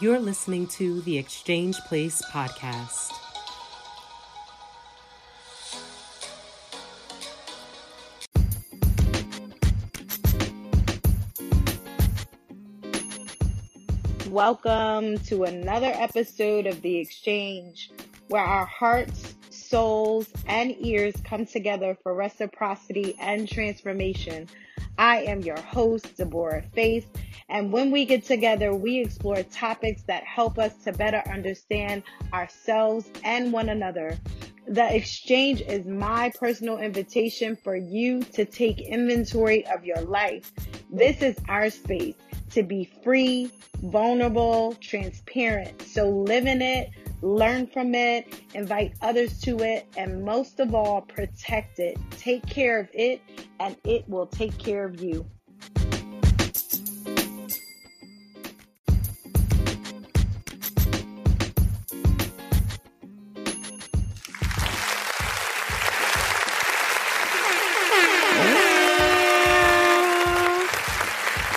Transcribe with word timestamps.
You're 0.00 0.18
listening 0.18 0.66
to 0.68 1.02
the 1.02 1.16
Exchange 1.18 1.78
Place 1.86 2.20
podcast. 2.32 3.12
Welcome 14.28 15.18
to 15.26 15.44
another 15.44 15.92
episode 15.94 16.66
of 16.66 16.82
The 16.82 16.96
Exchange, 16.96 17.92
where 18.26 18.42
our 18.42 18.66
hearts, 18.66 19.36
souls, 19.50 20.28
and 20.46 20.74
ears 20.80 21.14
come 21.22 21.46
together 21.46 21.96
for 22.02 22.16
reciprocity 22.16 23.14
and 23.20 23.48
transformation. 23.48 24.48
I 24.98 25.22
am 25.22 25.40
your 25.40 25.60
host, 25.60 26.16
Deborah 26.16 26.62
Faith, 26.72 27.10
and 27.48 27.72
when 27.72 27.90
we 27.90 28.04
get 28.04 28.24
together, 28.24 28.74
we 28.74 29.00
explore 29.00 29.42
topics 29.42 30.02
that 30.02 30.24
help 30.24 30.58
us 30.58 30.74
to 30.84 30.92
better 30.92 31.22
understand 31.30 32.02
ourselves 32.32 33.06
and 33.22 33.52
one 33.52 33.68
another. 33.68 34.18
The 34.66 34.94
exchange 34.94 35.60
is 35.60 35.86
my 35.86 36.32
personal 36.38 36.78
invitation 36.78 37.56
for 37.56 37.76
you 37.76 38.22
to 38.32 38.44
take 38.44 38.80
inventory 38.80 39.66
of 39.66 39.84
your 39.84 40.00
life. 40.00 40.52
This 40.90 41.20
is 41.22 41.36
our 41.48 41.68
space 41.70 42.14
to 42.52 42.62
be 42.62 42.90
free, 43.02 43.50
vulnerable, 43.82 44.74
transparent. 44.80 45.82
So 45.82 46.08
live 46.08 46.46
in 46.46 46.62
it, 46.62 46.90
learn 47.24 47.66
from 47.66 47.94
it, 47.94 48.42
invite 48.52 48.92
others 49.00 49.40
to 49.40 49.58
it, 49.60 49.86
and 49.96 50.22
most 50.22 50.60
of 50.60 50.74
all, 50.74 51.00
protect 51.00 51.78
it. 51.78 51.96
Take 52.10 52.46
care 52.46 52.78
of 52.78 52.88
it, 52.92 53.22
and 53.60 53.76
it 53.84 54.06
will 54.08 54.26
take 54.26 54.56
care 54.58 54.84
of 54.84 55.00
you. 55.02 55.24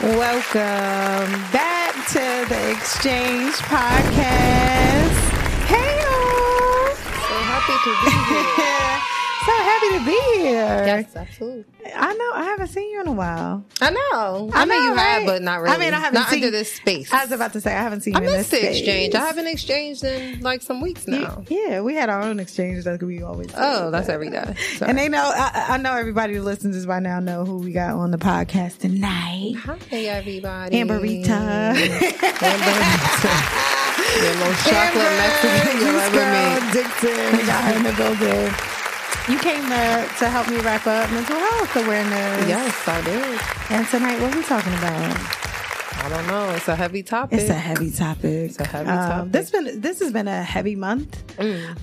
Welcome 0.01 1.41
back 1.51 1.93
to 2.13 2.45
the 2.47 2.71
Exchange 2.71 3.53
Podcast. 3.67 5.27
Hey, 5.67 5.99
y'all. 5.99 6.95
So 6.95 7.35
happy 7.43 7.76
to 7.87 8.05
be 8.05 8.11
here. 8.11 8.97
so 9.47 9.53
happy 9.53 9.89
to 9.97 10.05
be 10.05 10.19
here. 10.39 10.83
yes, 10.85 11.15
absolutely. 11.15 11.63
I 11.95 12.13
know. 12.13 12.31
I 12.33 12.43
haven't 12.43 12.67
seen 12.67 12.91
you 12.91 12.99
in 12.99 13.07
a 13.07 13.13
while. 13.13 13.63
I 13.79 13.91
know. 13.91 14.49
I 14.53 14.63
I, 14.63 14.65
mean, 14.65 14.77
know, 14.77 14.89
you 14.89 14.95
have, 14.95 15.25
but 15.25 15.41
not 15.41 15.61
really. 15.61 15.73
I 15.73 15.77
mean, 15.79 15.93
I 15.93 15.99
haven't 15.99 16.15
not 16.15 16.27
seen- 16.29 16.43
under 16.43 16.51
this 16.51 16.69
space. 16.73 17.13
I 17.13 17.23
was 17.23 17.31
about 17.31 17.53
to 17.53 17.61
say 17.61 17.71
I 17.73 17.81
haven't 17.81 18.01
seen 18.01 18.17
I 18.17 18.21
you 18.21 18.27
in 18.27 18.33
this 18.33 18.49
the 18.49 18.57
space. 18.57 18.77
exchange. 18.79 19.15
I 19.15 19.19
haven't 19.25 19.47
exchanged 19.47 20.03
in 20.03 20.41
like 20.41 20.61
some 20.61 20.81
weeks 20.81 21.07
now. 21.07 21.45
Yeah, 21.47 21.79
we 21.81 21.95
had 21.95 22.09
our 22.09 22.21
own 22.23 22.41
exchanges 22.41 22.83
that 22.83 23.01
we 23.01 23.23
always. 23.23 23.47
do, 23.47 23.53
Oh, 23.57 23.89
that's 23.89 24.07
but- 24.07 24.13
every 24.13 24.29
day. 24.29 24.53
Sorry. 24.75 24.89
And 24.89 24.97
they 24.97 25.07
know. 25.07 25.31
I, 25.33 25.67
I 25.69 25.77
know 25.77 25.93
everybody 25.95 26.33
who 26.35 26.41
listens 26.41 26.75
to 26.75 26.79
this 26.79 26.85
by 26.85 26.99
now 26.99 27.21
know 27.21 27.45
who 27.45 27.57
we 27.59 27.71
got 27.71 27.95
on 27.95 28.11
the 28.11 28.17
podcast 28.17 28.79
tonight. 28.79 29.53
Hi, 29.63 29.77
everybody. 29.97 30.75
Amberita. 30.75 31.73
Amberita. 31.73 31.77
the 34.17 34.33
most 34.39 34.65
chocolate 34.67 35.13
Mexican 35.17 35.77
you'll 35.79 35.99
ever 35.99 36.17
Girl 36.17 36.56
Dixon 36.77 37.45
got 37.47 37.63
her 37.63 37.77
in 37.77 37.83
the 37.83 37.93
building. 37.97 38.53
You 39.33 39.39
came 39.39 39.63
to, 39.63 40.07
to 40.19 40.29
help 40.29 40.47
me 40.47 40.57
wrap 40.59 40.85
up 40.85 41.09
mental 41.11 41.35
health 41.37 41.75
awareness. 41.75 42.47
Yes, 42.47 42.87
I 42.87 43.01
did. 43.01 43.39
And 43.71 43.87
tonight, 43.87 44.21
what 44.21 44.31
are 44.33 44.37
we 44.37 44.43
talking 44.43 44.73
about? 44.73 45.33
I 46.05 46.09
don't 46.09 46.27
know. 46.27 46.49
It's 46.51 46.67
a 46.67 46.75
heavy 46.75 47.01
topic. 47.01 47.39
It's 47.39 47.49
a 47.49 47.53
heavy 47.55 47.89
topic. 47.89 48.25
It's 48.51 48.59
a 48.59 48.63
heavy 48.67 48.89
Um, 48.91 49.09
topic. 49.09 49.31
This 49.31 49.49
been 49.49 49.81
this 49.81 49.99
has 50.01 50.13
been 50.13 50.27
a 50.27 50.43
heavy 50.43 50.75
month. 50.75 51.23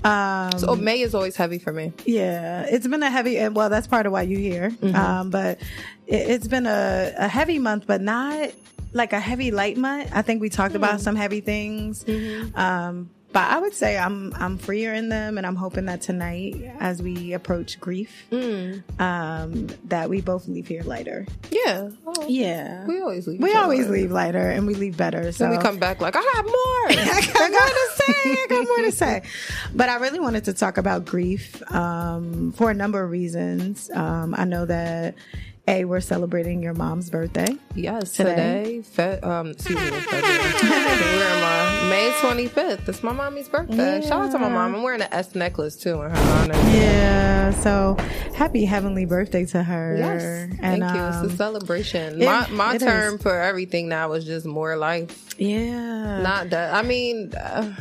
Um, 0.07 0.53
so 0.59 0.77
May 0.77 1.01
is 1.01 1.13
always 1.13 1.35
heavy 1.35 1.59
for 1.59 1.73
me. 1.73 1.93
yeah, 2.07 2.63
it's 2.63 2.87
been 2.87 3.03
a 3.03 3.11
heavy. 3.11 3.37
and 3.39 3.55
Well, 3.57 3.69
that's 3.71 3.89
part 3.89 4.07
of 4.07 4.13
why 4.13 4.23
you're 4.23 4.39
here. 4.41 4.71
Mm-hmm. 4.71 4.95
Um, 4.95 5.31
but 5.31 5.59
it, 6.07 6.31
it's 6.31 6.47
been 6.47 6.67
a, 6.67 7.13
a 7.19 7.27
heavy 7.27 7.59
month, 7.59 7.85
but 7.89 8.01
not 8.01 8.53
like 8.93 9.13
a 9.13 9.19
heavy 9.21 9.51
light 9.51 9.77
month. 9.77 10.09
I 10.15 10.23
think 10.23 10.41
we 10.41 10.49
talked 10.51 10.77
about 10.77 11.01
Mm. 11.01 11.03
some 11.03 11.17
heavy 11.17 11.41
things. 11.41 12.05
Mm-hmm. 12.05 12.57
Um, 12.57 13.11
but 13.35 13.51
I 13.51 13.59
would 13.59 13.75
say 13.75 13.99
I'm 13.99 14.33
I'm 14.37 14.57
freer 14.57 14.95
in 14.95 15.11
them, 15.11 15.37
and 15.37 15.47
I'm 15.47 15.57
hoping 15.57 15.85
that 15.87 16.01
tonight, 16.01 16.55
as 16.81 17.03
we 17.03 17.35
approach 17.35 17.79
grief, 17.81 18.25
Mm. 18.31 18.83
um, 19.01 19.67
that 19.85 20.09
we 20.09 20.23
both 20.23 20.49
leave 20.49 20.67
here 20.69 20.83
lighter. 20.85 21.27
Yeah. 21.51 21.91
Oh, 22.07 22.27
Yeah, 22.29 22.87
We 22.87 23.01
always 23.03 23.27
leave. 23.27 23.41
we 23.43 23.51
each 23.51 23.57
other. 23.57 23.65
always 23.65 23.89
leave 23.89 24.11
lighter, 24.11 24.49
and 24.49 24.67
we 24.67 24.75
leave 24.75 24.97
better. 24.97 25.31
So 25.33 25.45
Then 25.45 25.59
we 25.59 25.63
come 25.63 25.79
back 25.79 26.01
like, 26.01 26.15
I 26.17 26.21
have 26.37 26.45
more. 26.47 26.55
I 26.89 27.31
got 27.35 27.51
more 27.53 27.69
to 27.69 27.89
say. 27.95 28.33
I 28.33 28.47
got 28.49 28.65
more 28.67 28.77
to 28.79 28.93
say. 28.93 29.23
But 29.75 29.89
I 29.89 29.97
really 29.97 30.21
wanted 30.21 30.45
to 30.45 30.53
talk 30.55 30.79
about 30.79 31.05
grief 31.05 31.61
um, 31.73 32.53
for 32.53 32.71
a 32.71 32.75
number 32.75 33.03
of 33.03 33.11
reasons. 33.11 33.91
Um, 33.93 34.35
I 34.39 34.45
know 34.45 34.65
that 34.67 35.17
a 35.67 35.85
we're 35.87 36.01
celebrating 36.01 36.63
your 36.63 36.75
mom's 36.75 37.09
birthday. 37.09 37.49
Yes, 37.75 38.13
Today? 38.13 38.31
today, 38.31 38.83
fe- 38.83 39.21
um, 39.21 39.49
excuse 39.53 39.79
me, 39.79 39.83
February. 39.91 40.39
We're 40.63 41.35
in 41.35 41.41
my 41.41 41.87
May 41.89 42.11
25th. 42.21 42.89
It's 42.89 43.03
my 43.03 43.13
mommy's 43.13 43.49
birthday. 43.49 44.03
Shout 44.03 44.27
out 44.27 44.33
to 44.33 44.39
my 44.39 44.49
mom. 44.51 44.75
I'm 44.75 44.83
wearing 44.83 45.01
an 45.01 45.09
S 45.11 45.35
necklace 45.35 45.77
too 45.77 46.03
in 46.03 46.11
her 46.11 46.17
honor. 46.17 46.55
Yeah. 46.71 47.51
So 47.53 47.97
happy 48.35 48.67
heavenly 48.67 49.07
birthday 49.07 49.47
to 49.47 49.63
her. 49.63 49.97
Yes, 49.97 50.23
And, 50.23 50.59
thank 50.61 50.83
you. 50.83 51.01
um, 51.01 51.25
It's 51.25 51.33
a 51.33 51.37
celebration. 51.37 52.21
it- 52.21 52.27
my 52.27 52.47
my 52.51 52.77
term 52.79 53.15
is. 53.15 53.23
for 53.23 53.41
everything 53.41 53.89
now 53.89 54.13
is 54.13 54.25
just 54.27 54.45
more 54.45 54.77
life. 54.77 55.35
yeah. 55.39 56.21
Not 56.21 56.51
that. 56.51 56.75
I 56.75 56.83
mean, 56.83 57.33
uh, 57.35 57.73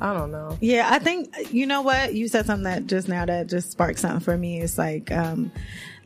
I 0.00 0.12
don't 0.12 0.30
know. 0.30 0.58
Yeah, 0.60 0.88
I 0.90 0.98
think 1.00 1.34
you 1.52 1.66
know 1.66 1.82
what 1.82 2.14
you 2.14 2.28
said 2.28 2.46
something 2.46 2.64
that 2.64 2.86
just 2.86 3.08
now 3.08 3.24
that 3.26 3.48
just 3.48 3.72
sparked 3.72 3.98
something 3.98 4.20
for 4.20 4.36
me. 4.36 4.60
It's 4.60 4.76
like, 4.78 5.10
um, 5.10 5.50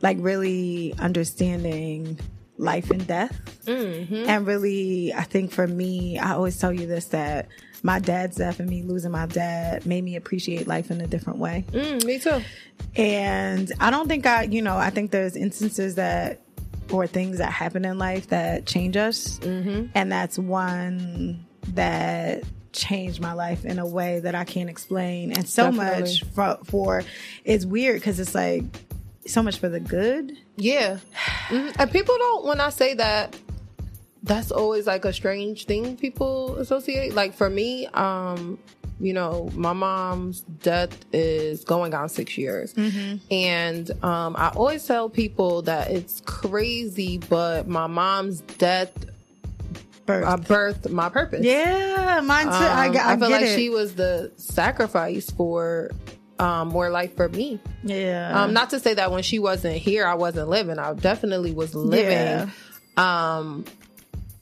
like 0.01 0.17
really 0.19 0.93
understanding 0.99 2.19
life 2.57 2.89
and 2.91 3.05
death, 3.07 3.39
Mm-hmm. 3.65 4.27
and 4.27 4.47
really, 4.47 5.13
I 5.13 5.23
think 5.23 5.51
for 5.51 5.67
me, 5.67 6.17
I 6.17 6.31
always 6.33 6.57
tell 6.59 6.73
you 6.73 6.87
this 6.87 7.05
that 7.07 7.47
my 7.83 7.99
dad's 7.99 8.35
death 8.37 8.59
and 8.59 8.69
me 8.69 8.81
losing 8.81 9.11
my 9.11 9.25
dad 9.27 9.85
made 9.85 10.03
me 10.03 10.15
appreciate 10.17 10.67
life 10.67 10.91
in 10.91 10.99
a 10.99 11.07
different 11.07 11.39
way. 11.39 11.63
Mm, 11.71 12.03
me 12.03 12.19
too. 12.19 12.41
And 12.95 13.71
I 13.79 13.89
don't 13.89 14.07
think 14.07 14.25
I, 14.25 14.43
you 14.43 14.61
know, 14.61 14.75
I 14.77 14.89
think 14.89 15.11
there's 15.11 15.35
instances 15.35 15.95
that 15.95 16.41
or 16.91 17.05
things 17.07 17.37
that 17.37 17.51
happen 17.53 17.85
in 17.85 17.97
life 17.97 18.27
that 18.29 18.65
change 18.65 18.97
us. 18.97 19.39
Mm-hmm. 19.39 19.91
And 19.95 20.11
that's 20.11 20.37
one 20.39 21.45
that 21.69 22.43
changed 22.73 23.21
my 23.21 23.33
life 23.33 23.63
in 23.63 23.79
a 23.79 23.85
way 23.85 24.19
that 24.19 24.35
I 24.35 24.43
can't 24.43 24.69
explain. 24.69 25.31
And 25.31 25.47
so 25.47 25.71
Definitely. 25.71 26.01
much 26.01 26.23
for, 26.33 26.59
for 26.65 27.03
it's 27.45 27.65
weird 27.65 27.95
because 28.01 28.19
it's 28.19 28.35
like 28.35 28.63
so 29.29 29.41
much 29.43 29.57
for 29.59 29.69
the 29.69 29.79
good. 29.79 30.37
Yeah. 30.57 30.97
Mhm. 31.49 31.75
And 31.79 31.91
people 31.91 32.15
don't, 32.17 32.45
when 32.45 32.59
I 32.59 32.69
say 32.69 32.93
that, 32.95 33.35
that's 34.23 34.51
always 34.51 34.85
like 34.87 35.05
a 35.05 35.13
strange 35.13 35.65
thing 35.65 35.95
people 35.95 36.55
associate. 36.57 37.13
Like 37.15 37.33
for 37.33 37.49
me, 37.49 37.87
um, 37.93 38.59
you 38.99 39.13
know, 39.13 39.49
my 39.53 39.71
mom's 39.71 40.41
death 40.41 40.97
is 41.13 41.63
going 41.63 41.93
on 41.93 42.09
six 42.09 42.37
years. 42.37 42.73
And 43.31 43.89
um, 44.03 44.35
I 44.37 44.49
always 44.49 44.85
tell 44.85 45.09
people 45.09 45.61
that 45.63 45.89
it's 45.89 46.21
crazy, 46.25 47.17
but 47.17 47.67
my 47.67 47.87
mom's 47.87 48.41
death 48.41 48.91
Birth. 50.05 50.25
uh, 50.25 50.37
birthed 50.37 50.89
my 50.91 51.07
purpose. 51.07 51.45
yeah, 51.45 52.19
mine 52.23 52.47
too. 52.47 52.51
I, 52.51 52.87
Um, 52.87 52.93
got- 52.93 53.05
I, 53.05 53.13
I, 53.13 53.17
feel 53.17 53.29
get 53.29 53.41
like 53.41 53.45
it. 53.51 53.55
she 53.55 53.69
was 53.69 53.93
the 53.95 54.31
sacrifice 54.35 55.29
for 55.29 55.91
um, 56.39 56.69
more 56.69 56.89
life 56.89 57.15
for 57.15 57.27
me. 57.29 57.59
yeah. 57.83 58.43
Um, 58.43 58.53
not 58.53 58.69
to 58.71 58.79
say 58.79 58.93
that 58.95 59.11
when 59.11 59.23
she 59.23 59.39
wasn't 59.39 59.75
here, 59.75 60.05
I 60.07 60.15
wasn't 60.15 60.49
living. 60.49 60.79
I 60.79 60.93
definitely 60.93 61.51
was 61.51 61.75
living. 61.75 62.11
Yeah. 62.11 62.49
Um, 62.97 63.65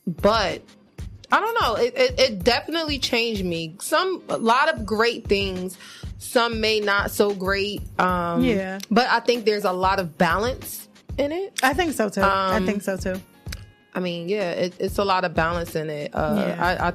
but 0.05 0.61
I 1.31 1.39
don't 1.39 1.61
know. 1.61 1.75
It, 1.75 1.93
it, 1.97 2.19
it 2.19 2.43
definitely 2.43 2.99
changed 2.99 3.43
me. 3.43 3.75
Some, 3.81 4.23
a 4.29 4.37
lot 4.37 4.73
of 4.73 4.85
great 4.85 5.27
things. 5.27 5.77
Some 6.19 6.61
may 6.61 6.79
not 6.79 7.11
so 7.11 7.33
great. 7.33 7.81
Um, 7.99 8.43
Yeah. 8.43 8.79
But 8.89 9.07
I 9.09 9.19
think 9.19 9.45
there's 9.45 9.65
a 9.65 9.73
lot 9.73 9.99
of 9.99 10.17
balance 10.17 10.87
in 11.17 11.31
it. 11.31 11.59
I 11.63 11.73
think 11.73 11.93
so 11.93 12.09
too. 12.09 12.21
I 12.21 12.57
Um, 12.57 12.65
think 12.65 12.81
so 12.83 12.95
too. 12.97 13.19
I 13.97 13.99
mean, 13.99 14.29
yeah, 14.29 14.51
it, 14.51 14.75
it's 14.77 14.99
a 14.99 15.03
lot 15.03 15.25
of 15.25 15.33
balance 15.33 15.75
in 15.75 15.89
it. 15.89 16.13
Uh, 16.13 16.35
Yeah. 16.37 16.55
I, 16.63 16.87
I, 16.89 16.93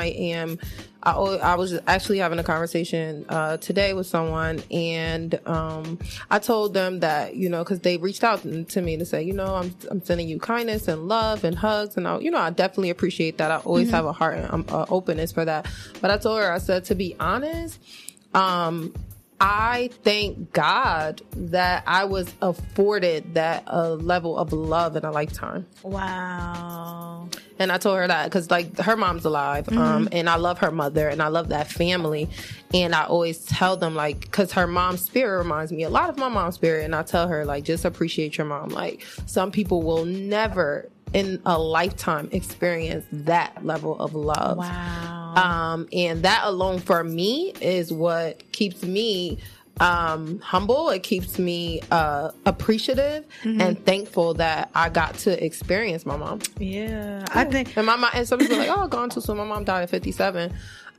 I 0.00 0.06
am. 0.06 0.60
I, 1.02 1.10
I 1.12 1.54
was 1.56 1.78
actually 1.88 2.18
having 2.18 2.38
a 2.38 2.44
conversation 2.44 3.26
uh, 3.28 3.56
today 3.56 3.92
with 3.92 4.06
someone, 4.06 4.62
and 4.70 5.34
um, 5.48 5.98
I 6.30 6.38
told 6.38 6.72
them 6.72 7.00
that 7.00 7.34
you 7.34 7.48
know 7.48 7.64
because 7.64 7.80
they 7.80 7.96
reached 7.96 8.22
out 8.22 8.42
to 8.42 8.80
me 8.80 8.96
to 8.96 9.04
say, 9.04 9.24
you 9.24 9.32
know, 9.32 9.56
I'm 9.56 9.74
I'm 9.90 10.00
sending 10.04 10.28
you 10.28 10.38
kindness 10.38 10.86
and 10.86 11.08
love 11.08 11.42
and 11.42 11.58
hugs, 11.58 11.96
and 11.96 12.06
I, 12.06 12.20
you 12.20 12.30
know, 12.30 12.38
I 12.38 12.50
definitely 12.50 12.90
appreciate 12.90 13.38
that. 13.38 13.50
I 13.50 13.56
always 13.56 13.90
have 13.90 14.04
a 14.04 14.12
heart 14.12 14.36
and 14.38 14.48
um, 14.52 14.64
uh, 14.68 14.86
openness 14.88 15.32
for 15.32 15.44
that. 15.44 15.66
But 16.00 16.12
I 16.12 16.18
told 16.18 16.38
her, 16.38 16.52
I 16.52 16.58
said, 16.58 16.84
to 16.84 16.94
be 16.94 17.16
honest, 17.18 17.80
um, 18.32 18.94
I 19.40 19.90
thank 20.04 20.52
God 20.52 21.20
that 21.36 21.82
I 21.86 22.04
was 22.04 22.32
afforded 22.40 23.34
that 23.34 23.64
uh, 23.66 23.94
level 23.94 24.38
of 24.38 24.52
love 24.52 24.96
in 24.96 25.04
a 25.04 25.10
lifetime 25.10 25.66
Wow. 25.82 27.28
and 27.58 27.70
I 27.72 27.78
told 27.78 27.98
her 27.98 28.06
that 28.06 28.24
because 28.26 28.50
like 28.50 28.78
her 28.78 28.96
mom's 28.96 29.24
alive, 29.24 29.66
Mm-hmm. 29.66 29.78
um, 29.78 30.08
and 30.12 30.28
I 30.30 30.36
love 30.36 30.58
her 30.58 30.70
mother 30.70 31.08
and 31.08 31.20
I 31.22 31.28
love 31.28 31.48
that 31.48 31.68
family, 31.70 32.28
and 32.72 32.94
I 32.94 33.04
always 33.04 33.44
tell 33.44 33.76
them 33.76 33.94
like 33.94 34.20
because 34.20 34.52
her 34.52 34.66
mom's 34.66 35.02
spirit 35.02 35.38
reminds 35.38 35.72
me 35.72 35.82
a 35.82 35.90
lot 35.90 36.08
of 36.10 36.16
my 36.16 36.28
mom's 36.28 36.54
spirit, 36.54 36.84
and 36.84 36.94
I 36.94 37.02
tell 37.02 37.28
her 37.28 37.44
like 37.44 37.64
just 37.64 37.84
appreciate 37.84 38.38
your 38.38 38.46
mom. 38.46 38.68
Like 38.70 39.04
some 39.26 39.50
people 39.50 39.82
will 39.82 40.04
never 40.04 40.88
in 41.14 41.40
a 41.46 41.58
lifetime 41.58 42.28
experience 42.32 43.06
that 43.12 43.64
level 43.64 43.98
of 43.98 44.14
love. 44.14 44.58
Wow. 44.58 45.34
Um, 45.36 45.88
and 45.92 46.22
that 46.24 46.42
alone 46.44 46.78
for 46.80 47.02
me 47.02 47.54
is 47.60 47.90
what 47.92 48.52
keeps 48.52 48.82
me 48.82 49.38
um 49.80 50.38
humble 50.38 50.90
it 50.90 51.02
keeps 51.02 51.36
me 51.36 51.80
uh 51.90 52.30
appreciative 52.46 53.24
Mm-hmm. 53.42 53.60
and 53.60 53.84
thankful 53.84 54.34
that 54.34 54.70
i 54.72 54.88
got 54.88 55.14
to 55.26 55.44
experience 55.44 56.06
my 56.06 56.16
mom 56.16 56.38
yeah. 56.60 57.24
I 57.34 57.42
think 57.42 57.76
and 57.76 57.84
my 57.84 57.96
mom 57.96 58.10
and 58.14 58.26
some 58.28 58.38
people 58.38 58.54
are 58.54 58.58
like 58.60 58.68
oh 58.70 58.86
gone 58.86 59.10
too 59.10 59.20
soon 59.20 59.36
my 59.36 59.42
mom 59.44 59.64
died 59.64 59.82
at 59.82 59.90
57 59.90 60.52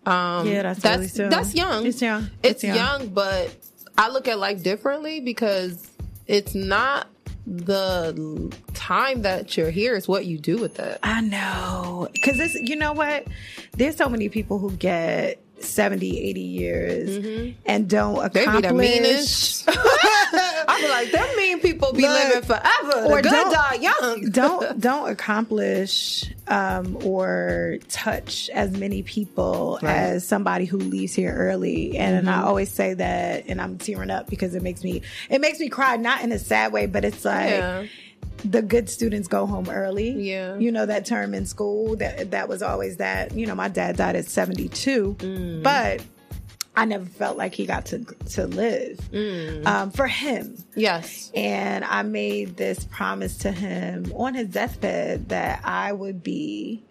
um 0.06 0.46
Yeah, 0.46 0.64
that's 0.64 0.82
that's 0.82 0.98
really 0.98 1.08
soon. 1.08 1.30
that's 1.30 1.56
young 1.56 1.86
It's 1.86 2.02
young. 2.02 2.24
it's, 2.44 2.56
It's 2.56 2.64
young. 2.66 2.76
young. 2.76 3.08
but 3.14 3.56
i 3.98 4.10
look 4.10 4.28
at 4.28 4.40
life 4.40 4.62
differently 4.62 5.22
because 5.22 5.90
it's 6.28 6.54
not 6.54 7.08
the 7.46 8.52
time 8.74 9.22
that 9.22 9.56
you're 9.56 9.70
here 9.70 9.96
is 9.96 10.08
what 10.08 10.26
you 10.26 10.40
do 10.40 10.58
with 10.58 10.80
it 10.80 11.00
I 11.04 11.22
know. 11.22 12.10
Cause 12.24 12.40
it's, 12.40 12.56
you 12.56 12.76
know 12.76 12.94
what? 12.94 13.28
There's 13.74 13.96
so 13.96 14.10
many 14.10 14.30
people 14.30 14.58
who 14.58 14.72
get 14.72 15.45
70, 15.66 16.20
80 16.30 16.40
years 16.42 17.56
and 17.66 17.90
don't 17.90 18.16
Mm-hmm. 18.16 18.34
they 18.34 18.46
be 18.46 18.52
the 18.52 18.58
accomplish. 18.60 18.90
meanest 18.90 19.64
i 19.70 20.78
be 20.82 20.88
like 20.90 21.12
them 21.12 21.28
mean 21.38 21.60
people 21.60 21.92
be 21.94 22.02
Look, 22.04 22.12
living 22.12 22.42
forever 22.44 23.06
or 23.08 23.18
or 23.18 23.22
good 23.22 23.32
don't- 23.32 23.52
die 23.54 23.76
young 23.76 24.30
don't 24.30 24.80
don't 24.88 25.10
accomplish 25.10 26.26
um, 26.48 26.98
or 27.04 27.78
touch 27.90 28.50
as 28.52 28.72
many 28.72 29.02
people 29.04 29.80
Right. 29.82 29.90
Mm-hmm. 29.96 30.16
as 30.16 30.28
somebody 30.28 30.66
who 30.66 30.78
leaves 30.78 31.14
here 31.14 31.34
early. 31.34 31.98
And 31.98 32.30
I 32.30 32.44
always 32.44 32.70
say 32.72 32.94
that, 32.94 33.46
and 33.48 33.60
I'm 33.60 33.78
tearing 33.80 34.12
up 34.12 34.30
because 34.30 34.54
it 34.54 34.62
makes 34.62 34.84
me 34.84 35.02
it 35.30 35.42
makes 35.42 35.60
me 35.60 35.70
cry, 35.70 35.96
not 35.98 36.22
in 36.24 36.32
a 36.32 36.38
sad 36.40 36.72
way, 36.72 36.86
but 36.86 37.04
it's 37.04 37.26
like 37.26 37.50
yeah 37.50 37.86
the 38.44 38.62
good 38.62 38.90
students 38.90 39.28
go 39.28 39.46
home 39.46 39.70
early. 39.70 40.10
Yeah. 40.12 40.58
You 40.58 40.72
know 40.72 40.86
that 40.86 41.06
term 41.06 41.34
in 41.34 41.46
school 41.46 41.96
that 41.98 42.32
that 42.32 42.48
was 42.50 42.62
always 42.62 42.98
that, 42.98 43.34
you 43.34 43.46
know, 43.48 43.56
my 43.56 43.70
dad 43.70 43.98
died 43.98 44.16
at 44.16 44.26
72, 44.26 45.16
Mm. 45.20 45.64
but 45.64 46.02
I 46.78 46.84
never 46.86 47.06
felt 47.06 47.38
like 47.38 47.54
he 47.56 47.66
got 47.66 47.86
to 47.88 48.00
to 48.32 48.48
live 48.48 48.98
Mm. 49.14 49.66
um, 49.66 49.92
for 49.92 50.08
him. 50.08 50.58
yes 50.76 51.32
And 51.34 51.86
I 51.86 52.02
made 52.04 52.58
this 52.58 52.84
promise 52.84 53.38
to 53.40 53.52
him 53.52 54.12
on 54.16 54.34
his 54.34 54.50
deathbed 54.50 55.30
that 55.30 55.62
I 55.64 55.92
would 55.94 56.22
be 56.22 56.84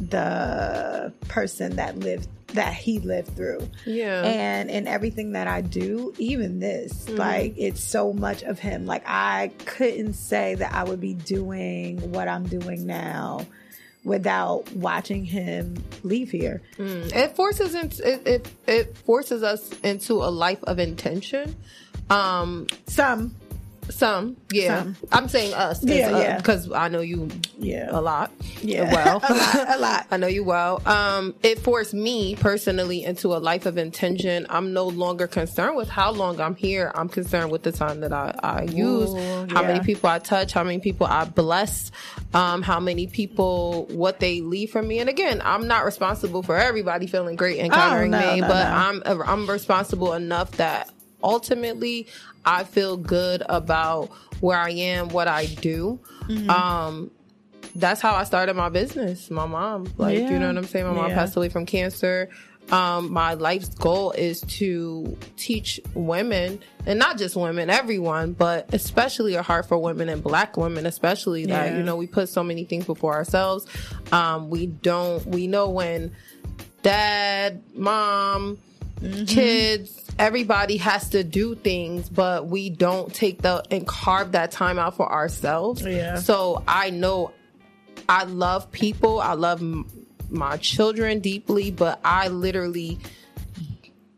the 0.00 1.12
person 1.28 1.76
that 1.76 1.98
lived 1.98 2.28
that 2.54 2.72
he 2.74 2.98
lived 2.98 3.36
through. 3.36 3.68
yeah 3.84 4.22
And 4.24 4.70
in 4.70 4.86
everything 4.86 5.32
that 5.32 5.46
I 5.46 5.60
do, 5.60 6.14
even 6.18 6.60
this, 6.60 7.08
like 7.08 7.54
it's 7.56 7.82
so 7.82 8.12
much 8.12 8.42
of 8.42 8.58
him. 8.58 8.86
Like 8.86 9.02
I 9.06 9.52
couldn't 9.64 10.14
say 10.14 10.54
that 10.54 10.72
I 10.72 10.84
would 10.84 11.00
be 11.00 11.14
doing 11.14 12.12
what 12.12 12.28
I'm 12.28 12.46
doing 12.46 12.86
now 12.86 13.46
without 14.04 14.72
watching 14.72 15.24
him 15.24 15.76
leave 16.02 16.30
here. 16.30 16.62
Mm. 16.78 17.14
It 17.14 17.36
forces 17.36 17.74
it 17.74 18.00
it 18.26 18.50
it 18.66 18.96
forces 18.98 19.42
us 19.42 19.70
into 19.82 20.14
a 20.14 20.30
life 20.30 20.62
of 20.64 20.78
intention. 20.78 21.54
Um, 22.08 22.66
Some, 22.86 23.34
some, 23.90 24.36
yeah. 24.50 24.82
Some. 24.82 24.96
I'm 25.12 25.28
saying 25.28 25.54
us, 25.54 25.80
cause, 25.80 25.90
Yeah, 25.90 26.10
uh, 26.10 26.20
yeah. 26.20 26.40
'cause 26.42 26.70
I 26.72 26.88
know 26.88 27.00
you 27.00 27.28
yeah, 27.58 27.88
a 27.90 28.00
lot. 28.00 28.30
yeah, 28.60 28.92
well, 28.92 29.20
a 29.28 29.34
lot, 29.34 29.68
a 29.76 29.78
lot. 29.78 30.06
I 30.10 30.16
know 30.16 30.26
you 30.26 30.44
well. 30.44 30.80
Um, 30.86 31.34
it 31.42 31.58
forced 31.60 31.94
me 31.94 32.36
personally 32.36 33.04
into 33.04 33.28
a 33.28 33.38
life 33.38 33.66
of 33.66 33.78
intention. 33.78 34.46
I'm 34.48 34.72
no 34.72 34.86
longer 34.86 35.26
concerned 35.26 35.76
with 35.76 35.88
how 35.88 36.10
long 36.12 36.40
I'm 36.40 36.54
here. 36.54 36.92
I'm 36.94 37.08
concerned 37.08 37.50
with 37.50 37.62
the 37.62 37.72
time 37.72 38.00
that 38.00 38.12
I, 38.12 38.34
I 38.42 38.62
use, 38.64 39.10
Ooh, 39.10 39.46
how 39.50 39.62
many 39.62 39.80
people 39.80 40.08
I 40.10 40.18
touch, 40.18 40.52
how 40.52 40.64
many 40.64 40.78
people 40.80 41.06
I 41.06 41.24
bless, 41.24 41.90
um, 42.34 42.62
how 42.62 42.80
many 42.80 43.06
people, 43.06 43.86
what 43.90 44.20
they 44.20 44.40
leave 44.40 44.70
from 44.70 44.86
me. 44.86 44.98
And 45.00 45.08
again, 45.08 45.40
I'm 45.44 45.66
not 45.66 45.84
responsible 45.84 46.42
for 46.42 46.56
everybody 46.56 47.06
feeling 47.06 47.36
great 47.36 47.58
encountering 47.58 48.14
Oh, 48.14 48.18
no, 48.18 48.34
me, 48.34 48.40
no, 48.42 48.48
but 48.48 48.64
no. 48.68 48.74
I'm, 48.74 49.02
I'm 49.26 49.48
responsible 49.50 50.12
enough 50.14 50.50
that 50.52 50.90
ultimately 51.22 52.06
I 52.44 52.64
feel 52.64 52.96
good 52.96 53.42
about 53.48 54.10
where 54.40 54.58
I 54.58 54.70
am, 54.70 55.08
what 55.08 55.28
I 55.28 55.46
do. 55.46 55.98
Mm-hmm. 56.28 56.48
Um, 56.50 57.10
that's 57.74 58.00
how 58.00 58.14
I 58.14 58.24
started 58.24 58.54
my 58.56 58.68
business. 58.70 59.30
My 59.30 59.46
mom, 59.46 59.92
like, 59.98 60.16
you 60.18 60.38
know 60.38 60.46
what 60.48 60.56
I'm 60.58 60.64
saying? 60.66 60.86
My 60.86 60.92
mom 60.94 61.08
Yeah. 61.10 61.14
passed 61.14 61.36
away 61.36 61.48
from 61.48 61.66
cancer. 61.66 62.28
Um, 62.70 63.10
my 63.12 63.32
life's 63.34 63.70
goal 63.70 64.10
is 64.12 64.42
to 64.42 65.16
teach 65.38 65.80
women, 65.94 66.60
and 66.86 66.98
not 66.98 67.16
just 67.16 67.34
women, 67.34 67.70
everyone, 67.70 68.32
but 68.32 68.72
especially 68.74 69.36
a 69.36 69.42
heart 69.42 69.66
for 69.66 69.78
women 69.78 70.10
and 70.10 70.22
black 70.22 70.56
women, 70.58 70.84
especially 70.84 71.46
that, 71.46 71.70
Yeah. 71.72 71.78
you 71.78 71.82
know, 71.82 71.96
we 71.96 72.06
put 72.06 72.28
so 72.28 72.42
many 72.44 72.64
things 72.64 72.84
before 72.84 73.14
ourselves. 73.14 73.66
Um, 74.12 74.50
we 74.50 74.66
don't, 74.66 75.24
we 75.26 75.46
know 75.46 75.70
when 75.70 76.12
dad, 76.82 77.62
mom, 77.74 78.58
Mm-hmm. 79.00 79.24
kids, 79.26 80.07
everybody 80.18 80.76
has 80.78 81.10
to 81.10 81.22
do 81.24 81.54
things, 81.54 82.08
but 82.08 82.46
we 82.46 82.70
don't 82.70 83.14
take 83.14 83.42
the 83.42 83.62
and 83.70 83.86
carve 83.86 84.32
that 84.32 84.50
time 84.50 84.78
out 84.78 84.96
for 84.96 85.10
ourselves. 85.10 85.84
Yeah. 85.84 86.16
So 86.16 86.62
I 86.66 86.90
know 86.90 87.32
I 88.08 88.24
love 88.24 88.70
people. 88.72 89.20
I 89.20 89.34
love 89.34 89.60
m- 89.60 89.88
my 90.30 90.56
children 90.56 91.20
deeply, 91.20 91.70
but 91.70 92.00
I 92.04 92.28
literally 92.28 92.98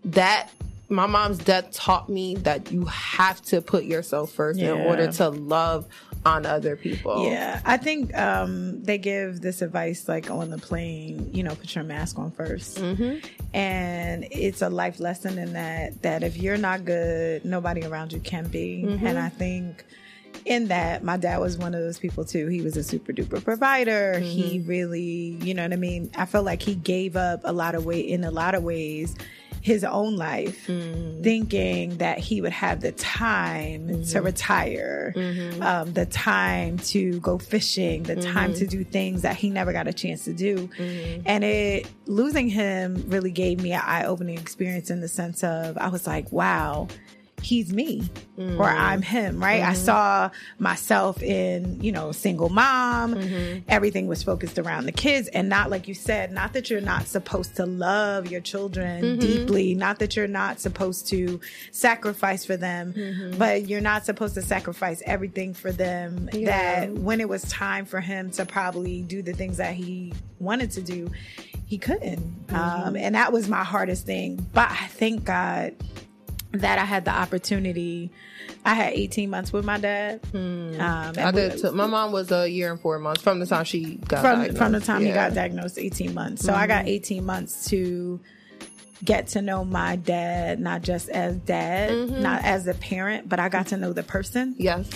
that 0.06 0.50
my 0.88 1.06
mom's 1.06 1.38
death 1.38 1.70
taught 1.72 2.08
me 2.08 2.34
that 2.36 2.72
you 2.72 2.84
have 2.86 3.40
to 3.42 3.60
put 3.62 3.84
yourself 3.84 4.32
first 4.32 4.58
in 4.58 4.66
order 4.86 5.12
to 5.12 5.28
love 5.28 5.86
on 6.24 6.44
other 6.46 6.76
people. 6.76 7.24
Yeah, 7.24 7.60
I 7.64 7.76
think 7.78 8.14
um, 8.16 8.82
they 8.82 8.98
give 8.98 9.40
this 9.40 9.62
advice 9.62 10.06
like 10.08 10.30
on 10.30 10.50
the 10.50 10.58
plane. 10.58 11.30
You 11.32 11.42
know, 11.42 11.54
put 11.54 11.74
your 11.74 11.84
mask 11.84 12.18
on 12.18 12.30
1st 12.32 12.78
Mm-hmm. 12.80 13.26
and 13.54 14.26
it's 14.30 14.62
a 14.62 14.68
life 14.68 15.00
lesson 15.00 15.38
in 15.38 15.52
that 15.54 16.02
that 16.02 16.22
if 16.22 16.36
you're 16.36 16.58
not 16.58 16.84
good, 16.84 17.44
nobody 17.44 17.84
around 17.84 18.12
you 18.12 18.20
can 18.20 18.46
be. 18.48 18.84
Mm-hmm. 18.86 19.06
And 19.06 19.18
I 19.18 19.28
think 19.30 19.84
in 20.44 20.68
that, 20.68 21.02
my 21.04 21.16
dad 21.16 21.38
was 21.38 21.58
one 21.58 21.74
of 21.74 21.80
those 21.80 21.98
people 21.98 22.24
too. 22.24 22.46
He 22.48 22.62
was 22.62 22.76
a 22.76 22.82
super 22.82 23.12
duper 23.12 23.42
provider. 23.42 24.18
He 24.18 24.58
Mm-hmm. 24.58 24.68
really, 24.68 25.36
you 25.42 25.54
know 25.54 25.62
what 25.62 25.72
I 25.72 25.76
mean. 25.76 26.10
I 26.16 26.26
felt 26.26 26.44
like 26.44 26.62
he 26.62 26.74
gave 26.74 27.16
up 27.16 27.40
a 27.44 27.52
lot 27.52 27.74
of 27.74 27.84
weight 27.84 28.06
in 28.06 28.24
a 28.24 28.30
lot 28.30 28.54
of 28.54 28.62
ways. 28.62 29.14
His 29.60 29.84
own 29.84 30.16
life, 30.16 30.66
Mm-hmm. 30.66 31.22
thinking 31.22 31.98
that 31.98 32.18
he 32.18 32.40
would 32.40 32.52
have 32.52 32.80
the 32.80 32.92
time 32.92 34.04
to 34.04 34.20
retire, 34.20 35.12
Mm-hmm. 35.16 35.62
um, 35.62 35.92
the 35.92 36.06
time 36.06 36.78
to 36.78 37.20
go 37.20 37.38
fishing, 37.38 38.04
the 38.04 38.16
time 38.16 38.54
to 38.54 38.66
do 38.66 38.84
things 38.84 39.22
that 39.22 39.36
he 39.36 39.50
never 39.50 39.72
got 39.72 39.86
a 39.86 39.92
chance 39.92 40.24
to 40.24 40.32
do. 40.32 40.68
Mm-hmm. 40.78 41.22
And 41.26 41.44
it 41.44 41.88
losing 42.06 42.48
him 42.48 43.04
really 43.08 43.30
gave 43.30 43.60
me 43.60 43.72
an 43.72 43.82
eye 43.84 44.04
opening 44.04 44.38
experience 44.38 44.90
in 44.90 45.00
the 45.00 45.08
sense 45.08 45.44
of 45.44 45.76
I 45.78 45.88
was 45.88 46.06
like, 46.06 46.30
wow, 46.32 46.88
he's 47.42 47.72
me 47.72 48.08
or 48.36 48.42
mm-hmm. 48.42 48.62
I'm 48.62 49.02
him, 49.02 49.42
right? 49.42 49.62
I 49.62 49.72
mm-hmm. 49.72 49.84
saw 49.84 50.30
myself 50.58 51.22
in, 51.22 51.82
you 51.82 51.92
know, 51.92 52.10
single 52.12 52.48
mom. 52.48 53.14
Mm-hmm. 53.14 53.60
Everything 53.68 54.06
was 54.06 54.22
focused 54.22 54.58
around 54.58 54.86
the 54.86 54.92
kids 54.92 55.28
and 55.28 55.48
not 55.48 55.70
like 55.70 55.88
you 55.88 55.94
said, 55.94 56.32
not 56.32 56.54
that 56.54 56.70
you're 56.70 56.80
not 56.80 57.06
supposed 57.06 57.56
to 57.56 57.66
love 57.66 58.30
your 58.30 58.40
children 58.40 59.18
deeply, 59.18 59.74
not 59.74 59.98
that 59.98 60.16
you're 60.16 60.26
not 60.26 60.60
supposed 60.60 61.08
to 61.08 61.40
sacrifice 61.70 62.44
for 62.44 62.56
them, 62.56 63.34
but 63.36 63.68
you're 63.68 63.80
not 63.80 64.04
supposed 64.04 64.34
to 64.34 64.42
sacrifice 64.42 65.02
everything 65.06 65.52
for 65.52 65.72
them 65.72 66.28
Yeah. 66.32 66.86
that 66.86 66.92
when 66.94 67.20
it 67.20 67.28
was 67.28 67.42
time 67.42 67.84
for 67.84 68.00
him 68.00 68.30
to 68.32 68.46
probably 68.46 69.02
do 69.02 69.22
the 69.22 69.32
things 69.32 69.58
that 69.58 69.74
he 69.74 70.14
wanted 70.38 70.70
to 70.72 70.82
do, 70.82 71.10
he 71.66 71.78
couldn't. 71.78 72.50
Um, 72.50 72.96
and 72.96 73.14
that 73.14 73.32
was 73.32 73.48
my 73.48 73.62
hardest 73.62 74.06
thing. 74.06 74.44
But 74.52 74.70
I 74.70 74.86
thank 74.88 75.24
God 75.24 75.74
that 76.52 76.78
I 76.78 76.84
had 76.84 77.04
the 77.04 77.12
opportunity. 77.12 78.10
I 78.64 78.74
had 78.74 78.92
18 78.94 79.30
months 79.30 79.52
with 79.52 79.64
my 79.64 79.78
dad. 79.78 80.20
Um, 80.34 80.74
I 80.80 81.30
did. 81.30 81.58
Too. 81.58 81.72
My 81.72 81.86
mom 81.86 82.12
was 82.12 82.30
a 82.32 82.48
year 82.48 82.70
and 82.70 82.80
four 82.80 82.98
months 82.98 83.22
from 83.22 83.38
the 83.38 83.46
time 83.46 83.64
she 83.64 83.94
got 83.96 84.20
from 84.20 84.38
diagnosed. 84.40 84.58
from 84.58 84.72
the 84.72 84.80
time 84.80 85.00
he 85.02 85.08
Yeah. 85.08 85.14
Mm-hmm. 85.26 85.28
got 85.28 85.34
diagnosed 85.34 85.78
18 85.78 86.14
months 86.14 86.44
so 86.44 86.52
i 86.52 86.66
got 86.66 86.86
18 86.88 87.24
months 87.24 87.66
to 87.70 88.20
get 89.04 89.28
to 89.28 89.40
know 89.42 89.64
my 89.64 89.96
dad 89.96 90.60
not 90.60 90.82
just 90.82 91.08
as 91.08 91.36
dad 91.36 91.90
Mm-hmm. 91.90 92.22
not 92.22 92.44
as 92.44 92.66
a 92.66 92.74
parent 92.74 93.28
but 93.28 93.38
i 93.40 93.48
got 93.48 93.68
to 93.68 93.76
know 93.76 93.92
the 93.92 94.02
person 94.02 94.54
Yes. 94.58 94.90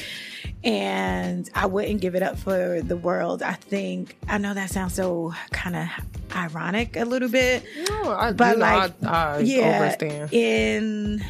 And 0.64 1.50
i 1.54 1.66
wouldn't 1.66 2.00
give 2.00 2.14
it 2.14 2.22
up 2.22 2.38
for 2.38 2.80
the 2.80 2.96
world. 2.96 3.42
I 3.42 3.52
think 3.52 4.16
i 4.28 4.38
know 4.38 4.54
that 4.54 4.70
sounds 4.70 4.94
so 4.94 5.34
kind 5.52 5.76
of 5.76 5.88
ironic 6.34 6.96
a 6.96 7.04
little 7.04 7.28
bit 7.28 7.64
No, 7.88 8.12
I, 8.12 8.32
but 8.32 8.58
know, 8.58 8.60
like 8.60 8.92
I, 9.04 9.36
I 9.36 9.38
yeah 9.40 9.80
understand. 9.80 10.32
in 10.32 11.24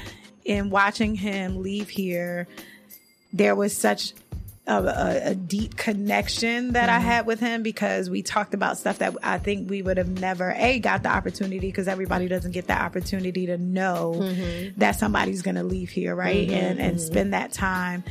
in 0.45 0.71
watching 0.71 1.15
him 1.15 1.63
leave 1.63 1.89
here 1.89 2.47
there 3.33 3.57
was 3.57 3.77
such 3.77 4.15
a, 4.67 4.83
a, 4.83 5.31
a 5.31 5.35
deep 5.35 5.77
connection 5.77 6.73
that 6.73 6.89
I 6.89 6.95
mm-hmm. 6.95 7.07
had 7.07 7.27
with 7.27 7.41
him 7.41 7.63
because 7.63 8.09
we 8.09 8.23
talked 8.23 8.55
about 8.55 8.79
stuff 8.79 8.99
that 8.99 9.15
I 9.23 9.39
think 9.39 9.69
we 9.69 9.83
would 9.83 9.99
have 9.99 10.09
never 10.09 10.53
a 10.57 10.79
got 10.79 11.03
the 11.03 11.11
opportunity 11.11 11.59
because 11.59 11.87
everybody 11.87 12.29
doesn't 12.29 12.53
get 12.53 12.67
the 12.67 12.81
opportunity 12.81 13.47
to 13.47 13.59
know 13.59 14.15
mm-hmm. 14.17 14.79
that 14.79 14.97
somebody's 14.97 15.43
going 15.43 15.57
to 15.57 15.65
leave 15.65 15.91
here, 15.91 16.15
right? 16.15 16.49
Mm-hmm. 16.49 16.55
And 16.55 16.81
and 16.81 17.01
spend 17.01 17.35
that 17.35 17.53
time 17.53 18.05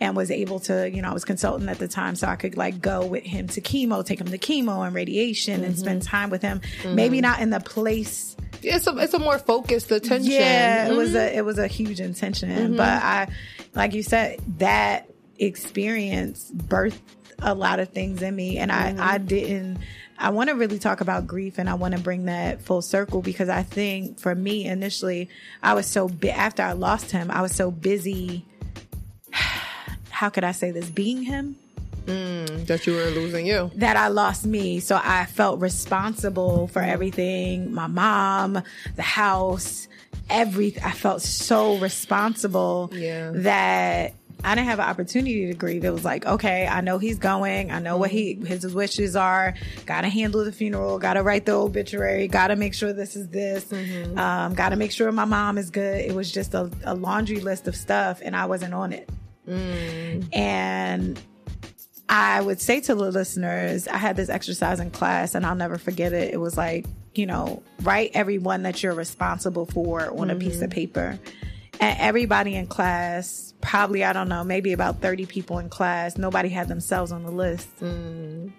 and 0.00 0.16
was 0.16 0.30
able 0.30 0.60
to, 0.60 0.90
you 0.90 1.02
know, 1.02 1.10
I 1.10 1.12
was 1.12 1.24
consultant 1.24 1.68
at 1.68 1.78
the 1.78 1.88
time, 1.88 2.16
so 2.16 2.26
I 2.26 2.36
could 2.36 2.56
like 2.56 2.80
go 2.80 3.04
with 3.04 3.22
him 3.24 3.48
to 3.48 3.60
chemo, 3.60 4.04
take 4.04 4.20
him 4.20 4.28
to 4.28 4.38
chemo 4.38 4.86
and 4.86 4.94
radiation 4.94 5.62
and 5.62 5.78
spend 5.78 6.00
mm-hmm. 6.02 6.10
time 6.10 6.30
with 6.30 6.42
him. 6.42 6.60
Mm-hmm. 6.82 6.94
Maybe 6.94 7.20
not 7.20 7.40
in 7.40 7.50
the 7.50 7.60
place 7.60 8.34
It's 8.62 8.86
a 8.86 8.96
it's 8.98 9.14
a 9.14 9.18
more 9.18 9.38
focused 9.38 9.90
attention. 9.90 10.30
yeah, 10.32 10.88
it 10.88 10.96
was 10.96 11.10
Mm-hmm. 11.10 11.16
a 11.34 11.38
it 11.38 11.44
was 11.44 11.58
a 11.58 11.66
huge 11.66 12.00
intention, 12.00 12.50
mm-hmm. 12.50 12.76
but 12.76 13.02
I, 13.02 13.28
like 13.74 13.94
you 13.94 14.02
said, 14.02 14.40
that 14.58 15.10
experience 15.38 16.50
birthed 16.54 16.98
a 17.42 17.54
lot 17.54 17.80
of 17.80 17.88
things 17.90 18.22
in 18.22 18.34
me, 18.36 18.58
and 18.58 18.70
I 18.70 18.94
I 18.98 19.18
didn't. 19.18 19.78
I 20.18 20.28
want 20.30 20.50
to 20.50 20.54
really 20.54 20.78
talk 20.78 21.00
about 21.00 21.26
grief, 21.26 21.56
and 21.58 21.68
I 21.68 21.74
want 21.74 21.94
to 21.96 22.00
bring 22.00 22.26
that 22.26 22.60
full 22.60 22.82
circle 22.82 23.22
because 23.22 23.48
I 23.48 23.62
think 23.62 24.20
for 24.20 24.34
me 24.34 24.66
initially, 24.66 25.30
I 25.62 25.72
was 25.72 25.86
so 25.86 26.08
bi- 26.08 26.28
after 26.28 26.62
I 26.62 26.72
lost 26.72 27.10
him, 27.10 27.30
I 27.30 27.40
was 27.40 27.54
so 27.54 27.70
busy. 27.70 28.44
How 30.20 30.28
could 30.28 30.44
I 30.44 30.52
say 30.52 30.70
this? 30.70 30.90
Being 30.90 31.22
him 31.22 31.56
mm, 32.04 32.66
that 32.66 32.86
you 32.86 32.92
were 32.92 33.06
losing 33.06 33.46
you. 33.46 33.70
that 33.76 33.96
I 33.96 34.08
lost 34.08 34.44
me. 34.44 34.78
So 34.80 35.00
I 35.02 35.24
felt 35.24 35.60
responsible 35.60 36.66
for 36.66 36.82
everything 36.82 37.72
my 37.72 37.86
mom, 37.86 38.62
the 38.96 39.02
house, 39.02 39.88
everything. 40.28 40.82
I 40.84 40.90
felt 40.90 41.22
so 41.22 41.78
responsible 41.78 42.90
Yeah. 42.92 43.30
that 43.34 44.12
I 44.44 44.54
didn't 44.54 44.66
have 44.66 44.78
an 44.78 44.90
opportunity 44.90 45.46
to 45.46 45.54
grieve. 45.54 45.86
It 45.86 45.90
was 45.90 46.04
like, 46.04 46.26
okay, 46.26 46.66
I 46.66 46.82
know 46.82 46.98
he's 46.98 47.18
going. 47.18 47.70
I 47.70 47.78
know 47.78 47.96
what 47.96 48.10
he 48.10 48.34
mm-hmm. 48.34 48.44
his 48.44 48.74
wishes 48.74 49.16
are. 49.16 49.54
Got 49.86 50.02
to 50.02 50.10
handle 50.10 50.44
the 50.44 50.52
funeral. 50.52 50.98
Got 50.98 51.14
to 51.14 51.22
write 51.22 51.46
the 51.46 51.52
obituary. 51.52 52.28
Got 52.28 52.48
to 52.48 52.56
make 52.56 52.74
sure 52.74 52.92
this 52.92 53.16
is 53.16 53.28
this. 53.28 53.64
Mm-hmm. 53.64 54.18
Um, 54.18 54.52
Got 54.52 54.68
to 54.68 54.76
make 54.76 54.92
sure 54.92 55.10
my 55.12 55.24
mom 55.24 55.56
is 55.56 55.70
good. 55.70 56.04
It 56.04 56.14
was 56.14 56.30
just 56.30 56.52
a, 56.52 56.70
a 56.84 56.94
laundry 56.94 57.40
list 57.40 57.68
of 57.68 57.74
stuff, 57.74 58.20
and 58.22 58.36
I 58.36 58.44
wasn't 58.44 58.74
on 58.74 58.92
it. 58.92 59.08
And 60.32 61.20
I 62.08 62.40
would 62.40 62.60
say 62.60 62.80
to 62.80 62.94
the 62.94 63.10
listeners, 63.10 63.86
I 63.86 63.96
had 63.96 64.16
this 64.16 64.28
exercise 64.28 64.80
in 64.80 64.90
class 64.90 65.34
and 65.34 65.46
I'll 65.46 65.54
never 65.54 65.78
forget 65.78 66.12
it. 66.12 66.34
It 66.34 66.38
was 66.38 66.56
like, 66.56 66.84
you 67.14 67.26
know, 67.26 67.62
write 67.82 68.10
everyone 68.14 68.64
that 68.64 68.82
you're 68.82 68.94
responsible 68.94 69.66
for 69.66 70.10
on 70.18 70.30
a 70.30 70.34
piece 70.34 70.56
of 70.56 70.70
mm-hmm. 70.70 70.72
paper. 70.72 71.18
And 71.78 71.98
everybody 71.98 72.56
in 72.56 72.66
class, 72.66 73.54
probably, 73.60 74.04
I 74.04 74.12
don't 74.12 74.28
know, 74.28 74.44
maybe 74.44 74.72
about 74.72 75.00
30 75.00 75.26
people 75.26 75.58
in 75.58 75.68
class, 75.68 76.18
nobody 76.18 76.48
had 76.48 76.68
themselves 76.68 77.10
on 77.12 77.22
the 77.22 77.30
list. 77.30 77.68
Mm. 77.80 78.52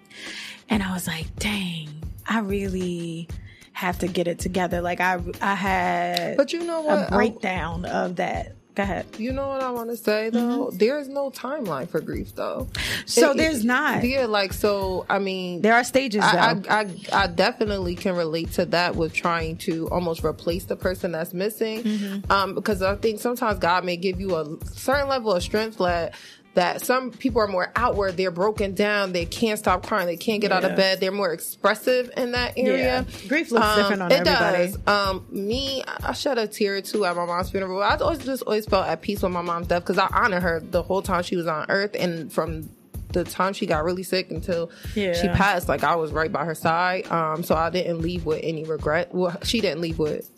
And 0.68 0.82
I 0.82 0.92
was 0.92 1.06
like, 1.06 1.36
dang, 1.36 1.88
I 2.26 2.40
really 2.40 3.28
have 3.74 3.98
to 3.98 4.08
get 4.08 4.28
it 4.28 4.38
together. 4.38 4.80
Like 4.80 5.00
I, 5.00 5.20
I 5.40 5.54
had 5.54 6.36
But 6.36 6.52
you 6.52 6.64
know 6.64 6.80
what? 6.80 7.08
a 7.08 7.10
breakdown 7.10 7.84
of 7.84 8.16
that. 8.16 8.56
Go 8.74 8.82
ahead. 8.84 9.06
You 9.18 9.32
know 9.32 9.48
what 9.48 9.60
I 9.60 9.70
want 9.70 9.90
to 9.90 9.96
say 9.96 10.30
though? 10.30 10.70
There 10.70 10.98
is 10.98 11.08
no 11.08 11.30
timeline 11.30 11.88
for 11.88 12.00
grief 12.00 12.34
though. 12.34 12.68
Mm-hmm. 12.72 13.02
So 13.06 13.34
there's 13.34 13.64
not. 13.64 14.02
Yeah, 14.02 14.24
like 14.26 14.54
so. 14.54 15.04
I 15.10 15.18
mean, 15.18 15.60
There 15.60 15.74
are 15.74 15.84
stages 15.84 16.22
though. 16.22 16.38
I, 16.38 16.62
I, 16.68 16.80
I 16.80 16.88
I 17.12 17.26
definitely 17.26 17.94
can 17.94 18.16
relate 18.16 18.52
to 18.52 18.64
that 18.66 18.96
with 18.96 19.12
trying 19.12 19.56
to 19.58 19.88
almost 19.90 20.24
replace 20.24 20.64
the 20.64 20.76
person 20.76 21.12
that's 21.12 21.34
missing. 21.34 21.82
Mm-hmm. 21.82 22.32
Um, 22.32 22.54
because 22.54 22.80
I 22.80 22.96
think 22.96 23.20
sometimes 23.20 23.58
God 23.58 23.84
may 23.84 23.96
give 23.98 24.20
you 24.20 24.36
a 24.36 24.56
certain 24.72 25.08
level 25.08 25.32
of 25.32 25.42
strength 25.42 25.78
that 25.78 26.14
that 26.54 26.84
some 26.84 27.10
people 27.10 27.40
are 27.40 27.46
more 27.46 27.72
outward, 27.76 28.16
they're 28.16 28.30
broken 28.30 28.74
down, 28.74 29.12
they 29.12 29.24
can't 29.24 29.58
stop 29.58 29.86
crying, 29.86 30.06
they 30.06 30.16
can't 30.16 30.40
get 30.40 30.52
out 30.52 30.64
of 30.64 30.76
bed, 30.76 31.00
they're 31.00 31.10
more 31.10 31.32
expressive 31.32 32.10
in 32.16 32.32
that 32.32 32.54
area. 32.58 33.06
Yeah. 33.08 33.28
Grief 33.28 33.50
looks 33.50 33.76
different 33.76 34.02
on 34.02 34.12
it 34.12 34.26
everybody. 34.26 34.72
Does. 34.72 34.78
Um, 34.86 35.26
me, 35.30 35.82
I 35.86 36.12
shed 36.12 36.38
a 36.38 36.46
tear 36.46 36.76
or 36.76 36.80
two 36.82 37.04
at 37.04 37.16
my 37.16 37.24
mom's 37.24 37.50
funeral. 37.50 37.82
I 37.82 37.96
always 37.96 38.18
just 38.18 38.42
always 38.42 38.66
felt 38.66 38.86
at 38.86 39.00
peace 39.00 39.22
with 39.22 39.32
my 39.32 39.42
mom's 39.42 39.68
death 39.68 39.82
because 39.82 39.98
I 39.98 40.08
honor 40.12 40.40
her 40.40 40.60
the 40.60 40.82
whole 40.82 41.02
time 41.02 41.22
she 41.22 41.36
was 41.36 41.46
on 41.46 41.66
earth 41.70 41.96
and 41.98 42.32
from 42.32 42.68
the 43.12 43.24
time 43.24 43.52
she 43.52 43.66
got 43.66 43.84
really 43.84 44.02
sick 44.02 44.30
until 44.30 44.70
she 44.94 45.28
passed, 45.28 45.68
like 45.68 45.84
I 45.84 45.96
was 45.96 46.12
right 46.12 46.32
by 46.32 46.44
her 46.44 46.54
side. 46.54 47.10
Um, 47.10 47.42
so 47.42 47.54
I 47.54 47.70
didn't 47.70 48.00
leave 48.00 48.24
with 48.24 48.40
any 48.42 48.64
regret. 48.64 49.14
Well, 49.14 49.36
she 49.42 49.60
didn't 49.60 49.80
leave 49.80 49.98
with. 49.98 50.30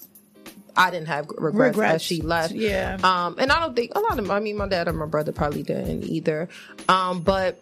I 0.77 0.91
didn't 0.91 1.09
have 1.09 1.29
regrets, 1.39 1.77
Regrets, 1.77 1.95
as 1.95 2.03
she 2.03 2.21
left. 2.23 2.53
yeah. 2.53 2.99
Um, 3.03 3.37
and 3.39 3.53
I 3.53 3.61
don't 3.61 3.77
think 3.77 3.93
a 3.95 4.01
lot 4.01 4.19
of. 4.19 4.31
I 4.31 4.41
mean, 4.41 4.57
my 4.57 4.69
dad 4.69 4.89
and 4.89 4.99
my 4.99 5.07
brother 5.07 5.33
probably 5.33 5.63
didn't 5.63 6.05
either. 6.05 6.49
Um, 6.89 7.23
but 7.23 7.61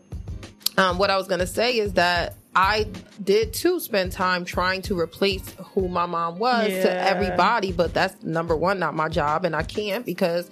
um, 0.78 0.98
what 0.98 1.10
I 1.10 1.16
was 1.16 1.28
gonna 1.28 1.46
say 1.46 1.78
is 1.78 1.94
that 1.94 2.36
I 2.54 2.86
did 3.22 3.52
too 3.54 3.80
spend 3.80 4.12
time 4.12 4.44
trying 4.44 4.82
to 4.82 4.98
replace 4.98 5.54
who 5.74 5.88
my 5.88 6.06
mom 6.06 6.38
was 6.38 6.68
to 6.68 6.90
everybody, 6.92 7.72
but 7.72 7.94
that's 7.94 8.22
number 8.22 8.56
one, 8.56 8.78
not 8.78 8.94
my 8.94 9.08
job, 9.08 9.44
and 9.44 9.54
I 9.56 9.62
can't 9.62 10.04
because 10.04 10.50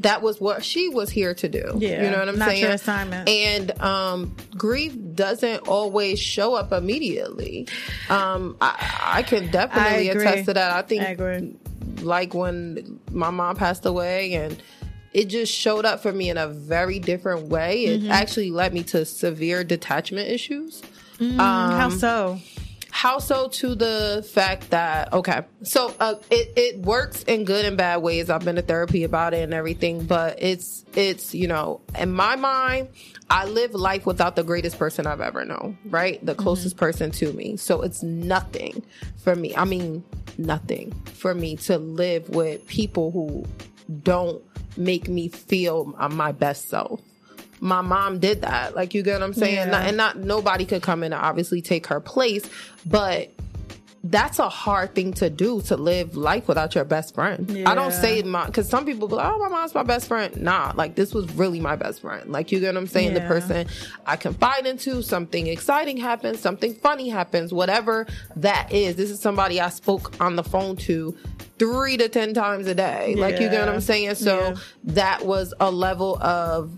that 0.00 0.20
was 0.20 0.40
what 0.40 0.64
she 0.64 0.88
was 0.88 1.10
here 1.10 1.32
to 1.34 1.48
do. 1.48 1.74
Yeah, 1.78 2.04
you 2.04 2.10
know 2.10 2.18
what 2.18 2.28
I'm 2.28 2.38
not 2.38 2.48
saying? 2.48 2.62
your 2.62 2.72
assignment. 2.72 3.28
And 3.28 3.80
um, 3.80 4.36
grief 4.56 4.96
doesn't 5.14 5.68
always 5.68 6.18
show 6.18 6.54
up 6.54 6.72
immediately. 6.72 7.68
Um, 8.08 8.56
I, 8.60 9.10
I 9.18 9.22
can 9.22 9.50
definitely 9.50 10.10
I 10.10 10.14
attest 10.14 10.46
to 10.46 10.54
that. 10.54 10.72
I 10.72 10.82
think 10.82 11.02
I 11.02 11.10
agree. 11.10 11.56
Like 12.02 12.34
when 12.34 13.00
my 13.10 13.30
mom 13.30 13.56
passed 13.56 13.86
away 13.86 14.34
and 14.34 14.62
it 15.12 15.26
just 15.26 15.52
showed 15.52 15.84
up 15.84 16.00
for 16.00 16.12
me 16.12 16.30
in 16.30 16.38
a 16.38 16.48
very 16.48 16.98
different 16.98 17.48
way. 17.48 17.84
It 17.84 18.00
Mm-hmm. 18.02 18.10
actually 18.10 18.50
led 18.50 18.72
me 18.72 18.82
to 18.84 19.04
severe 19.04 19.62
detachment 19.64 20.28
issues. 20.28 20.82
How 21.20 21.88
so? 21.90 22.40
How 23.02 23.18
so 23.18 23.48
to 23.48 23.74
the 23.74 24.24
fact 24.32 24.70
that 24.70 25.12
okay, 25.12 25.40
so 25.64 25.92
uh, 25.98 26.14
it 26.30 26.52
it 26.56 26.78
works 26.82 27.24
in 27.24 27.44
good 27.44 27.64
and 27.64 27.76
bad 27.76 27.96
ways. 27.96 28.30
I've 28.30 28.44
been 28.44 28.54
to 28.54 28.62
therapy 28.62 29.02
about 29.02 29.34
it 29.34 29.42
and 29.42 29.52
everything, 29.52 30.04
but 30.04 30.40
it's 30.40 30.84
it's 30.94 31.34
you 31.34 31.48
know 31.48 31.80
in 31.98 32.12
my 32.12 32.36
mind, 32.36 32.90
I 33.28 33.46
live 33.46 33.74
life 33.74 34.06
without 34.06 34.36
the 34.36 34.44
greatest 34.44 34.78
person 34.78 35.08
I've 35.08 35.20
ever 35.20 35.44
known, 35.44 35.78
right? 35.86 36.24
The 36.24 36.36
closest 36.36 36.76
person 36.76 37.10
to 37.10 37.32
me. 37.32 37.56
So 37.56 37.82
it's 37.82 38.04
nothing 38.04 38.84
for 39.16 39.34
me. 39.34 39.52
I 39.56 39.64
mean, 39.64 40.04
nothing 40.38 40.92
for 41.06 41.34
me 41.34 41.56
to 41.56 41.78
live 41.78 42.28
with 42.28 42.64
people 42.68 43.10
who 43.10 43.44
don't 44.04 44.44
make 44.76 45.08
me 45.08 45.26
feel 45.26 45.86
my 46.08 46.30
best 46.30 46.68
self 46.68 47.00
my 47.62 47.80
mom 47.80 48.18
did 48.18 48.42
that. 48.42 48.74
Like 48.74 48.92
you 48.92 49.02
get 49.04 49.14
what 49.20 49.22
I'm 49.22 49.32
saying? 49.34 49.54
Yeah. 49.54 49.64
Not- 49.66 49.86
and 49.86 49.96
not 49.96 50.18
nobody 50.18 50.64
could 50.64 50.82
come 50.82 51.04
in 51.04 51.12
and 51.12 51.22
obviously 51.22 51.62
take 51.62 51.86
her 51.86 52.00
place, 52.00 52.42
but 52.84 53.30
that's 54.04 54.40
a 54.40 54.48
hard 54.48 54.96
thing 54.96 55.12
to 55.12 55.30
do 55.30 55.60
to 55.62 55.76
live 55.76 56.16
life 56.16 56.48
without 56.48 56.74
your 56.74 56.84
best 56.84 57.14
friend. 57.14 57.48
I 57.64 57.76
don't 57.76 57.90
Yeah. 57.92 58.00
say 58.00 58.22
my 58.22 58.46
because 58.46 58.68
some 58.68 58.84
people 58.84 59.06
be 59.06 59.14
like, 59.14 59.32
oh, 59.32 59.38
my 59.38 59.46
mom's 59.48 59.74
my 59.76 59.84
best 59.84 60.08
friend. 60.08 60.42
Nah, 60.42 60.72
like 60.74 60.96
this 60.96 61.14
was 61.14 61.32
really 61.34 61.60
my 61.60 61.76
best 61.76 62.00
friend. 62.00 62.28
Like 62.32 62.50
you 62.50 62.58
get 62.58 62.74
what 62.74 62.80
I'm 62.80 62.88
saying? 62.88 63.14
The 63.14 63.20
person 63.20 63.68
I 64.04 64.16
confide 64.16 64.66
into, 64.66 65.02
something 65.04 65.46
exciting 65.46 65.98
happens, 65.98 66.40
something 66.40 66.74
funny 66.74 67.10
happens, 67.10 67.52
whatever 67.54 68.08
that 68.34 68.72
is. 68.72 68.96
This 68.96 69.08
is 69.08 69.20
somebody 69.20 69.60
I 69.60 69.68
spoke 69.68 70.20
on 70.20 70.34
the 70.34 70.42
phone 70.42 70.74
to 70.78 71.16
three 71.60 71.96
to 71.96 72.08
ten 72.08 72.34
times 72.34 72.66
a 72.66 72.74
day. 72.74 73.14
Like 73.14 73.38
you 73.38 73.48
get 73.48 73.60
what 73.64 73.72
I'm 73.72 73.80
saying? 73.80 74.16
So 74.16 74.36
Yeah. 74.40 74.54
that 74.82 75.24
was 75.24 75.54
a 75.60 75.70
level 75.70 76.20
of 76.20 76.72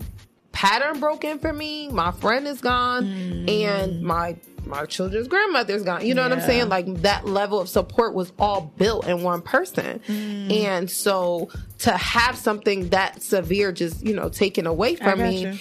pattern 0.55 1.01
broken 1.01 1.37
for 1.37 1.51
me. 1.51 1.89
My 1.89 2.11
friend 2.11 2.47
is 2.47 2.61
gone, 2.61 3.05
and 3.49 4.01
my 4.01 4.37
my 4.65 4.85
children's 4.85 5.27
grandmother's 5.27 5.83
gone. 5.83 6.05
You 6.05 6.13
know 6.15 6.23
what 6.23 6.31
I'm 6.31 6.41
saying? 6.41 6.69
Like 6.69 6.87
that 7.01 7.27
level 7.27 7.59
of 7.59 7.67
support 7.69 8.15
was 8.15 8.31
all 8.39 8.73
built 8.77 9.05
in 9.05 9.21
one 9.21 9.41
person, 9.41 10.01
and 10.07 10.89
so 10.89 11.49
to 11.79 11.91
have 11.91 12.37
something 12.37 12.89
that 12.89 13.21
severe 13.21 13.73
just 13.73 14.03
you 14.03 14.15
know 14.15 14.29
taken 14.29 14.65
away 14.65 14.95
from 14.95 15.19
me. 15.19 15.41
you. 15.41 15.53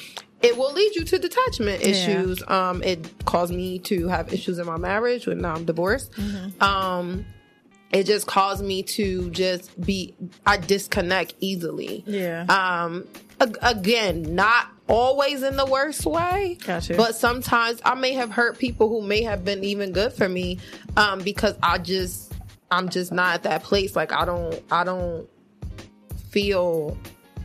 It 0.43 0.59
will 0.59 0.73
lead 0.73 0.95
you 0.95 1.05
to 1.05 1.19
detachment 1.19 1.83
issues. 1.83 2.43
Um, 2.49 2.83
it 2.83 3.25
caused 3.25 3.53
me 3.53 3.79
to 3.81 4.09
have 4.09 4.31
issues 4.33 4.59
in 4.59 4.67
my 4.67 4.77
marriage 4.77 5.27
when 5.27 5.39
now 5.39 5.55
I'm 5.55 5.65
divorced. 5.65 6.13
Mm-hmm. 6.13 6.63
Um, 6.63 7.25
it 7.95 8.05
just 8.07 8.27
caused 8.27 8.63
me 8.63 8.83
to 8.83 9.31
just 9.31 9.81
be 9.81 10.15
I 10.45 10.57
disconnect 10.57 11.35
easily. 11.41 12.05
Yeah. 12.07 12.45
Um 12.49 13.07
again, 13.41 14.35
not 14.35 14.69
always 14.89 15.43
in 15.43 15.57
the 15.57 15.67
worst 15.67 16.05
way. 16.07 16.59
Gotcha. 16.65 16.97
But 16.97 17.15
sometimes 17.17 17.81
I 17.85 17.95
may 17.95 18.13
have 18.13 18.31
hurt 18.31 18.59
people 18.59 18.89
who 18.89 19.01
may 19.03 19.23
have 19.23 19.45
been 19.45 19.65
even 19.65 19.93
good 19.93 20.13
for 20.13 20.29
me 20.29 20.59
um 20.97 21.21
because 21.21 21.57
I 21.63 21.79
just 21.79 22.33
I'm 22.71 22.89
just 22.89 23.13
not 23.13 23.35
at 23.35 23.43
that 23.45 23.63
place 23.63 23.97
like 23.97 24.13
I 24.13 24.25
don't 24.25 24.63
I 24.71 24.85
don't 24.85 25.29
feel 26.31 26.97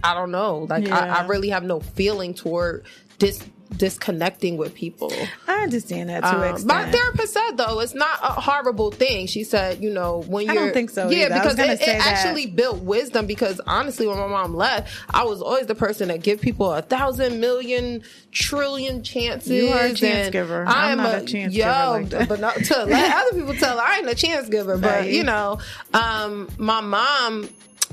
I 0.04 0.14
don't 0.14 0.32
know. 0.32 0.66
Like 0.70 0.86
I, 0.90 1.06
Yeah. 1.06 1.18
I 1.18 1.28
really 1.28 1.50
have 1.50 1.64
no 1.64 1.80
feeling 1.80 2.34
toward 2.34 2.86
dis 3.18 3.44
disconnecting 3.76 4.58
with 4.58 4.74
people. 4.74 5.14
I 5.48 5.60
I 5.60 5.64
understand 5.64 6.10
that 6.10 6.22
to 6.24 6.30
an 6.30 6.36
Um, 6.36 6.44
extent. 6.54 6.68
my 6.68 6.90
therapist 6.92 7.34
said 7.34 7.58
though 7.58 7.80
it's 7.82 7.94
not 7.94 8.18
a 8.24 8.40
horrible 8.40 8.92
thing. 8.92 9.28
She 9.28 9.44
said, 9.44 9.84
you 9.84 9.90
know, 9.92 10.24
when 10.28 10.46
you're 10.46 10.56
don't 10.56 10.74
think 10.74 10.90
so 10.90 11.10
Yeah, 11.10 11.26
either. 11.26 11.34
Because 11.36 11.60
it, 11.60 11.82
it 11.82 11.88
actually 12.00 12.46
built 12.48 12.80
wisdom. 12.80 13.26
Because 13.28 13.60
honestly, 13.68 14.08
when 14.08 14.18
my 14.18 14.28
mom 14.28 14.56
left, 14.56 14.92
I 15.10 15.24
was 15.24 15.42
always 15.42 15.68
the 15.68 15.76
person 15.76 16.08
that 16.08 16.24
give 16.24 16.40
people 16.40 16.72
a 16.72 16.82
thousand 16.82 17.40
million 17.42 18.04
trillion 18.32 19.04
chances. 19.04 19.52
You 19.52 19.68
are 19.70 19.86
a 19.86 19.94
chance 19.94 20.30
giver. 20.30 20.66
I 20.68 20.92
I'm 20.92 20.92
am 20.92 20.98
not 20.98 21.24
a 21.24 21.26
chance 21.26 21.54
yo, 21.54 21.66
giver 22.04 22.18
like 22.20 22.30
but 22.30 22.40
not 22.40 22.64
to 22.64 22.86
let 22.86 23.16
other 23.28 23.38
people 23.40 23.56
tell 23.56 23.80
I 23.80 23.98
ain't 23.98 24.10
a 24.10 24.16
chance 24.16 24.48
giver. 24.50 24.78
But 24.78 24.90
Right. 24.90 25.12
you 25.12 25.24
know, 25.24 25.60
um, 25.94 26.48
my 26.58 26.80
mom 26.82 27.50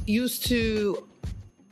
used 0.06 0.46
to 0.46 1.05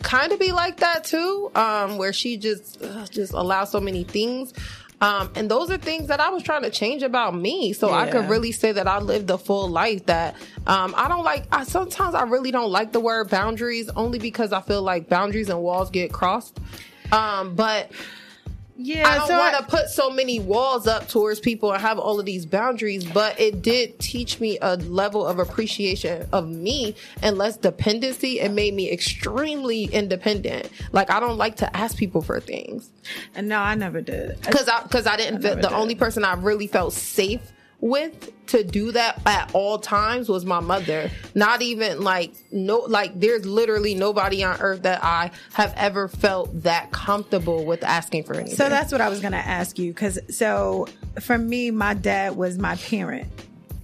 kind 0.04 0.30
of 0.32 0.38
be 0.38 0.52
like 0.52 0.76
that 0.78 1.02
too, 1.02 1.50
um, 1.56 1.99
where 1.99 2.12
she 2.12 2.37
just 2.37 2.80
uh, 2.82 3.06
just 3.06 3.32
allows 3.32 3.73
so 3.73 3.80
many 3.80 4.04
things. 4.04 4.52
Um, 5.00 5.30
and 5.34 5.50
those 5.50 5.70
are 5.70 5.76
things 5.76 6.06
that 6.08 6.20
I 6.20 6.30
was 6.30 6.42
trying 6.42 6.62
to 6.62 6.70
change 6.70 7.02
about 7.02 7.34
me, 7.34 7.73
so 7.73 7.92
I 7.92 8.08
could 8.11 8.28
really 8.28 8.52
say 8.52 8.73
that 8.73 8.87
I 8.87 9.00
lived 9.00 9.28
a 9.30 9.37
full 9.37 9.68
life. 9.68 10.06
That 10.06 10.37
um, 10.66 10.94
I 10.96 11.08
don't 11.08 11.25
like. 11.25 11.44
I 11.50 11.64
sometimes 11.64 12.14
I 12.14 12.23
really 12.23 12.52
don't 12.52 12.70
like 12.70 12.92
the 12.92 13.00
word 13.00 13.28
boundaries, 13.28 13.90
only 13.96 14.18
because 14.18 14.52
I 14.52 14.61
feel 14.61 14.82
like 14.82 15.08
boundaries 15.08 15.49
and 15.49 15.61
walls 15.61 15.90
get 15.90 16.12
crossed. 16.12 16.58
Um, 17.12 17.54
but 17.54 17.90
yeah, 18.76 19.07
I 19.09 19.19
don't 19.19 19.28
so 19.28 19.38
want 19.38 19.57
to 19.59 19.64
put 19.64 19.88
so 19.88 20.11
many 20.11 20.40
walls 20.40 20.87
up 20.87 21.09
towards 21.09 21.38
people 21.40 21.73
and 21.73 21.81
have 21.81 21.99
all 21.99 22.19
of 22.19 22.26
these 22.26 22.45
boundaries, 22.47 23.04
but 23.04 23.38
it 23.38 23.62
did 23.62 23.99
teach 24.00 24.40
me 24.40 24.59
a 24.61 24.76
level 24.76 25.26
of 25.26 25.38
appreciation 25.38 26.26
of 26.33 26.49
me 26.49 26.97
and 27.23 27.38
less 27.38 27.57
dependency. 27.57 28.40
It 28.40 28.50
made 28.50 28.75
me 28.75 28.90
extremely 28.90 29.85
independent. 29.85 30.71
Like 30.93 31.11
I 31.11 31.21
don't 31.21 31.38
like 31.38 31.57
to 31.57 31.76
ask 31.76 31.97
people 31.97 32.21
for 32.23 32.40
things 32.40 32.90
And 33.35 33.49
no, 33.49 33.59
I 33.61 33.75
never 33.75 34.00
did. 34.00 34.40
because 34.40 34.69
I 34.69 34.83
because 34.83 35.07
I 35.07 35.16
didn't. 35.16 35.43
feel 35.43 35.54
the 35.57 35.62
did. 35.62 35.73
only 35.73 35.95
person 35.95 36.25
I 36.25 36.35
really 36.35 36.66
felt 36.66 36.93
safe 36.93 37.40
with 37.81 38.31
to 38.47 38.64
do 38.64 38.93
that 38.93 39.21
at 39.26 39.50
all 39.54 39.78
times 39.78 40.28
was 40.28 40.45
my 40.45 40.61
mother. 40.61 41.11
Not 41.35 41.62
even 41.62 42.00
like 42.02 42.33
no 42.52 42.78
like 42.81 43.19
there's 43.19 43.45
literally 43.45 43.95
nobody 43.95 44.43
on 44.45 44.61
earth 44.61 44.83
that 44.83 45.02
I 45.04 45.31
have 45.54 45.75
ever 45.76 46.09
felt 46.09 46.62
that 46.62 46.93
comfortable 46.93 47.64
with 47.64 47.83
asking 47.85 48.25
for 48.25 48.35
anything. 48.35 48.57
So 48.57 48.69
that's 48.69 48.93
what 48.93 49.00
I 49.00 49.09
was 49.09 49.21
going 49.21 49.33
to 49.33 49.38
ask 49.38 49.78
you. 49.78 49.93
Because 49.93 50.19
so 50.31 50.87
for 51.21 51.37
me, 51.37 51.71
my 51.71 51.95
dad 51.95 52.37
was 52.37 52.59
my 52.59 52.76
parent. 52.76 53.28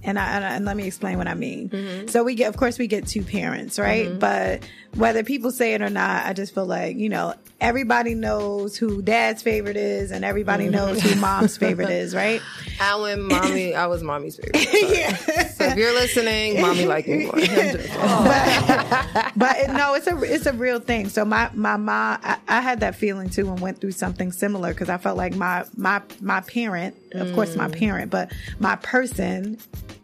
And, 0.03 0.17
I, 0.17 0.35
and, 0.35 0.43
I- 0.43 0.55
and 0.55 0.65
let 0.65 0.75
me 0.75 0.87
explain 0.87 1.19
what 1.19 1.27
I 1.27 1.35
mean. 1.35 1.69
Mm-hmm. 1.69 2.07
So 2.07 2.23
we 2.23 2.33
get, 2.33 2.49
of 2.49 2.57
course, 2.57 2.79
we 2.79 2.87
get 2.87 3.05
two 3.05 3.21
parents, 3.21 3.77
right? 3.77 4.17
But 4.17 4.67
whether 4.95 5.23
people 5.23 5.51
say 5.51 5.75
it 5.75 5.81
or 5.83 5.91
not, 5.91 6.25
I 6.25 6.33
just 6.33 6.55
feel 6.55 6.65
like 6.65 6.97
you 6.97 7.07
know 7.07 7.35
everybody 7.61 8.15
knows 8.15 8.75
who 8.75 9.01
dad's 9.01 9.41
favorite 9.41 9.77
is, 9.77 10.11
and 10.11 10.25
everybody 10.25 10.65
Mm-hmm. 10.65 10.73
knows 10.73 11.01
who 11.01 11.15
mom's 11.21 11.55
favorite 11.55 11.89
is, 11.91 12.13
right? 12.13 12.41
Alan, 12.79 13.21
mommy, 13.27 13.73
I 13.75 13.85
was 13.87 14.03
mommy's 14.03 14.35
favorite. 14.35 14.57
Sorry. 14.67 15.45
So 15.49 15.63
if 15.65 15.77
you're 15.77 15.93
listening, 15.93 16.59
mommy 16.59 16.85
like 16.85 17.07
me 17.07 17.25
more. 17.25 17.35
I'm 17.39 19.31
but 19.35 19.57
it, 19.57 19.69
no, 19.71 19.93
it's 19.93 20.07
a 20.07 20.17
it's 20.23 20.45
a 20.47 20.53
real 20.53 20.79
thing. 20.79 21.07
So 21.09 21.23
my 21.23 21.49
my 21.53 21.77
mom, 21.77 22.19
I, 22.23 22.37
I 22.47 22.61
had 22.61 22.79
that 22.81 22.95
feeling 22.95 23.29
too, 23.29 23.47
and 23.47 23.59
went 23.59 23.79
through 23.79 23.91
something 23.91 24.31
similar 24.31 24.69
because 24.73 24.89
I 24.89 24.97
felt 24.97 25.17
like 25.17 25.35
my 25.35 25.63
my 25.77 26.01
my 26.19 26.41
parent, 26.41 26.95
of 27.13 27.31
course, 27.33 27.55
my 27.55 27.67
parent, 27.69 28.09
but 28.11 28.31
my 28.59 28.75
person 28.77 29.57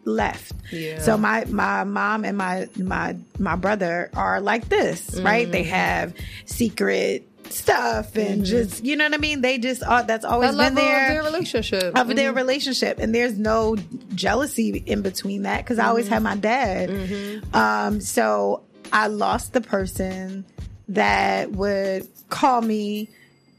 left. 0.04 0.52
Yeah. 0.72 1.00
So 1.00 1.18
my 1.18 1.44
my 1.46 1.84
mom 1.84 2.24
and 2.24 2.38
my 2.38 2.68
my 2.76 3.16
my 3.38 3.56
brother 3.56 4.10
are 4.14 4.40
like 4.40 4.68
this, 4.68 5.18
right? 5.20 5.50
They 5.50 5.64
have 5.64 6.14
secret 6.46 7.24
stuff 7.52 8.16
and 8.16 8.42
mm-hmm. 8.42 8.44
just 8.44 8.84
you 8.84 8.96
know 8.96 9.04
what 9.04 9.14
I 9.14 9.18
mean. 9.18 9.40
They 9.40 9.58
just 9.58 9.82
are. 9.82 10.02
That's 10.02 10.24
always 10.24 10.56
that 10.56 10.58
been 10.58 10.74
there 10.74 11.02
of 11.06 11.12
their 11.12 11.22
relationship. 11.22 11.96
of 11.98 12.08
their 12.08 12.30
mm-hmm. 12.30 12.36
relationship 12.36 12.98
and 12.98 13.14
there's 13.14 13.38
no 13.38 13.76
jealousy 14.14 14.82
in 14.86 15.02
between 15.02 15.42
that 15.42 15.58
because 15.58 15.78
i 15.78 15.86
always 15.86 16.06
mm-hmm. 16.06 16.14
had 16.14 16.22
my 16.22 16.36
dad 16.36 16.90
um 17.54 18.00
so 18.00 18.62
i 18.92 19.06
lost 19.06 19.52
the 19.52 19.60
person 19.60 20.44
that 20.88 21.52
would 21.52 22.06
call 22.28 22.60
me 22.60 23.08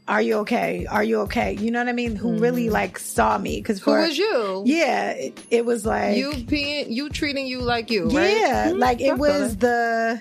are 0.06 0.20
you 0.20 0.34
okay 0.38 0.86
are 0.86 1.02
you 1.04 1.20
okay 1.20 1.54
you 1.54 1.70
know 1.70 1.78
what 1.78 1.88
i 1.88 1.92
mean 1.92 2.14
who 2.16 2.38
really 2.38 2.68
like 2.68 2.98
saw 2.98 3.38
me 3.38 3.56
because 3.58 3.80
Who 3.80 3.92
was 3.92 4.18
you? 4.18 4.62
yeah 4.66 5.12
it, 5.12 5.40
it 5.50 5.64
was 5.64 5.86
like 5.86 6.16
You 6.16 6.34
being 6.34 6.92
you 6.92 7.08
treating 7.08 7.46
you 7.46 7.60
like 7.60 7.90
you, 7.90 8.08
right? 8.10 8.36
yeah, 8.36 8.70
Mhm. 8.70 8.78
like 8.78 9.00
it 9.00 9.16
was 9.16 9.56
the 9.56 10.20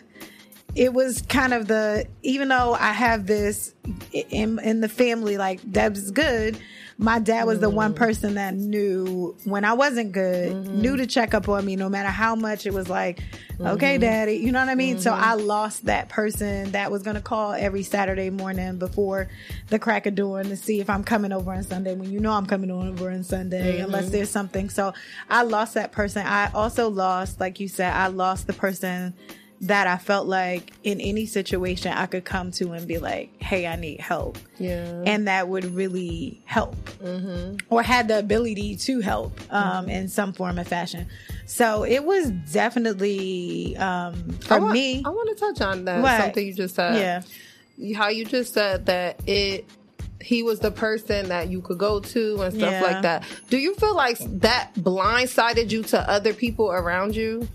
it 0.79 0.93
was 0.93 1.21
kind 1.23 1.53
of 1.53 1.67
the 1.67 2.07
even 2.23 2.47
though 2.47 2.73
I 2.73 2.93
have 2.93 3.25
this 3.27 3.73
in 4.13 4.59
in 4.59 4.79
the 4.79 4.87
family 4.87 5.37
like 5.37 5.59
Deb's 5.69 6.09
good, 6.11 6.57
my 6.97 7.19
dad 7.19 7.43
was 7.47 7.59
the 7.59 7.69
Mm. 7.69 7.73
one 7.73 7.93
person 7.93 8.35
that 8.35 8.53
knew 8.55 9.35
when 9.43 9.65
I 9.65 9.73
wasn't 9.73 10.13
good, 10.13 10.55
Mm-hmm. 10.55 10.81
knew 10.81 10.95
to 10.95 11.05
check 11.05 11.33
up 11.33 11.49
on 11.49 11.65
me 11.65 11.75
no 11.75 11.89
matter 11.89 12.07
how 12.07 12.33
much 12.35 12.65
it 12.65 12.73
was 12.73 12.87
like, 12.87 13.19
okay, 13.59 13.95
Mm-hmm. 13.95 14.01
daddy, 14.01 14.33
you 14.35 14.53
know 14.53 14.59
what 14.61 14.69
I 14.69 14.75
mean? 14.75 14.99
So 14.99 15.11
I 15.11 15.33
lost 15.33 15.85
that 15.87 16.07
person 16.07 16.71
that 16.71 16.91
was 16.91 17.03
going 17.03 17.17
to 17.17 17.21
call 17.21 17.51
every 17.51 17.83
Saturday 17.83 18.29
morning 18.29 18.77
before 18.77 19.27
the 19.67 19.79
crack 19.79 20.05
of 20.05 20.15
dawn 20.15 20.45
to 20.45 20.55
see 20.55 20.79
if 20.79 20.89
I'm 20.89 21.03
coming 21.03 21.33
over 21.33 21.51
on 21.51 21.63
Sunday 21.63 21.93
when 21.93 22.09
you 22.09 22.21
know 22.21 22.31
I'm 22.31 22.45
coming 22.45 22.71
over 22.71 23.11
on 23.11 23.23
Sunday 23.23 23.75
Mm-hmm. 23.79 23.83
unless 23.83 24.09
there's 24.11 24.29
something. 24.29 24.69
So 24.69 24.93
I 25.29 25.43
lost 25.43 25.73
that 25.73 25.91
person. 25.91 26.25
I 26.25 26.49
also 26.53 26.89
lost, 26.89 27.41
like 27.41 27.59
you 27.59 27.67
said, 27.67 27.91
I 27.93 28.07
lost 28.07 28.47
the 28.47 28.53
person 28.53 29.13
that 29.61 29.87
I 29.87 29.97
felt 29.97 30.25
like 30.27 30.71
in 30.83 31.01
any 31.01 31.25
situation 31.25 31.91
I 31.91 32.05
could 32.05 32.23
come 32.23 32.51
to 32.51 32.71
and 32.71 32.87
be 32.87 32.97
like, 32.97 33.41
hey, 33.41 33.67
I 33.67 33.75
need 33.75 33.99
help. 33.99 34.37
Yeah. 34.57 35.03
And 35.05 35.27
that 35.27 35.49
would 35.49 35.65
really 35.75 36.41
help 36.45 36.75
or 37.69 37.83
had 37.83 38.07
the 38.07 38.19
ability 38.19 38.77
to 38.77 39.01
help 39.01 39.37
um, 39.53 39.89
in 39.89 40.07
some 40.07 40.31
form 40.31 40.59
or 40.59 40.63
fashion. 40.63 41.07
So 41.45 41.83
it 41.83 42.03
was 42.05 42.31
definitely 42.51 43.75
um, 43.77 44.13
for 44.41 44.53
I 44.53 44.59
want, 44.59 44.73
me. 44.73 45.03
I 45.05 45.09
want 45.09 45.29
to 45.29 45.35
touch 45.35 45.61
on 45.61 45.85
that. 45.85 46.01
What? 46.01 46.21
Something 46.21 46.47
you 46.47 46.53
just 46.53 46.75
said. 46.75 46.95
yeah. 47.79 47.95
How 47.95 48.09
you 48.09 48.25
just 48.25 48.53
said 48.53 48.85
that 48.87 49.19
it 49.27 49.65
he 50.21 50.43
was 50.43 50.59
the 50.59 50.71
person 50.71 51.29
that 51.29 51.47
you 51.47 51.61
could 51.61 51.77
go 51.77 52.01
to 52.01 52.41
and 52.41 52.53
stuff 52.53 52.71
Yeah. 52.71 52.81
like 52.81 53.01
that. 53.03 53.23
Do 53.49 53.57
you 53.57 53.73
feel 53.75 53.95
like 53.95 54.17
that 54.41 54.73
blindsided 54.75 55.71
you 55.71 55.83
to 55.83 56.09
other 56.09 56.33
people 56.33 56.69
around 56.71 57.15
you? 57.15 57.47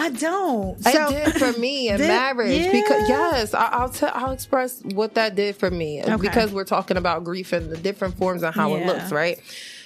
I 0.00 0.10
don't. 0.10 0.78
it 0.78 0.92
So, 0.92 1.10
did 1.10 1.34
for 1.34 1.58
me 1.58 1.88
in 1.88 1.96
Did- 1.98 2.06
marriage 2.08 2.70
because 2.70 3.08
yes, 3.08 3.52
I, 3.54 3.66
I'll 3.66 3.88
tell 3.88 4.12
I'll 4.14 4.30
express 4.30 4.80
what 4.82 5.14
that 5.16 5.34
did 5.34 5.56
for 5.56 5.70
me 5.70 6.00
uh, 6.00 6.14
Okay. 6.14 6.22
because 6.28 6.52
we're 6.52 6.64
talking 6.64 6.96
about 6.96 7.24
grief 7.24 7.52
and 7.52 7.68
the 7.70 7.76
different 7.76 8.16
forms 8.16 8.42
and 8.42 8.54
how 8.54 8.74
it 8.74 8.86
looks, 8.86 9.10
right? 9.10 9.38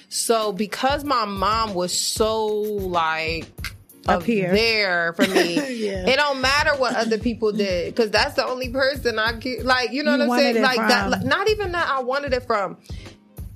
So 0.09 0.51
because 0.51 1.03
my 1.03 1.25
mom 1.25 1.73
was 1.73 1.97
so 1.97 2.45
like 2.47 3.47
Up 4.07 4.21
here. 4.21 4.51
there 4.53 5.13
for 5.13 5.25
me, 5.27 5.55
Yeah. 5.85 6.07
it 6.07 6.17
don't 6.17 6.39
matter 6.41 6.75
what 6.77 6.95
other 6.95 7.17
people 7.17 7.51
did 7.51 7.95
because 7.95 8.11
that's 8.11 8.35
the 8.35 8.45
only 8.45 8.69
person 8.69 9.17
I 9.17 9.33
get. 9.33 9.65
Like 9.65 9.91
you 9.93 10.03
know 10.03 10.13
You 10.15 10.27
what 10.27 10.39
I'm 10.39 10.53
saying? 10.53 10.61
Like 10.61 10.77
that. 10.77 11.09
like, 11.09 11.23
not 11.23 11.49
even 11.49 11.71
that 11.71 11.89
I 11.89 12.01
wanted 12.01 12.33
it 12.33 12.45
from. 12.45 12.77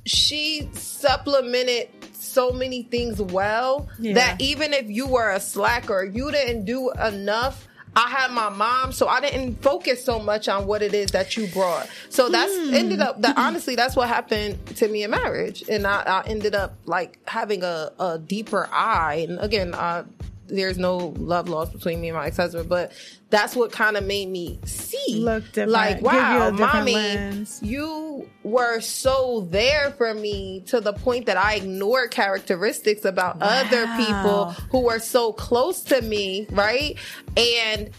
She 0.06 0.68
supplemented 0.74 1.90
so 2.38 2.52
many 2.52 2.84
things 2.84 3.20
well 3.20 3.88
Yeah. 3.98 4.14
that 4.14 4.42
even 4.42 4.72
if 4.74 4.86
you 4.98 5.08
were 5.08 5.32
a 5.32 5.40
slacker, 5.40 6.04
you 6.18 6.30
didn't 6.32 6.66
do 6.66 6.92
enough. 6.92 7.68
I 7.96 8.08
had 8.10 8.30
my 8.32 8.50
mom, 8.50 8.92
so 8.92 9.08
I 9.08 9.20
didn't 9.22 9.64
focus 9.64 10.06
so 10.06 10.20
much 10.20 10.48
on 10.48 10.68
what 10.68 10.84
it 10.84 10.94
is 10.94 11.10
that 11.18 11.36
you 11.36 11.48
brought. 11.48 11.90
So 12.10 12.30
that's 12.30 12.54
Hmm. 12.56 12.74
ended 12.76 13.02
up 13.02 13.22
that 13.24 13.36
honestly, 13.46 13.76
that's 13.76 13.96
what 13.96 14.08
happened 14.08 14.54
to 14.76 14.88
me 14.88 15.02
in 15.04 15.10
marriage, 15.10 15.64
and 15.68 15.88
I, 15.88 15.98
I 16.18 16.20
ended 16.28 16.54
up 16.54 16.76
like 16.86 17.18
having 17.28 17.64
a, 17.64 17.92
a 18.00 18.20
deeper 18.20 18.70
eye. 18.72 19.26
And 19.28 19.40
again, 19.40 19.74
uh, 19.74 20.04
there's 20.48 20.78
no 20.78 20.98
love 21.18 21.50
lost 21.50 21.74
between 21.74 22.00
me 22.02 22.10
and 22.10 22.18
my 22.18 22.28
ex 22.28 22.38
husband, 22.38 22.70
but 22.70 22.92
that's 23.30 23.56
what 23.56 23.72
kind 23.72 23.98
of 23.98 24.06
made 24.06 24.30
me 24.30 24.60
see, 24.66 25.16
Look 25.20 25.44
different. 25.48 25.72
like 25.72 25.98
you 26.00 26.04
wow, 26.06 26.52
different 26.52 26.74
mommy, 26.74 26.94
lens. 26.94 27.60
you 27.62 28.30
were 28.44 28.80
so 28.80 29.48
there 29.52 29.92
for 29.92 30.14
me 30.14 30.62
to 30.68 30.80
the 30.80 30.94
point 30.94 31.26
that 31.26 31.36
I 31.38 31.56
ignored 31.56 32.12
characteristics 32.12 33.04
about 33.06 33.38
other 33.42 33.86
people 33.98 34.52
who 34.72 34.82
were 34.82 35.00
so 35.00 35.34
close 35.34 35.82
to 35.84 36.02
me, 36.02 36.48
right? 36.52 36.98
And 37.36 37.90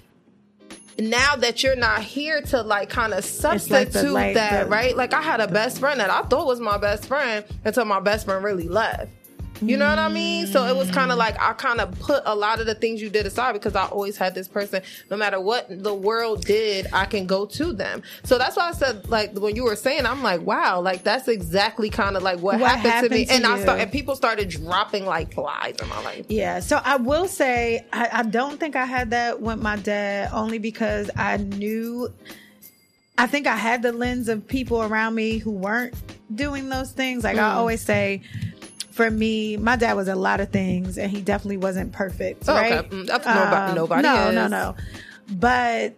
now 0.98 1.36
that 1.36 1.62
you're 1.62 1.76
not 1.76 2.02
here 2.02 2.40
to 2.40 2.62
like 2.62 2.88
kind 2.90 3.12
of 3.12 3.18
like 3.18 3.60
substitute 3.60 3.92
the- 3.92 4.10
like 4.12 4.34
that, 4.34 4.64
the- 4.64 4.70
right? 4.70 4.96
Like 4.96 5.14
I 5.14 5.22
had 5.22 5.40
a 5.40 5.46
best 5.48 5.78
friend 5.78 6.00
that 6.00 6.10
I 6.10 6.22
thought 6.22 6.46
was 6.46 6.58
my 6.60 6.78
best 6.78 7.04
friend 7.06 7.44
until 7.64 7.84
my 7.84 8.00
best 8.00 8.24
friend 8.24 8.42
really 8.42 8.66
left. 8.68 9.10
You 9.60 9.76
know 9.76 9.88
what 9.88 9.98
I 9.98 10.08
mean? 10.08 10.46
So 10.46 10.66
it 10.66 10.76
was 10.76 10.90
kind 10.90 11.10
of 11.10 11.18
like 11.18 11.40
I 11.40 11.52
kind 11.52 11.80
of 11.80 11.98
put 12.00 12.22
a 12.26 12.34
lot 12.34 12.60
of 12.60 12.66
the 12.66 12.74
things 12.74 13.00
you 13.00 13.10
did 13.10 13.26
aside 13.26 13.52
because 13.52 13.74
I 13.74 13.86
always 13.86 14.16
had 14.16 14.34
this 14.34 14.48
person. 14.48 14.82
No 15.10 15.16
matter 15.16 15.40
what 15.40 15.66
the 15.82 15.94
world 15.94 16.44
did, 16.44 16.86
I 16.92 17.04
can 17.06 17.26
go 17.26 17.46
to 17.46 17.72
them. 17.72 18.02
So 18.24 18.38
that's 18.38 18.56
why 18.56 18.68
I 18.68 18.72
said, 18.72 19.08
like 19.08 19.36
when 19.36 19.56
you 19.56 19.64
were 19.64 19.76
saying, 19.76 20.06
I'm 20.06 20.22
like, 20.22 20.42
wow, 20.42 20.80
like 20.80 21.02
that's 21.02 21.28
exactly 21.28 21.90
kind 21.90 22.16
of 22.16 22.22
like 22.22 22.40
what, 22.40 22.60
What 22.60 22.70
happened, 22.70 22.92
happened 22.92 23.12
to 23.12 23.18
me. 23.18 23.24
to 23.26 23.32
and 23.32 23.46
I 23.46 23.56
you. 23.56 23.62
start, 23.62 23.80
and 23.80 23.92
people 23.92 24.16
started 24.16 24.48
dropping 24.48 25.04
like 25.06 25.32
flies 25.32 25.76
in 25.80 25.88
my 25.88 26.02
life. 26.02 26.26
Yeah, 26.28 26.60
so 26.60 26.80
I 26.84 26.96
will 26.96 27.28
say 27.28 27.84
I, 27.92 28.08
I 28.12 28.22
don't 28.22 28.58
think 28.58 28.76
I 28.76 28.84
had 28.84 29.10
that 29.10 29.40
with 29.40 29.60
my 29.60 29.76
dad 29.76 30.30
only 30.32 30.58
because 30.58 31.10
I 31.16 31.36
knew 31.38 32.12
I 33.18 33.26
think 33.26 33.48
I 33.48 33.56
had 33.56 33.82
the 33.82 33.90
lens 33.90 34.28
of 34.28 34.46
people 34.46 34.80
around 34.80 35.16
me 35.16 35.38
who 35.38 35.50
weren't 35.50 35.94
doing 36.32 36.68
those 36.68 36.92
things. 36.92 37.24
Like 37.24 37.36
I 37.36 37.50
mm. 37.50 37.54
always 37.56 37.82
say, 37.82 38.22
for 38.98 39.08
me, 39.12 39.56
my 39.56 39.76
dad 39.76 39.92
was 39.94 40.08
a 40.08 40.16
lot 40.16 40.40
of 40.40 40.50
things, 40.50 40.98
and 40.98 41.08
he 41.08 41.20
definitely 41.20 41.56
wasn't 41.56 41.92
perfect. 41.92 42.42
Oh, 42.48 42.54
right? 42.54 42.72
okay. 42.72 42.88
Mm, 42.88 43.06
that's 43.06 43.24
nobody- 43.24 43.74
nobody 43.76 44.02
No, 44.02 44.28
is. 44.30 44.34
no, 44.34 44.48
no. 44.48 44.74
But 45.30 45.94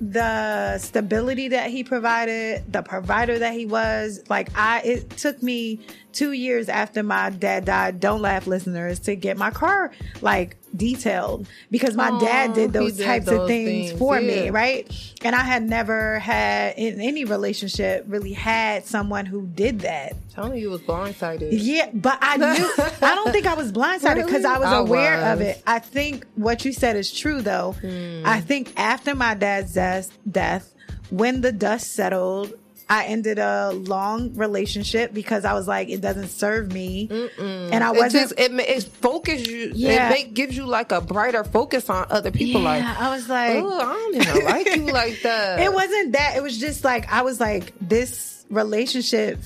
the 0.00 0.76
stability 0.78 1.46
that 1.48 1.70
he 1.70 1.84
provided, 1.84 2.64
the 2.72 2.82
provider 2.82 3.38
that 3.38 3.52
he 3.54 3.66
was, 3.66 4.24
like 4.28 4.48
I, 4.56 4.80
it 4.80 5.10
took 5.10 5.44
me 5.44 5.78
two 6.14 6.32
years 6.32 6.68
after 6.68 7.02
my 7.02 7.30
dad 7.30 7.64
died. 7.64 8.00
Don't 8.00 8.22
laugh, 8.22 8.46
listeners, 8.46 9.00
to 9.00 9.16
get 9.16 9.36
my 9.36 9.50
car 9.50 9.90
like 10.20 10.56
detailed 10.74 11.46
because 11.70 11.94
my 11.94 12.08
Aw, 12.08 12.18
dad 12.20 12.54
did 12.54 12.72
those 12.72 12.96
did 12.96 13.04
types 13.04 13.26
those 13.26 13.42
of 13.42 13.46
things, 13.48 13.88
things, 13.90 13.98
for 13.98 14.18
yeah. 14.18 14.44
me, 14.44 14.50
right? 14.50 15.14
And 15.24 15.34
I 15.34 15.40
had 15.40 15.62
never 15.68 16.18
had 16.18 16.76
in 16.76 17.00
any 17.00 17.24
relationship 17.24 18.04
really 18.08 18.32
had 18.32 18.86
someone 18.86 19.26
who 19.26 19.46
did 19.46 19.80
that. 19.80 20.14
telling 20.34 20.54
you, 20.54 20.62
you 20.62 20.70
was 20.70 20.80
blindsided. 20.80 21.48
Yeah, 21.52 21.90
but 21.92 22.18
I 22.20 22.36
knew. 22.36 22.70
I 23.02 23.14
don't 23.14 23.32
think 23.32 23.46
I 23.46 23.54
was 23.54 23.70
blindsided 23.80 24.24
because 24.24 24.44
I 24.44 24.58
was 24.58 24.68
I 24.68 24.78
aware 24.78 25.32
of 25.32 25.40
it. 25.40 25.62
I 25.66 25.78
think 25.78 26.26
what 26.34 26.64
you 26.64 26.72
said 26.72 26.96
is 26.96 27.12
true, 27.12 27.42
though. 27.42 27.72
Hmm. 27.72 28.22
I 28.24 28.40
think 28.40 28.72
after 28.76 29.14
my 29.14 29.34
dad's 29.34 29.74
death, 29.74 30.16
death, 30.30 30.74
when 31.10 31.40
the 31.40 31.52
dust 31.52 31.92
settled, 31.92 32.54
I 32.94 33.06
ended 33.06 33.38
a 33.38 33.70
long 33.72 34.34
relationship 34.34 35.12
because 35.12 35.44
I 35.44 35.52
was 35.54 35.66
like, 35.66 35.88
it 35.88 36.00
doesn't 36.00 36.28
serve 36.28 36.72
me, 36.72 37.08
and 37.38 37.82
I 37.82 37.90
wasn't. 37.90 38.12
just 38.12 38.34
it, 38.38 38.52
ma- 38.52 38.62
it 38.66 38.82
focus 38.84 39.46
you. 39.46 39.72
Yeah. 39.74 40.06
It 40.08 40.10
make, 40.10 40.34
gives 40.34 40.56
you 40.56 40.66
like 40.66 40.92
a 40.92 41.00
brighter 41.00 41.42
focus 41.44 41.90
on 41.90 42.06
other 42.10 42.30
people. 42.30 42.60
yeah, 42.62 42.68
Like, 42.68 42.84
I 42.84 43.10
was 43.14 43.28
like, 43.28 43.56
oh, 43.56 43.80
I 43.80 43.92
don't 43.92 44.14
even 44.16 44.44
like 44.54 44.76
you 44.76 44.92
like 44.92 45.22
that. 45.22 45.60
it 45.60 45.72
wasn't 45.72 46.12
that. 46.12 46.34
It 46.36 46.42
was 46.42 46.58
just 46.58 46.84
like 46.84 47.10
I 47.12 47.22
was 47.22 47.40
like, 47.40 47.72
this 47.80 48.44
relationship 48.50 49.38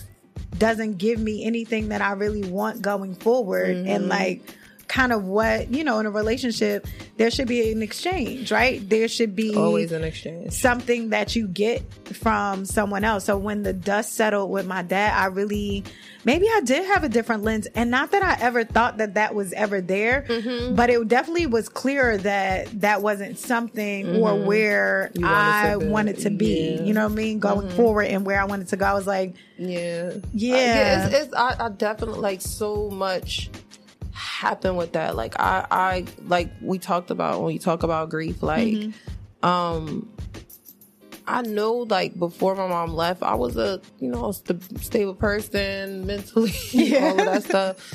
doesn't 0.57 0.99
give 0.99 1.19
me 1.21 1.45
anything 1.45 1.91
that 1.91 2.01
I 2.03 2.13
really 2.13 2.45
want 2.51 2.83
going 2.83 3.15
forward, 3.15 3.77
Mm-hmm. 3.77 3.89
and 3.89 4.09
like 4.09 4.43
kind 4.89 5.13
of 5.13 5.25
what 5.25 5.73
you 5.73 5.85
know 5.85 5.99
in 6.01 6.07
a 6.07 6.11
relationship 6.11 6.87
there 7.19 7.31
should 7.31 7.47
be 7.47 7.71
an 7.71 7.83
exchange 7.83 8.51
right 8.51 8.89
there 8.89 9.07
should 9.07 9.37
be 9.37 9.55
always 9.55 9.93
an 9.93 10.03
exchange. 10.03 10.51
something 10.53 11.11
that 11.11 11.37
you 11.37 11.47
get 11.47 11.83
from 12.15 12.65
someone 12.65 13.05
else. 13.05 13.25
So 13.27 13.37
when 13.37 13.63
the 13.63 13.73
dust 13.75 14.15
settled 14.15 14.51
with 14.51 14.67
my 14.67 14.83
dad, 14.83 15.13
I 15.15 15.27
really, 15.27 15.85
maybe 16.25 16.47
I 16.47 16.63
did 16.65 16.87
have 16.87 17.05
a 17.05 17.09
different 17.09 17.43
lens. 17.43 17.67
And 17.75 17.91
not 17.91 18.13
that 18.13 18.23
I 18.23 18.39
ever 18.43 18.65
thought 18.65 18.97
that 18.99 19.15
that 19.15 19.35
was 19.35 19.53
ever 19.53 19.81
there, 19.83 20.25
Mm-hmm. 20.29 20.75
but 20.75 20.89
it 20.91 21.07
definitely 21.07 21.47
was 21.47 21.69
clear 21.69 22.17
that 22.19 22.81
that 22.81 23.03
wasn't 23.03 23.39
something 23.39 24.17
or 24.23 24.37
where 24.37 25.11
Mm-hmm. 25.15 25.25
Wanted 25.25 25.35
I 25.35 25.79
to 25.85 25.91
wanted 25.91 26.19
to 26.21 26.31
be. 26.31 26.47
Yeah. 26.47 26.77
Mm-hmm. 26.79 26.85
You 26.87 26.95
know 26.95 27.05
what 27.05 27.13
I 27.13 27.17
mean? 27.17 27.39
Going 27.41 27.69
forward 27.71 28.07
and 28.07 28.25
where 28.25 28.41
I 28.41 28.45
wanted 28.47 28.69
to 28.69 28.77
go. 28.77 28.87
I 28.87 28.95
was 28.95 29.07
like, 29.07 29.35
Yeah, 29.59 30.13
Yeah. 30.33 31.07
it's, 31.09 31.15
it's 31.27 31.35
I, 31.35 31.57
I 31.67 31.69
definitely 31.69 32.21
like 32.21 32.41
so 32.41 32.89
much 32.91 33.51
happened 34.19 34.77
with 34.77 34.93
that. 34.93 35.17
Like 35.17 35.39
I, 35.41 35.67
I 35.71 36.05
like 36.27 36.51
we 36.61 36.79
talked 36.79 37.11
about 37.11 37.43
when 37.43 37.53
you 37.53 37.59
talk 37.59 37.83
about 37.83 38.11
grief. 38.11 38.43
Like, 38.43 38.67
Mm-hmm. 38.69 39.47
um, 39.49 40.11
I 41.27 41.43
know 41.43 41.75
like 41.89 42.19
before 42.19 42.55
my 42.55 42.67
mom 42.67 42.95
left, 42.95 43.23
I 43.23 43.35
was 43.35 43.57
a 43.57 43.81
you 44.01 44.09
know 44.09 44.33
st- 44.33 44.81
stable 44.81 45.15
person 45.15 46.07
mentally, 46.07 46.53
yeah. 46.73 46.99
all 47.05 47.11
of 47.21 47.27
that 47.27 47.45
stuff. 47.45 47.95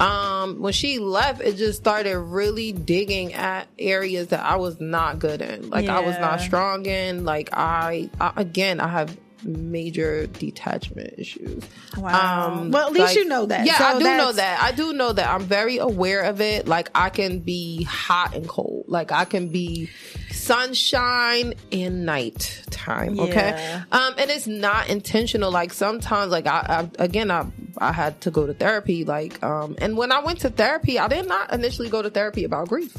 Um, 0.00 0.60
when 0.60 0.72
she 0.72 0.98
left, 0.98 1.42
it 1.42 1.56
just 1.56 1.78
started 1.78 2.18
really 2.18 2.72
digging 2.72 3.34
at 3.34 3.68
areas 3.78 4.28
that 4.28 4.40
I 4.40 4.56
was 4.56 4.80
not 4.80 5.18
good 5.18 5.42
in. 5.42 5.68
Like 5.68 5.88
I 5.88 6.00
was 6.00 6.18
not 6.18 6.40
strong 6.40 6.86
in. 6.86 7.24
Like 7.26 7.50
I, 7.52 8.08
I 8.18 8.32
again, 8.36 8.80
I 8.80 8.88
have 8.88 9.14
major 9.44 10.26
detachment 10.26 11.14
issues. 11.18 11.64
Wow. 11.96 12.66
Well, 12.68 12.86
at 12.88 12.92
least 12.92 13.14
you 13.14 13.26
know 13.26 13.46
that. 13.46 13.66
Yeah, 13.66 13.78
So 13.78 13.84
I 13.84 13.98
do 13.98 14.04
know 14.04 14.32
that. 14.32 14.62
I 14.62 14.72
do 14.72 14.92
know 14.92 15.12
that. 15.12 15.28
I'm 15.28 15.42
very 15.44 15.78
aware 15.78 16.22
of 16.22 16.40
it. 16.40 16.66
Like 16.68 16.90
I 16.94 17.10
can 17.10 17.40
be 17.40 17.82
hot 17.84 18.34
and 18.34 18.48
cold. 18.48 18.84
Like 18.88 19.12
I 19.12 19.24
can 19.24 19.48
be 19.48 19.90
sunshine 20.30 21.54
and 21.72 22.04
night 22.06 22.62
time. 22.70 23.18
Okay. 23.20 23.32
Yeah. 23.56 23.84
Um, 23.92 24.14
and 24.18 24.30
it's 24.30 24.46
not 24.46 24.88
intentional. 24.88 25.50
Like 25.50 25.72
sometimes, 25.72 26.30
like 26.32 26.46
I, 26.46 26.88
I 26.98 27.02
again, 27.04 27.30
I 27.30 27.46
I 27.78 27.92
had 27.92 28.20
to 28.22 28.30
go 28.30 28.46
to 28.46 28.54
therapy. 28.54 29.04
Like, 29.04 29.42
um, 29.42 29.76
and 29.78 29.96
when 29.96 30.12
I 30.12 30.20
went 30.20 30.40
to 30.40 30.50
therapy, 30.50 30.98
I 30.98 31.08
did 31.08 31.28
not 31.28 31.52
initially 31.52 31.88
go 31.88 32.02
to 32.02 32.10
therapy 32.10 32.44
about 32.44 32.68
grief. 32.68 32.96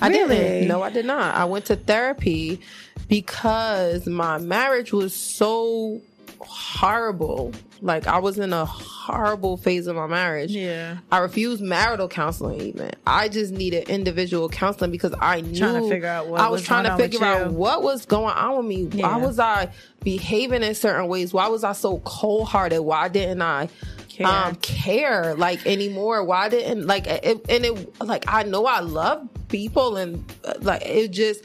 I 0.00 0.08
Really? 0.08 0.36
didn't. 0.36 0.68
No, 0.68 0.80
I 0.82 0.90
did 0.90 1.06
not. 1.06 1.34
I 1.34 1.44
went 1.46 1.64
to 1.66 1.76
therapy 1.76 2.60
because 3.08 4.06
my 4.06 4.38
marriage 4.38 4.92
was 4.92 5.14
so 5.14 6.00
horrible. 6.40 7.52
Like 7.80 8.06
I 8.06 8.18
was 8.18 8.38
in 8.38 8.52
a 8.52 8.64
horrible 8.64 9.56
phase 9.56 9.86
of 9.86 9.96
my 9.96 10.06
marriage. 10.06 10.50
Yeah. 10.50 10.98
I 11.10 11.18
refused 11.18 11.62
marital 11.62 12.08
counseling 12.08 12.60
even. 12.60 12.90
I 13.06 13.28
just 13.28 13.52
needed 13.52 13.88
individual 13.88 14.48
counseling 14.48 14.90
because 14.90 15.14
I 15.20 15.40
knew 15.40 15.58
Trying 15.58 15.82
to 15.82 15.88
figure 15.88 16.08
out 16.08 16.28
what 16.28 16.40
I 16.40 16.48
was, 16.48 16.60
was 16.60 16.66
trying 16.66 16.84
to 16.84 16.96
figure 16.96 17.24
out 17.24 17.52
what 17.52 17.82
was 17.82 18.04
going 18.04 18.34
on 18.34 18.56
with 18.58 18.66
me. 18.66 18.88
Yeah. 18.92 19.16
Why 19.16 19.24
was 19.24 19.38
I 19.38 19.70
behaving 20.02 20.62
in 20.62 20.74
certain 20.74 21.06
ways? 21.08 21.32
Why 21.32 21.48
was 21.48 21.64
I 21.64 21.72
so 21.72 21.98
cold 22.00 22.48
hearted? 22.48 22.80
Why 22.82 23.08
didn't 23.08 23.42
I 23.42 23.68
Care. 24.08 24.26
um 24.26 24.56
care 24.56 25.34
like 25.36 25.64
anymore? 25.66 26.24
Why 26.24 26.48
didn't 26.48 26.86
like 26.86 27.06
it, 27.06 27.24
and 27.48 27.64
it 27.64 28.00
like 28.00 28.24
I 28.26 28.42
know 28.42 28.66
I 28.66 28.80
love 28.80 29.28
people 29.48 29.96
and 29.96 30.24
uh, 30.44 30.54
like 30.60 30.82
it 30.84 31.08
just 31.08 31.42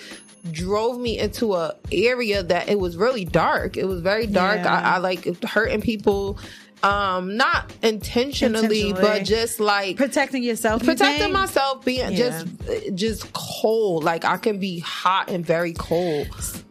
drove 0.51 0.99
me 0.99 1.17
into 1.17 1.53
a 1.53 1.75
area 1.91 2.43
that 2.43 2.69
it 2.69 2.79
was 2.79 2.97
really 2.97 3.25
dark. 3.25 3.77
It 3.77 3.85
was 3.85 4.01
very 4.01 4.27
dark. 4.27 4.59
Yeah. 4.59 4.73
I, 4.73 4.95
I 4.95 4.97
like 4.97 5.43
hurting 5.43 5.81
people 5.81 6.37
um 6.83 7.37
not 7.37 7.71
intentionally, 7.81 8.89
Intentionally. 8.89 8.93
but 8.93 9.23
just 9.25 9.59
like 9.59 9.95
Protecting 9.97 10.43
yourself. 10.43 10.83
protecting 10.83 11.19
think? 11.21 11.33
myself 11.33 11.83
being 11.85 12.11
Yeah. 12.11 12.17
just 12.17 12.47
just 12.95 13.33
cold 13.33 14.03
like 14.03 14.25
i 14.25 14.37
can 14.37 14.59
be 14.59 14.79
hot 14.79 15.29
and 15.29 15.45
very 15.45 15.73
cold 15.73 16.27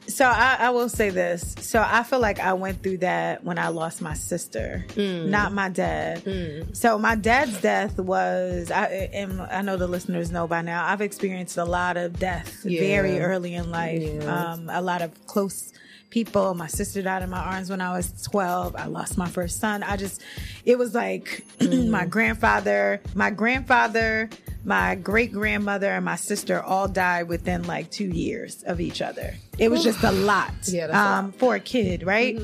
So 0.08 0.26
I, 0.26 0.56
I 0.60 0.70
will 0.70 0.90
say 0.90 1.08
this. 1.08 1.54
So 1.60 1.80
I 1.80 2.02
feel 2.02 2.18
like 2.20 2.38
I 2.38 2.52
went 2.52 2.82
through 2.82 2.98
that 2.98 3.44
when 3.44 3.56
I 3.58 3.68
lost 3.68 4.02
my 4.02 4.12
sister, 4.12 4.84
Mm. 4.90 5.28
not 5.28 5.54
my 5.54 5.70
dad. 5.70 6.66
So 6.76 6.98
my 6.98 7.14
dad's 7.14 7.58
death 7.62 7.98
was, 7.98 8.70
I, 8.70 9.08
and 9.14 9.40
I 9.40 9.62
know 9.62 9.76
the 9.78 9.86
listeners 9.86 10.30
know 10.30 10.46
by 10.46 10.60
now. 10.60 10.84
I've 10.84 11.00
experienced 11.00 11.56
a 11.56 11.64
lot 11.64 11.96
of 11.96 12.18
death 12.18 12.60
Yeah. 12.64 12.80
very 12.80 13.20
early 13.20 13.54
in 13.54 13.70
life. 13.70 14.02
Yeah. 14.02 14.52
Um, 14.52 14.68
a 14.68 14.82
lot 14.82 15.00
of 15.00 15.10
close 15.26 15.72
people. 16.12 16.52
My 16.54 16.66
sister 16.68 17.00
died 17.02 17.22
in 17.22 17.30
my 17.30 17.40
arms 17.40 17.70
when 17.70 17.80
I 17.80 17.96
was 17.96 18.12
twelve. 18.22 18.76
I 18.76 18.86
lost 18.86 19.16
my 19.18 19.26
first 19.28 19.58
son. 19.58 19.82
I 19.82 19.96
just, 19.96 20.20
it 20.64 20.78
was 20.78 20.94
like 20.94 21.44
Mm. 21.58 21.88
my 21.98 22.04
grandfather, 22.06 23.00
my 23.14 23.30
grandfather. 23.30 24.28
My 24.64 24.94
great 24.94 25.32
grandmother 25.32 25.88
and 25.90 26.04
my 26.04 26.14
sister 26.14 26.62
all 26.62 26.86
died 26.86 27.26
within 27.26 27.64
like 27.66 27.90
two 27.90 28.06
years 28.06 28.62
of 28.62 28.80
each 28.80 29.02
other. 29.02 29.34
It 29.58 29.72
was 29.72 29.82
just 29.82 30.04
a 30.04 30.12
lot, 30.12 30.52
Yeah, 30.68 30.86
that's 30.86 30.96
a 30.96 31.02
lot. 31.02 31.18
um, 31.18 31.32
for 31.32 31.56
a 31.56 31.60
kid, 31.60 32.04
right? 32.04 32.38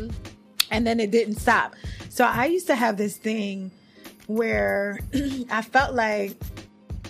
And 0.72 0.84
then 0.84 0.98
it 0.98 1.12
didn't 1.12 1.36
stop. 1.36 1.76
So 2.08 2.24
I 2.24 2.46
used 2.46 2.66
to 2.66 2.74
have 2.74 2.96
this 2.96 3.16
thing 3.16 3.70
where 4.26 4.98
I 5.48 5.62
felt 5.62 5.94
like 5.94 6.32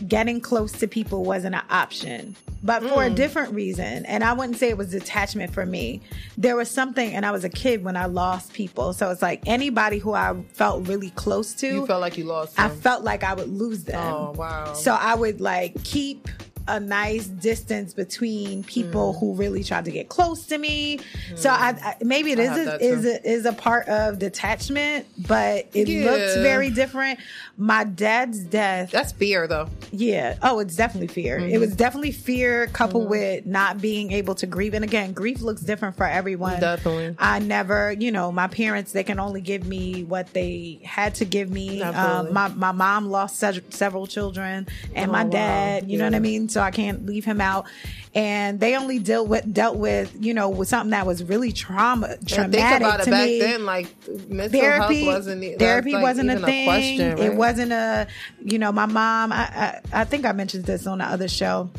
getting 0.07 0.41
close 0.41 0.73
to 0.73 0.87
people 0.87 1.25
wasn't 1.25 1.55
an 1.55 1.63
option, 1.71 2.37
but 2.63 2.83
for 2.83 3.03
Mm. 3.03 3.07
a 3.13 3.15
different 3.15 3.53
reason. 3.55 4.05
And 4.07 4.23
I 4.23 4.33
wouldn't 4.33 4.59
say 4.59 4.69
it 4.69 4.77
was 4.79 4.91
detachment 4.91 5.53
for 5.53 5.65
me. 5.67 6.01
There 6.37 6.55
was 6.57 6.71
something, 6.71 7.13
and 7.15 7.25
I 7.27 7.31
was 7.31 7.45
a 7.45 7.49
kid 7.49 7.83
when 7.83 7.97
I 7.97 8.07
lost 8.07 8.53
people. 8.53 8.93
So 8.93 9.11
it's 9.11 9.23
like 9.23 9.43
anybody 9.47 9.99
who 9.99 10.13
I 10.15 10.35
felt 10.55 10.87
really 10.87 11.11
close 11.11 11.55
to, 11.55 11.67
you 11.67 11.87
felt 11.87 12.01
like 12.01 12.17
you 12.19 12.25
lost 12.25 12.59
I 12.59 12.69
felt 12.69 13.03
like 13.03 13.25
I 13.25 13.35
would 13.35 13.49
lose 13.49 13.85
them. 13.85 14.01
oh 14.01 14.33
wow 14.37 14.73
So 14.75 14.93
I 14.95 15.15
would 15.15 15.41
like 15.41 15.83
keep 15.85 16.29
a 16.69 16.79
nice 16.81 17.27
distance 17.27 17.95
between 17.95 18.63
people 18.65 19.15
Mm. 19.15 19.21
who 19.21 19.35
really 19.35 19.65
tried 19.65 19.85
to 19.87 19.91
get 19.91 20.09
close 20.09 20.47
to 20.47 20.59
me. 20.59 21.01
So 21.37 21.51
I, 21.51 21.71
I 21.71 21.97
maybe 22.05 22.33
it 22.33 22.39
is 22.39 22.51
a, 22.57 22.85
is 22.85 23.05
a, 23.05 23.29
is 23.29 23.45
a 23.47 23.53
part 23.53 23.89
of 23.89 24.19
detachment, 24.19 25.07
but 25.27 25.67
it 25.75 25.89
Yeah. 25.89 26.11
looks 26.11 26.35
very 26.37 26.71
different. 26.71 27.19
My 27.57 27.85
dad's 27.85 28.39
death, 28.41 28.91
that's 28.91 29.13
fear 29.13 29.47
though 29.49 29.69
yeah. 29.91 30.37
Oh, 30.43 30.59
it's 30.59 30.77
definitely 30.77 31.07
fear. 31.09 31.39
Mm-hmm. 31.41 31.49
It 31.55 31.59
was 31.59 31.75
definitely 31.75 32.13
fear 32.13 32.67
coupled 32.69 33.09
with 33.09 33.47
not 33.47 33.81
being 33.81 34.13
able 34.13 34.35
to 34.37 34.47
grieve. 34.47 34.75
And 34.75 34.85
again, 34.85 35.13
grief 35.13 35.41
looks 35.41 35.63
different 35.63 35.97
for 35.97 36.05
everyone. 36.05 36.61
Definitely. 36.61 37.17
I 37.19 37.39
never, 37.39 37.93
you 37.93 38.13
know, 38.13 38.31
my 38.31 38.49
parents, 38.49 38.93
they 38.93 39.03
can 39.03 39.19
only 39.19 39.41
give 39.41 39.67
me 39.67 40.05
what 40.05 40.33
they 40.35 40.81
had 40.85 41.15
to 41.17 41.25
give 41.25 41.49
me. 41.51 41.81
Um, 41.83 42.33
my, 42.35 42.49
my 42.49 42.73
mom 42.73 43.09
lost 43.09 43.39
se- 43.39 43.63
several 43.71 44.07
children 44.07 44.67
and 44.95 45.09
Oh, 45.09 45.13
my 45.13 45.25
wow. 45.25 45.31
dad, 45.31 45.91
you 45.91 45.97
know 45.99 46.05
what 46.05 46.15
I 46.15 46.19
mean? 46.21 46.51
So 46.51 46.58
I 46.61 46.71
can't 46.71 47.07
leave 47.07 47.25
him 47.25 47.41
out. 47.41 47.67
And 48.15 48.59
they 48.59 48.77
only 48.77 48.99
dealt 48.99 49.29
with, 49.29 49.53
dealt 49.53 49.77
with, 49.77 50.17
you 50.19 50.35
know, 50.35 50.49
with 50.49 50.69
something 50.69 50.91
that 50.91 51.07
was 51.07 51.23
really 51.23 51.53
trauma, 51.53 52.17
traumatic 52.27 52.61
think 52.61 52.81
about 52.81 53.01
it. 53.01 53.05
to 53.05 53.11
back 53.11 53.27
me. 53.27 53.39
then 53.39 53.65
like 53.65 53.95
mental 54.29 54.61
therapy 54.61 55.05
health 55.05 55.17
wasn't 55.17 55.59
therapy 55.59 55.93
like, 55.93 56.03
wasn't 56.03 56.31
a 56.31 56.39
thing. 56.41 56.67
question, 56.67 57.19
it 57.19 57.35
wasn't 57.35 57.73
a 57.73 58.07
you 58.45 58.59
know 58.59 58.73
my 58.73 58.87
mom 58.87 59.33
I, 59.33 59.37
I 59.37 59.81
i 59.93 60.05
think 60.05 60.25
i 60.25 60.33
mentioned 60.33 60.65
this 60.65 60.87
on 60.87 60.99
the 60.99 61.05
other 61.05 61.29
show 61.29 61.71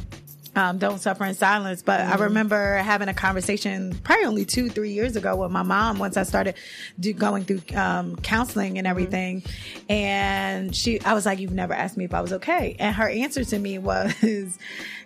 um, 0.60 0.78
don't 0.78 1.00
suffer 1.00 1.26
in 1.26 1.34
silence. 1.34 1.82
But 1.82 2.02
I 2.02 2.16
remember 2.16 2.76
having 2.78 3.08
a 3.08 3.14
conversation 3.14 3.98
probably 4.04 4.26
only 4.26 4.46
two, 4.46 4.70
three 4.70 4.92
years 4.92 5.16
ago 5.16 5.36
with 5.36 5.52
my 5.52 5.64
mom 5.64 5.98
once 5.98 6.18
I 6.18 6.24
started 6.24 6.56
do, 7.00 7.14
going 7.14 7.46
through 7.46 7.62
um, 7.76 8.16
counseling 8.18 8.78
and 8.78 8.86
everything. 8.86 9.44
And 9.88 10.76
she, 10.76 11.02
I 11.02 11.14
was 11.14 11.26
like, 11.26 11.40
"You've 11.40 11.54
never 11.54 11.74
asked 11.74 11.98
me 11.98 12.06
if 12.06 12.14
I 12.14 12.22
was 12.22 12.34
okay," 12.34 12.76
and 12.78 12.96
her 12.96 13.10
answer 13.10 13.44
to 13.46 13.60
me 13.60 13.78
was, 13.90 14.58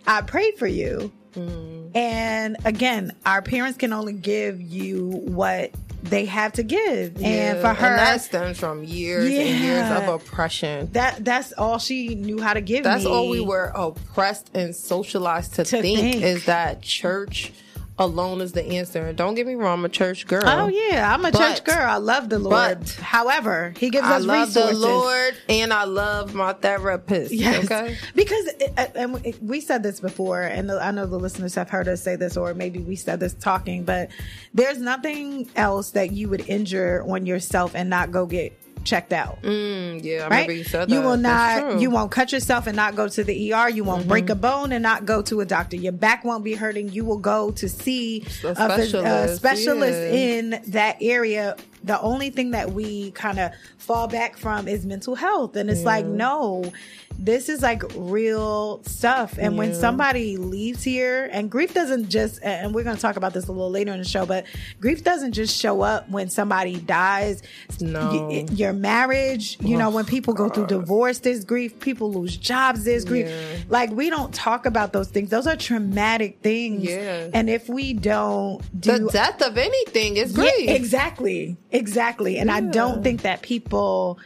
"I 0.08 0.22
prayed 0.22 0.58
for 0.58 0.68
you." 0.68 1.12
And 1.36 2.58
again, 2.64 3.12
our 3.26 3.42
parents 3.42 3.78
can 3.78 3.92
only 3.92 4.14
give 4.14 4.62
you 4.62 5.10
what 5.10 5.72
they 6.04 6.26
have 6.26 6.54
to 6.54 6.64
give. 6.64 7.22
And 7.24 7.60
for 7.62 7.74
her, 7.74 7.88
and 7.88 7.98
that 8.00 8.22
stems 8.22 8.60
from 8.60 8.84
years 8.84 9.26
and 9.26 9.60
years 9.64 9.90
of 9.92 10.08
oppression. 10.10 10.90
that 10.92 11.24
that's 11.24 11.54
all 11.54 11.80
she 11.80 12.14
knew 12.16 12.42
how 12.42 12.54
to 12.54 12.62
give 12.62 12.84
That's 12.84 13.06
me. 13.06 13.10
all 13.12 13.30
we 13.30 13.40
were 13.40 13.72
oppressed 13.74 14.52
and 14.54 14.76
socialized 14.76 15.54
to, 15.56 15.64
To 15.64 15.82
think, 15.82 16.00
think. 16.00 16.24
is 16.24 16.46
that 16.46 16.82
church 16.82 17.52
alone 18.00 18.42
is 18.42 18.54
the 18.54 18.64
answer. 18.66 19.14
Don't 19.14 19.36
get 19.36 19.46
me 19.46 19.56
wrong, 19.56 19.80
I'm 19.80 19.86
a 19.86 19.90
church 19.90 20.26
girl. 20.28 20.44
Oh 20.46 20.68
yeah, 20.68 21.14
I'm 21.14 21.24
a 21.26 21.32
But- 21.32 21.38
church 21.38 21.64
girl. 21.64 21.88
I 21.88 21.98
love 21.98 22.30
the 22.30 22.40
Lord. 22.40 22.80
but- 22.80 22.90
However, 23.04 23.74
He 23.78 23.90
gives 23.90 24.08
I 24.08 24.16
us 24.18 24.24
love 24.26 24.48
resources. 24.48 24.82
the 24.82 24.88
Lord 24.88 25.36
and 25.48 25.72
I 25.72 25.84
love 25.84 26.34
my 26.34 26.54
therapist. 26.54 27.32
Yes. 27.32 27.66
Okay. 27.66 27.96
Because, 28.16 28.46
it, 28.60 28.92
and 28.96 29.14
we- 29.14 29.36
we 29.42 29.62
said 29.62 29.84
this 29.84 30.00
before, 30.00 30.42
and 30.42 30.72
I 30.72 30.92
know 30.92 31.06
the 31.06 31.20
listeners 31.20 31.54
have 31.56 31.70
heard 31.70 31.88
us 31.88 32.02
say 32.02 32.16
this, 32.16 32.36
or 32.38 32.54
maybe 32.54 32.80
we 32.80 32.96
said 32.96 33.20
this 33.20 33.34
talking, 33.34 33.84
but 33.84 34.10
there's 34.54 34.80
nothing 34.80 35.48
else 35.56 35.92
that 35.92 36.12
you 36.12 36.30
would 36.30 36.48
injure 36.50 37.04
on 37.08 37.26
yourself 37.26 37.76
and 37.76 37.90
not 37.90 38.12
go 38.12 38.26
get 38.26 38.54
checked 38.84 39.14
out. 39.14 39.42
Mm, 39.42 40.04
yeah, 40.04 40.14
I 40.14 40.20
Right? 40.22 40.30
remember 40.30 40.52
you 40.54 40.64
said 40.64 40.90
that. 40.90 40.94
You 40.94 41.02
will 41.02 41.18
not. 41.18 41.64
Mm-hmm. 41.64 41.80
You 41.80 41.90
won't 41.90 42.12
cut 42.12 42.32
yourself 42.32 42.68
and 42.68 42.76
not 42.76 42.96
go 42.96 43.08
to 43.08 43.24
the 43.24 43.54
ER. 43.54 43.70
You 43.70 43.84
won't 43.84 44.08
break 44.08 44.30
a 44.30 44.36
bone 44.36 44.72
and 44.72 44.84
not 44.84 45.06
go 45.06 45.22
to 45.24 45.42
a 45.42 45.46
doctor. 45.46 45.76
Your 45.78 45.92
back 45.92 46.24
won't 46.24 46.44
be 46.44 46.54
hurting. 46.54 46.90
You 46.90 47.06
will 47.06 47.18
go 47.18 47.52
to 47.52 47.70
see 47.70 48.24
A 48.44 48.48
a, 48.50 48.54
phys- 48.56 48.80
a 48.80 48.86
specialist, 48.88 49.36
specialist 49.38 49.98
yeah. 50.00 50.14
in 50.14 50.62
that 50.68 50.98
area. 51.02 51.56
The 51.84 52.00
only 52.00 52.30
thing 52.30 52.52
that 52.52 52.72
we 52.72 53.12
kind 53.12 53.40
of 53.40 53.52
fall 53.78 54.08
back 54.08 54.38
from 54.38 54.68
is 54.70 54.86
mental 54.86 55.16
health, 55.16 55.56
and 55.58 55.70
it's 55.70 55.84
like 55.84 56.06
no. 56.06 56.72
This 57.18 57.48
is 57.48 57.62
like 57.62 57.84
real 57.96 58.84
stuff. 58.84 59.38
And 59.38 59.58
when 59.58 59.74
somebody 59.74 60.38
leaves 60.38 60.84
here, 60.84 61.30
and 61.32 61.50
grief 61.50 61.74
doesn't 61.74 62.10
just, 62.10 62.42
and 62.44 62.74
we're 62.76 62.84
going 62.84 62.96
to 62.96 63.02
talk 63.02 63.16
about 63.16 63.34
this 63.34 63.48
a 63.48 63.52
little 63.52 63.70
later 63.72 63.94
in 63.94 64.00
the 64.00 64.06
show, 64.06 64.26
but 64.26 64.46
grief 64.82 65.04
doesn't 65.04 65.32
just 65.32 65.58
show 65.58 65.82
up 65.82 66.10
when 66.10 66.30
somebody 66.30 66.80
dies. 66.80 67.42
No. 67.80 68.28
Y- 68.28 68.46
your 68.52 68.74
marriage, 68.74 69.58
you 69.62 69.78
know, 69.78 69.90
when 69.90 70.06
oh, 70.06 70.08
people 70.08 70.34
go 70.34 70.50
through 70.50 70.68
divorce, 70.68 71.20
there's 71.20 71.46
grief. 71.46 71.80
People 71.80 72.12
lose 72.12 72.36
jobs, 72.36 72.84
there's 72.84 73.06
grief. 73.06 73.28
Yeah. 73.30 73.64
Like 73.70 73.92
we 73.92 74.10
don't 74.10 74.34
talk 74.34 74.66
about 74.66 74.92
those 74.92 75.08
things. 75.08 75.30
Those 75.30 75.48
are 75.48 75.56
traumatic 75.56 76.40
things. 76.42 76.84
Yeah. 76.84 77.30
And 77.34 77.50
if 77.50 77.70
we 77.70 77.94
don't 77.94 78.62
do. 78.80 79.00
the 79.00 79.10
death 79.12 79.42
of 79.42 79.58
anything 79.58 80.18
is 80.18 80.36
Yeah, 80.36 80.44
grief. 80.44 80.70
exactly, 80.70 81.56
exactly. 81.72 82.38
And 82.38 82.52
I 82.52 82.62
don't 82.62 83.02
think 83.04 83.22
that 83.22 83.42
people 83.42 84.20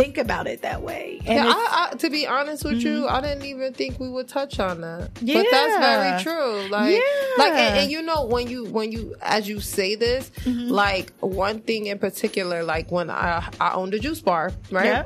think 0.00 0.18
about 0.18 0.46
it 0.46 0.62
that 0.62 0.82
way. 0.82 1.18
And 1.26 1.26
Yeah, 1.36 1.44
Mm-hmm. 1.44 1.74
I, 1.74 1.88
I, 1.92 1.96
to 1.96 2.10
be 2.10 2.26
honest 2.26 2.64
with 2.64 2.80
you, 2.82 3.06
I 3.08 3.20
didn't 3.20 3.44
even 3.44 3.72
think 3.74 4.00
we 4.00 4.08
would 4.08 4.28
touch 4.28 4.58
on 4.58 4.80
that. 4.80 5.10
Yeah. 5.20 5.42
But 5.42 5.46
that's 5.50 5.78
very 5.78 6.22
true. 6.22 6.68
Like, 6.70 6.94
Yeah. 6.94 7.00
like, 7.38 7.52
and, 7.52 7.78
and 7.80 7.90
you 7.90 8.02
know, 8.02 8.24
when 8.24 8.48
you, 8.48 8.64
when 8.66 8.92
you, 8.92 9.14
as 9.20 9.48
you 9.48 9.60
say 9.60 9.94
this, 9.94 10.30
Mm-hmm. 10.44 10.68
like 10.68 11.12
one 11.20 11.60
thing 11.60 11.86
in 11.86 11.98
particular, 11.98 12.62
like 12.64 12.90
when 12.90 13.10
I, 13.10 13.48
I 13.60 13.72
owned 13.74 13.94
a 13.94 13.98
juice 13.98 14.20
bar, 14.20 14.52
right? 14.70 14.84
Yeah. 14.86 15.04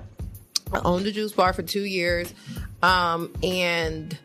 I 0.73 0.81
owned 0.85 1.07
a 1.07 1.13
juice 1.13 1.33
bar 1.33 1.53
for 1.53 1.63
two 1.63 1.85
years, 1.85 2.33
um, 2.83 3.33
and 3.43 4.17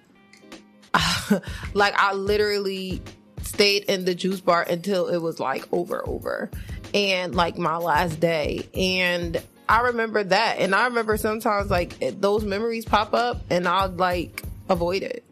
like 1.74 1.94
I 1.96 2.14
literally 2.14 3.02
stayed 3.44 3.84
in 3.86 4.06
the 4.06 4.16
juice 4.16 4.40
bar 4.42 4.64
until 4.64 5.08
it 5.08 5.18
was 5.18 5.40
like 5.40 5.72
over, 5.72 6.02
over, 6.08 6.50
and 6.94 7.36
like 7.36 7.58
my 7.58 7.78
last 7.78 8.20
day, 8.20 8.68
and 8.74 9.42
I 9.70 9.82
remember 9.82 10.24
that, 10.24 10.58
and 10.60 10.74
I 10.74 10.86
remember 10.86 11.16
sometimes 11.18 11.70
like 11.70 11.96
those 12.20 12.44
memories 12.44 12.86
pop 12.86 13.14
up, 13.14 13.42
and 13.50 13.68
I'll 13.68 13.90
like 13.90 14.44
avoid 14.68 15.04
it. 15.04 15.24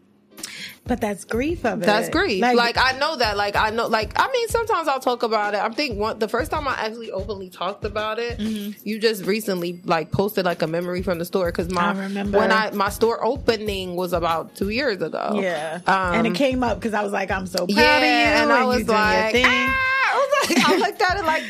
but 0.84 1.00
that's 1.02 1.24
grief 1.26 1.66
of 1.66 1.82
it. 1.82 1.86
That's 1.86 2.08
grief. 2.08 2.40
Like, 2.40 2.78
I 2.78 2.92
know 2.98 3.16
that. 3.16 3.36
Like 3.36 3.56
I 3.56 3.70
know. 3.70 3.88
Like 3.88 4.12
I 4.18 4.30
mean, 4.32 4.48
sometimes 4.48 4.88
I'll 4.88 5.00
talk 5.00 5.22
about 5.22 5.54
it. 5.54 5.60
I 5.60 5.68
think 5.70 5.98
one 5.98 6.18
the 6.18 6.28
first 6.28 6.50
time 6.50 6.66
I 6.66 6.74
actually 6.86 7.10
openly 7.10 7.50
talked 7.50 7.84
about 7.84 8.18
it, 8.18 8.38
Mm-hmm. 8.38 8.88
you 8.88 8.98
just 8.98 9.24
recently 9.26 9.80
like 9.84 10.12
posted 10.12 10.44
like 10.46 10.62
a 10.62 10.66
memory 10.66 11.02
from 11.02 11.18
the 11.18 11.24
store 11.26 11.46
because 11.52 11.70
my 11.70 11.90
I 11.92 11.98
remember. 12.04 12.38
when 12.38 12.50
I 12.52 12.70
my 12.70 12.88
store 12.88 13.22
opening 13.24 13.96
was 13.96 14.12
about 14.14 14.54
two 14.56 14.70
years 14.70 15.02
ago. 15.02 15.40
yeah. 15.42 15.80
Um, 15.86 16.14
and 16.14 16.26
it 16.26 16.34
came 16.34 16.62
up 16.62 16.78
because 16.78 16.94
I 16.94 17.02
was 17.02 17.12
like, 17.12 17.30
I'm 17.30 17.46
so 17.46 17.66
proud 17.66 17.76
yeah, 17.76 17.96
of 17.96 18.02
you. 18.02 18.42
and 18.42 18.52
I 18.52 18.64
was 18.64 18.88
like, 18.88 19.34
ah, 19.44 19.97
I 20.18 20.26
was 20.42 20.50
like, 20.50 20.68
I 20.68 20.76
looked 20.88 21.02
at 21.02 21.18
it 21.18 21.24
like. 21.24 21.42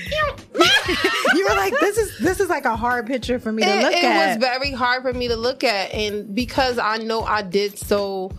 you 1.35 1.45
were 1.49 1.55
like, 1.57 1.75
this 1.81 1.99
is 1.99 2.19
this 2.19 2.41
is 2.41 2.49
like 2.49 2.65
a 2.65 2.77
hard 2.77 3.07
picture 3.07 3.39
for 3.39 3.53
me 3.53 3.63
to 3.63 3.69
it, 3.69 3.83
look 3.83 3.93
it 3.93 4.05
at. 4.05 4.25
It 4.25 4.29
was 4.29 4.37
very 4.39 4.73
hard 4.73 5.03
for 5.03 5.13
me 5.13 5.29
to 5.29 5.37
look 5.37 5.63
at 5.65 5.93
and 5.93 6.35
because 6.35 6.79
i 6.79 6.97
know 6.99 7.23
i 7.23 7.43
did 7.43 7.79
so 7.79 8.33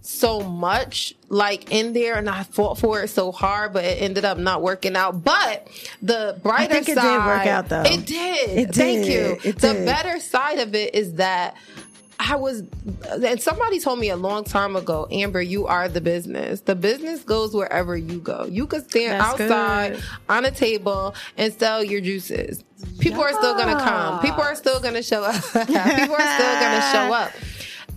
so 0.00 0.40
much 0.40 1.14
like 1.28 1.72
in 1.72 1.92
there 1.94 2.16
and 2.16 2.28
i 2.28 2.42
fought 2.42 2.78
for 2.78 3.02
it 3.02 3.08
so 3.08 3.32
hard 3.32 3.72
but 3.72 3.84
it 3.84 4.00
ended 4.02 4.24
up 4.24 4.38
not 4.38 4.60
working 4.62 4.94
out 4.96 5.24
but 5.24 5.66
the 6.02 6.38
brighter 6.42 6.74
think 6.74 6.88
it 6.90 6.94
side 6.96 7.02
did 7.18 7.26
work 7.26 7.46
out, 7.46 7.68
though. 7.68 7.82
it 7.82 8.06
did 8.06 8.50
It 8.50 8.74
thank 8.74 9.06
you 9.06 9.38
It 9.42 9.58
the 9.58 9.72
did. 9.72 9.86
better 9.86 10.20
side 10.20 10.58
of 10.58 10.74
it 10.74 10.94
is 10.94 11.14
that 11.14 11.56
I 12.18 12.36
was, 12.36 12.62
and 13.10 13.40
somebody 13.40 13.80
told 13.80 13.98
me 13.98 14.08
a 14.10 14.16
long 14.16 14.44
time 14.44 14.76
ago, 14.76 15.06
Amber, 15.10 15.42
you 15.42 15.66
are 15.66 15.88
the 15.88 16.00
business. 16.00 16.60
The 16.60 16.74
business 16.74 17.22
goes 17.22 17.54
wherever 17.54 17.96
you 17.96 18.20
go. 18.20 18.44
You 18.44 18.66
could 18.66 18.88
stand 18.88 19.20
That's 19.20 19.40
outside 19.40 19.94
good. 19.94 20.04
on 20.28 20.44
a 20.44 20.50
table 20.50 21.14
and 21.36 21.52
sell 21.52 21.82
your 21.82 22.00
juices. 22.00 22.62
People 22.98 23.22
are 23.22 23.32
still 23.32 23.54
gonna 23.54 23.78
come. 23.82 24.20
People 24.20 24.42
are 24.42 24.54
still 24.54 24.80
gonna 24.80 25.02
show 25.02 25.22
up. 25.22 25.34
People 25.42 25.64
are 25.64 26.38
still 26.38 26.60
gonna 26.60 26.92
show 26.92 27.12
up. 27.12 27.32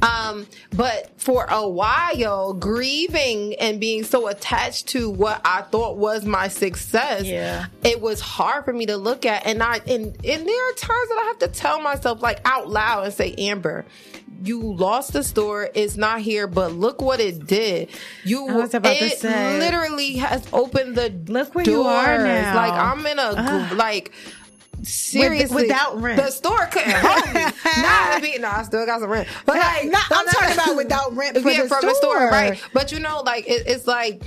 Um, 0.01 0.45
but 0.75 1.11
for 1.19 1.45
a 1.49 1.67
while, 1.67 2.53
grieving 2.53 3.55
and 3.55 3.79
being 3.79 4.03
so 4.03 4.27
attached 4.27 4.87
to 4.89 5.09
what 5.09 5.41
I 5.43 5.61
thought 5.63 5.97
was 5.97 6.23
my 6.25 6.47
success, 6.49 7.23
Yeah. 7.23 7.65
it 7.83 7.99
was 8.01 8.19
hard 8.19 8.65
for 8.65 8.73
me 8.73 8.85
to 8.87 8.97
look 8.97 9.25
at. 9.25 9.45
And 9.45 9.63
I 9.63 9.77
and, 9.87 10.05
and 10.23 10.47
there 10.47 10.69
are 10.69 10.73
times 10.73 11.09
that 11.09 11.21
I 11.23 11.25
have 11.27 11.39
to 11.39 11.47
tell 11.47 11.81
myself 11.81 12.21
like 12.21 12.39
out 12.45 12.69
loud 12.69 13.05
and 13.05 13.13
say, 13.13 13.33
Amber, 13.37 13.85
you 14.43 14.61
lost 14.61 15.13
the 15.13 15.23
store. 15.23 15.69
It's 15.73 15.97
not 15.97 16.21
here, 16.21 16.45
but 16.47 16.73
look 16.73 17.01
what 17.01 17.19
it 17.19 17.47
did. 17.47 17.89
You 18.23 18.47
I 18.47 18.55
was 18.57 18.73
about 18.75 18.95
to 18.95 19.05
it 19.05 19.59
literally 19.59 20.13
has 20.17 20.47
opened 20.53 20.95
the 20.95 21.09
Look 21.27 21.55
where 21.55 21.65
you 21.65 21.81
are 21.83 22.17
now. 22.19 22.55
Like 22.55 22.73
I'm 22.73 23.05
in 23.07 23.17
a 23.19 23.73
like 23.75 24.11
seriously 24.83 25.63
without 25.63 25.99
rent. 26.01 26.21
The 26.21 26.29
store 26.31 26.65
couldn't 26.67 26.91
hold 26.95 27.33
me. 27.33 27.41
nah, 27.41 28.19
nah, 28.49 28.59
I 28.59 28.63
still 28.63 28.85
got 28.85 29.01
some 29.01 29.09
rent. 29.09 29.27
But 29.45 29.57
like, 29.57 29.85
Nah, 29.85 29.99
I'm 30.11 30.25
talking 30.27 30.53
about 30.53 30.75
without 30.75 31.15
rent 31.15 31.37
for 31.37 31.49
yeah, 31.49 31.63
the 31.63 31.67
from 31.69 31.81
the 31.81 31.95
store, 31.95 32.15
store. 32.17 32.29
right? 32.29 32.61
But 32.73 32.91
you 32.91 32.99
know, 32.99 33.21
like 33.25 33.47
it, 33.47 33.63
it's 33.67 33.87
like. 33.87 34.21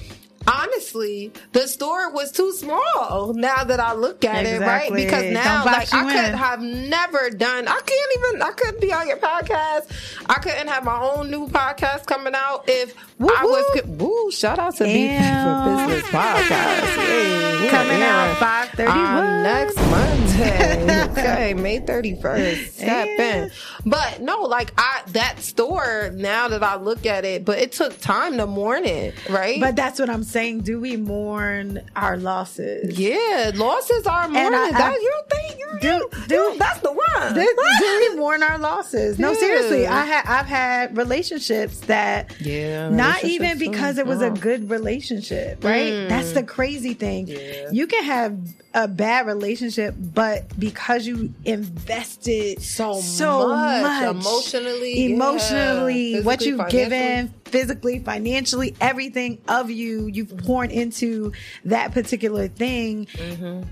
Honestly, 0.49 1.31
the 1.53 1.69
store 1.69 2.11
was 2.13 2.33
too 2.33 2.51
small. 2.53 3.35
Now 3.35 3.63
that 3.63 3.79
I 3.79 3.93
look 3.93 4.25
at 4.25 4.47
it, 4.47 4.63
right? 4.63 4.91
Because 4.91 5.31
now, 5.31 5.67
like, 5.67 5.93
I 5.93 6.03
could 6.25 6.35
have 6.35 6.63
never 6.63 7.29
done. 7.29 7.69
I 7.69 7.79
can't 7.85 8.13
even. 8.17 8.43
I 8.43 8.51
couldn't 8.53 8.81
be 8.81 8.91
on 8.91 9.07
your 9.07 9.19
podcast. 9.19 9.93
I 10.31 10.35
couldn't 10.41 10.67
have 10.69 10.83
my 10.83 10.99
own 10.99 11.31
new 11.31 11.47
podcast 11.47 12.07
coming 12.07 12.33
out 12.35 12.65
if 12.69 12.95
I 13.21 13.45
was. 13.45 13.83
Woo! 13.85 14.31
Shout 14.31 14.59
out 14.59 14.77
to 14.77 14.85
BP 14.85 15.19
for 15.19 15.87
Business 15.87 16.11
podcast. 16.11 17.61
We 17.63 17.69
Coming 17.69 18.03
out 18.03 18.37
5:30 18.39 18.89
on 18.89 19.25
um, 19.27 19.43
next 19.43 19.77
Monday. 19.77 20.30
Okay, 20.41 21.55
May 21.55 21.79
thirty 21.81 22.15
first. 22.21 22.75
Step 22.77 23.09
Yeah. 23.19 23.45
in. 23.45 23.51
But 23.87 24.21
no, 24.21 24.43
like 24.43 24.73
I 24.79 25.03
that 25.09 25.41
store. 25.41 26.11
Now 26.15 26.49
that 26.49 26.63
I 26.63 26.77
look 26.77 27.07
at 27.07 27.25
it, 27.25 27.45
but 27.45 27.59
it 27.59 27.73
took 27.73 27.99
time 28.01 28.37
to 28.39 28.47
mourn 28.47 28.85
it, 28.85 29.15
right? 29.29 29.61
But 29.61 29.77
that's 29.77 29.99
what 29.99 30.11
I'm 30.11 30.23
saying. 30.25 30.61
Do 30.63 30.81
we 30.81 30.97
mourn 30.97 31.81
our 31.97 32.17
losses? 32.17 32.99
yeah, 32.99 33.53
losses 33.55 34.07
are 34.07 34.29
mourning. 34.29 34.55
I- 34.59 34.71
that 34.73 34.93
I- 34.93 34.95
you 34.95 35.15
think 35.31 35.59
you 35.59 35.67
Do- 35.81 35.87
you, 35.89 36.11
do- 36.29 36.35
you- 36.35 36.59
that's 36.59 36.81
the 36.81 36.93
one. 36.93 37.35
Do, 37.35 37.41
do 37.79 38.11
we 38.11 38.17
mourn 38.17 38.43
our 38.43 38.59
losses? 38.59 39.19
No, 39.19 39.33
Yeah. 39.33 39.39
seriously. 39.39 39.87
I 39.87 40.05
had 40.05 40.25
I've 40.27 40.47
had 40.47 40.97
relationships 40.97 41.81
that 41.81 42.35
Yeah, 42.41 42.89
not 42.91 43.25
even 43.25 43.59
because 43.59 43.99
it 43.99 44.07
was 44.07 44.21
a 44.23 44.27
Oh. 44.27 44.35
good 44.37 44.71
relationship, 44.71 45.65
right? 45.65 45.93
Mm. 45.93 46.09
That's 46.09 46.33
the 46.33 46.43
crazy 46.43 46.95
thing. 46.95 47.29
You 47.73 47.87
can 47.87 48.05
have 48.05 48.37
a 48.73 48.87
bad 48.87 49.27
relationship, 49.27 49.95
but 49.99 50.30
because 50.59 51.07
you 51.07 51.33
invested 51.45 52.61
So 52.63 53.01
so 53.01 53.49
much, 53.49 53.83
much, 53.83 54.17
emotionally, 54.17 55.01
yeah, 55.09 55.15
emotionally, 55.15 56.21
what 56.23 56.45
you've 56.45 56.69
given. 56.69 57.35
Physically, 57.51 57.99
financially, 57.99 58.75
everything 58.81 59.39
of 59.49 59.71
you, 59.71 60.07
you've 60.07 60.37
poured 60.39 60.71
into 60.71 61.33
that 61.65 61.93
particular 61.93 62.49
thing. 62.49 63.07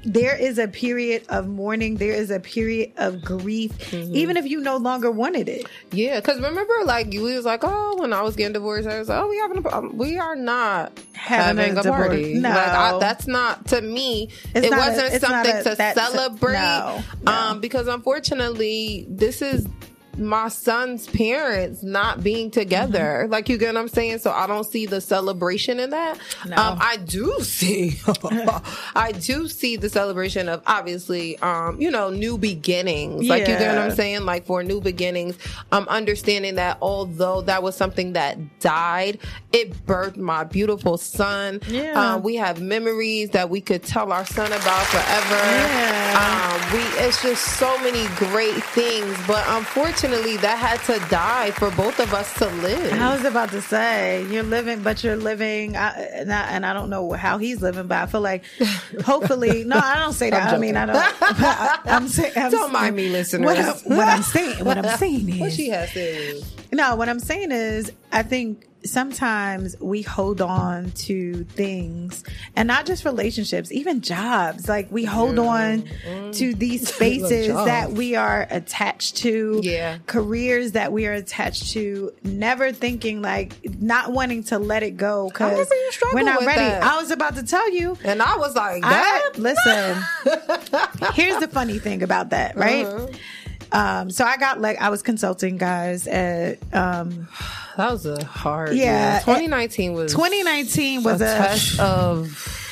There 0.05 0.37
is 0.37 0.59
a 0.59 0.69
period 0.69 1.25
of 1.29 1.47
mourning. 1.49 1.97
There 1.97 2.13
is 2.13 2.31
a 2.31 2.41
period 2.41 2.93
of 2.97 3.23
grief, 3.25 3.93
even 3.95 4.37
if 4.37 4.47
you 4.47 4.61
no 4.61 4.77
longer 4.77 5.11
wanted 5.11 5.49
it. 5.49 5.67
Yeah, 5.93 6.21
because 6.21 6.41
remember, 6.41 6.73
like 6.85 7.13
you 7.13 7.23
was 7.23 7.45
like, 7.45 7.61
oh, 7.63 7.97
when 7.99 8.13
I 8.13 8.23
was 8.23 8.37
getting 8.37 8.53
divorced, 8.53 8.89
I 8.89 8.99
was 8.99 9.09
like, 9.09 9.23
oh, 9.23 9.29
we 9.29 9.37
having 9.39 9.65
a, 9.65 9.69
um, 9.77 9.97
we 9.97 10.19
are 10.19 10.37
not 10.37 10.93
Having 11.15 11.57
having, 11.59 11.77
a 11.77 11.81
a, 11.81 11.83
divorce. 11.83 12.07
party. 12.09 12.35
No. 12.35 12.49
like, 12.51 12.59
I, 12.59 12.99
that's 12.99 13.27
not 13.27 13.67
to 13.69 13.81
me. 13.81 14.31
It's 14.55 14.67
it 14.67 14.71
wasn't 14.71 15.13
not 15.13 15.21
something 15.21 15.57
a- 15.57 15.63
to 15.65 15.73
a- 15.73 15.95
celebrate. 15.95 16.53
no, 16.55 17.03
no. 17.23 17.33
Um, 17.33 17.61
because 17.61 17.87
unfortunately, 17.89 19.07
this 19.09 19.43
is 19.43 19.67
my 20.19 20.49
son's 20.49 21.07
parents 21.07 21.83
not 21.83 22.23
being 22.23 22.51
together. 22.51 23.23
Mm-hmm. 23.23 23.33
Like 23.33 23.49
you 23.49 23.57
get 23.57 23.75
what 23.75 23.81
I'm 23.81 23.89
saying? 23.89 24.19
So 24.19 24.31
I 24.31 24.47
don't 24.47 24.65
see 24.65 24.87
the 24.87 25.01
celebration 25.01 25.79
in 25.81 25.91
that. 25.91 26.19
No. 26.47 26.57
Um, 26.57 26.79
I 26.81 26.97
do 26.97 27.37
see, 27.41 27.99
I 28.95 29.13
do 29.13 29.49
see 29.49 29.77
the 29.77 29.89
celebration 29.89 30.49
of 30.49 30.63
obviously, 30.67 31.39
um, 31.39 31.81
you 31.81 31.91
know, 31.91 32.11
new 32.11 32.37
beginnings. 32.37 33.29
Like 33.29 33.43
you 33.43 33.47
get 33.47 33.75
what 33.75 33.79
I'm 33.79 33.91
saying? 33.93 34.25
Like 34.25 34.47
for 34.47 34.63
new 34.63 34.81
beginnings, 34.81 35.39
um, 35.73 35.87
understanding 35.89 36.57
that 36.57 36.79
although 36.83 37.43
that 37.43 37.63
was 37.63 37.77
something 37.77 38.15
that 38.15 38.61
died, 38.61 39.19
it 39.53 39.73
birthed 39.87 40.17
my 40.17 40.45
beautiful 40.45 40.99
son. 40.99 41.61
Yeah. 41.69 41.93
Um, 41.93 42.23
we 42.23 42.37
have 42.37 42.61
memories 42.61 43.31
that 43.31 43.51
we 43.51 43.61
could 43.61 43.83
tell 43.83 44.13
our 44.13 44.27
son 44.27 44.49
about 44.49 44.87
forever. 44.87 45.35
Yeah. 45.35 46.09
Um, 46.19 46.73
we, 46.73 46.81
it's 47.07 47.23
just 47.23 47.59
so 47.59 47.79
many 47.79 48.07
great 48.17 48.63
things, 48.65 49.17
but 49.27 49.45
unfortunately 49.49 50.08
that 50.09 50.57
had 50.59 50.81
to 50.85 51.11
die 51.11 51.51
for 51.51 51.71
both 51.73 51.99
of 52.01 52.15
us 52.15 52.33
to 52.39 52.47
live. 52.47 52.93
I 52.95 53.13
was 53.15 53.25
about 53.25 53.51
to 53.51 53.61
say 53.61 54.27
you're 54.31 54.43
living, 54.43 54.83
but 54.83 55.05
you're 55.05 55.17
living, 55.17 55.77
I, 55.77 55.91
and, 55.91 56.33
I, 56.33 56.49
and 56.49 56.65
I 56.65 56.73
don't 56.73 56.89
know 56.89 57.13
how 57.13 57.37
he's 57.37 57.61
living, 57.61 57.87
but 57.87 57.99
I 57.99 58.07
feel 58.07 58.23
like 58.23 58.45
hopefully, 59.05 59.65
no, 59.65 59.77
I 59.77 59.99
don't 59.99 60.15
say 60.15 60.31
that. 60.31 60.55
I 60.55 60.59
mean, 60.59 60.77
I 60.77 60.87
don't. 60.87 60.97
I, 61.21 61.79
I'm 61.85 62.09
saying, 62.09 62.33
I'm, 62.37 62.51
Don't 62.51 62.73
mind 62.73 62.97
me, 62.97 63.11
listeners. 63.11 63.45
What, 63.45 63.59
I, 63.59 63.73
what 63.97 64.09
I'm 64.09 64.23
saying, 64.23 64.65
what 64.65 64.79
I'm 64.79 64.97
saying 64.97 65.29
is, 65.29 65.41
what 65.41 65.53
she 65.53 65.69
has 65.69 65.93
said. 65.93 66.43
No, 66.73 66.97
what 66.97 67.09
I'm 67.09 67.21
saying 67.21 67.53
is, 67.53 67.93
I 68.13 68.23
think 68.23 68.65
sometimes 68.85 69.75
we 69.81 70.03
hold 70.03 70.41
on 70.41 70.89
to 70.93 71.43
things 71.45 72.23
and 72.55 72.69
not 72.69 72.87
just 72.87 73.05
relationships, 73.05 73.73
even 73.73 74.01
jobs. 74.01 74.69
Like 74.69 74.91
we 74.93 75.05
hold 75.05 75.37
on 75.41 75.85
to 76.35 76.55
these 76.55 76.87
spaces 76.95 77.49
that 77.49 77.91
we 77.93 78.15
are 78.15 78.47
attached 78.51 79.17
to, 79.19 79.61
Yeah. 79.65 79.99
careers 80.07 80.73
that 80.73 80.93
we 80.93 81.07
are 81.07 81.13
attached 81.13 81.73
to, 81.73 82.13
never 82.23 82.71
thinking 82.73 83.21
like 83.21 83.57
not 83.81 84.13
wanting 84.13 84.45
to 84.45 84.61
let 84.61 84.85
it 84.85 84.97
go 84.97 85.29
because 85.29 85.51
remember 85.53 85.75
you 85.75 85.93
struggled 85.93 86.15
we're 86.23 86.25
not 86.33 86.45
ready. 86.47 86.61
that. 86.61 86.83
I 86.85 87.01
was 87.01 87.11
about 87.11 87.35
to 87.35 87.43
tell 87.43 87.71
you. 87.73 87.99
And 88.05 88.23
I 88.23 88.37
was 88.37 88.55
like, 88.55 88.85
I, 88.85 88.91
that? 88.91 89.39
listen, 89.39 91.13
here's 91.15 91.39
the 91.41 91.49
funny 91.49 91.79
thing 91.81 92.03
about 92.05 92.31
that, 92.31 92.57
right? 92.57 92.87
Uh-huh. 92.87 93.07
Um, 93.73 94.11
so 94.11 94.25
I 94.25 94.37
got 94.37 94.61
like 94.61 94.79
I 94.81 94.89
was 94.89 95.03
consulting 95.03 95.57
guys 95.57 96.07
at 96.07 96.59
um 96.75 97.29
that 97.77 97.93
was 97.93 98.07
a 98.07 98.25
hard 98.25 98.77
Yeah, 98.77 99.15
year. 99.15 99.21
2019 99.21 99.93
was 99.93 100.13
2019 100.13 101.03
was 101.03 101.21
a, 101.21 101.25
a, 101.25 101.29
test 101.29 101.81
of 101.81 102.67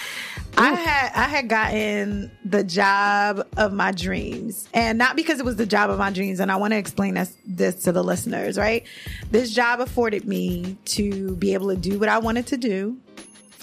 I 0.59 0.72
had 0.72 1.12
I 1.14 1.28
had 1.28 1.48
gotten 1.48 2.30
the 2.44 2.64
job 2.64 3.46
of 3.59 3.74
my 3.74 3.92
dreams, 3.92 4.68
and 4.72 4.96
not 4.96 5.14
because 5.14 5.38
it 5.38 5.44
was 5.44 5.56
the 5.56 5.66
job 5.66 5.90
of 5.90 5.98
my 5.98 6.11
dreams. 6.11 6.40
And 6.40 6.50
I 6.50 6.56
want 6.56 6.72
to 6.72 6.78
explain 6.78 7.14
this, 7.14 7.37
this 7.44 7.74
to 7.82 7.92
the 7.92 8.02
listeners, 8.02 8.56
right? 8.56 8.87
This 9.30 9.52
job 9.52 9.80
afforded 9.80 10.24
me 10.26 10.78
to 10.87 11.37
be 11.37 11.52
able 11.52 11.68
to 11.68 11.76
do 11.76 11.98
what 11.98 12.09
I 12.09 12.18
wanted 12.18 12.46
to 12.48 12.56
do 12.56 12.96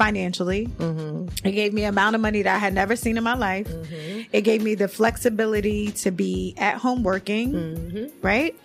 financially. 0.03 0.67
Mm-hmm. 0.67 1.47
It 1.47 1.51
gave 1.53 1.73
me 1.73 1.83
an 1.83 1.89
amount 1.89 2.15
of 2.15 2.21
money 2.21 2.41
that 2.41 2.55
I 2.55 2.57
had 2.57 2.73
never 2.73 2.97
seen 2.97 3.17
in 3.17 3.23
my 3.23 3.35
life. 3.35 3.69
Mm-hmm. 3.69 4.21
It 4.33 4.41
gave 4.41 4.61
me 4.61 4.75
the 4.75 4.89
flexibility 4.89 5.91
to 5.93 6.11
be 6.11 6.55
at 6.57 6.75
home 6.75 7.03
working, 7.03 7.53
mm-hmm. 7.53 8.05
right? 8.21 8.59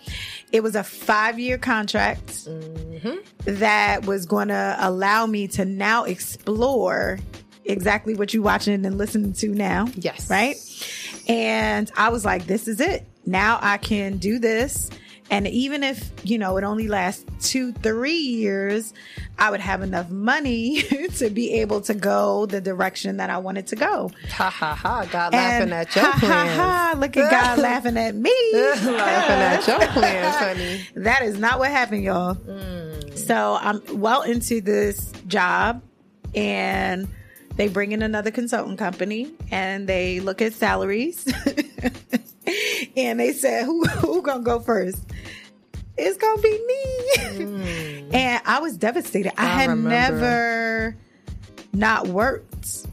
It 0.51 0.63
was 0.63 0.75
a 0.75 0.83
five 0.83 1.39
year 1.39 1.57
contract 1.57 2.45
that 3.45 4.05
was 4.05 4.25
going 4.25 4.49
to 4.49 4.75
allow 4.79 5.25
me 5.25 5.47
to 5.49 5.63
now 5.63 6.03
explore 6.03 7.19
exactly 7.63 8.15
what 8.15 8.33
you're 8.33 8.43
watching 8.43 8.85
and 8.85 8.97
listening 8.97 9.31
to 9.33 9.47
now. 9.47 9.87
Yes. 9.95 10.29
Right. 10.29 10.57
And 11.29 11.89
I 11.95 12.09
was 12.09 12.25
like, 12.25 12.47
this 12.47 12.67
is 12.67 12.81
it. 12.81 13.05
Now 13.25 13.59
I 13.61 13.77
can 13.77 14.17
do 14.17 14.39
this. 14.39 14.89
And 15.31 15.47
even 15.47 15.83
if, 15.83 16.11
you 16.23 16.37
know, 16.39 16.57
it 16.57 16.63
only 16.63 16.87
lasts 16.87 17.23
two, 17.47 17.71
three 17.71 18.17
years, 18.17 18.93
I 19.37 19.51
would 19.51 19.59
have 19.59 19.83
enough 19.83 20.09
money 20.09 20.81
to 21.17 21.29
be 21.29 21.53
able 21.61 21.81
to 21.81 21.93
go 21.93 22.47
the 22.47 22.59
direction 22.61 23.17
that 23.17 23.29
I 23.29 23.37
wanted 23.37 23.67
to 23.67 23.75
go. 23.75 24.09
ha 24.31 24.49
ha 24.49 24.73
ha. 24.73 25.05
God 25.11 25.33
And 25.35 25.69
laughing 25.69 25.73
at 25.73 25.95
your 25.95 26.05
ha, 26.05 26.11
ha, 26.11 26.19
plans. 26.19 26.57
ha, 26.57 26.95
look 26.97 27.15
at 27.17 27.29
God 27.31 27.59
laughing 27.63 27.97
at 27.97 28.15
me. 28.15 28.33
laughing 28.53 28.95
at 28.95 29.67
your 29.67 29.87
plans, 29.89 30.35
honey. 30.35 30.81
That 30.95 31.21
is 31.21 31.37
not 31.37 31.59
what 31.59 31.69
happened, 31.69 32.03
y'all. 32.03 32.35
Mm. 32.35 33.17
So 33.17 33.57
I'm 33.61 33.81
well 33.99 34.23
into 34.23 34.61
this 34.61 35.11
job 35.27 35.83
and 36.33 37.07
they 37.55 37.67
bring 37.67 37.91
in 37.91 38.01
another 38.01 38.31
consultant 38.31 38.79
company 38.79 39.31
and 39.51 39.87
they 39.87 40.21
look 40.21 40.41
at 40.41 40.53
salaries 40.53 41.25
and 42.99 43.19
they 43.19 43.33
said, 43.33 43.65
who, 43.65 43.83
who 43.85 44.21
gonna 44.21 44.43
go 44.43 44.59
first? 44.59 45.03
It's 45.97 46.17
gonna 46.17 46.41
be 46.41 46.51
me. 46.65 47.45
Hmm. 47.45 48.15
and 48.15 48.41
I 48.45 48.59
was 48.59 48.77
devastated. 48.77 49.33
I, 49.39 49.45
I 49.45 49.47
had 49.47 49.69
remember. 49.69 50.19
never 50.19 50.97
not 51.73 52.07
worked. 52.07 52.85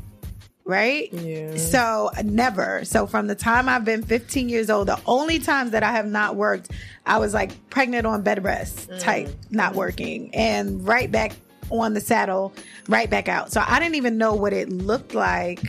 Right? 0.64 1.12
Yeah. 1.12 1.56
So 1.56 2.10
never. 2.24 2.84
So 2.84 3.06
from 3.06 3.28
the 3.28 3.36
time 3.36 3.68
I've 3.68 3.84
been 3.84 4.02
15 4.02 4.48
years 4.48 4.68
old, 4.68 4.88
the 4.88 4.98
only 5.06 5.38
times 5.38 5.70
that 5.70 5.84
I 5.84 5.92
have 5.92 6.06
not 6.06 6.34
worked, 6.34 6.72
I 7.06 7.18
was 7.18 7.32
like 7.32 7.70
pregnant 7.70 8.04
on 8.04 8.22
bed 8.22 8.42
rest 8.42 8.90
mm. 8.90 8.98
type, 8.98 9.28
not 9.50 9.76
working, 9.76 10.34
and 10.34 10.84
right 10.84 11.08
back 11.08 11.36
on 11.70 11.94
the 11.94 12.00
saddle, 12.00 12.52
right 12.88 13.08
back 13.08 13.28
out. 13.28 13.52
So 13.52 13.62
I 13.64 13.78
didn't 13.78 13.94
even 13.94 14.18
know 14.18 14.34
what 14.34 14.52
it 14.52 14.68
looked 14.68 15.14
like 15.14 15.60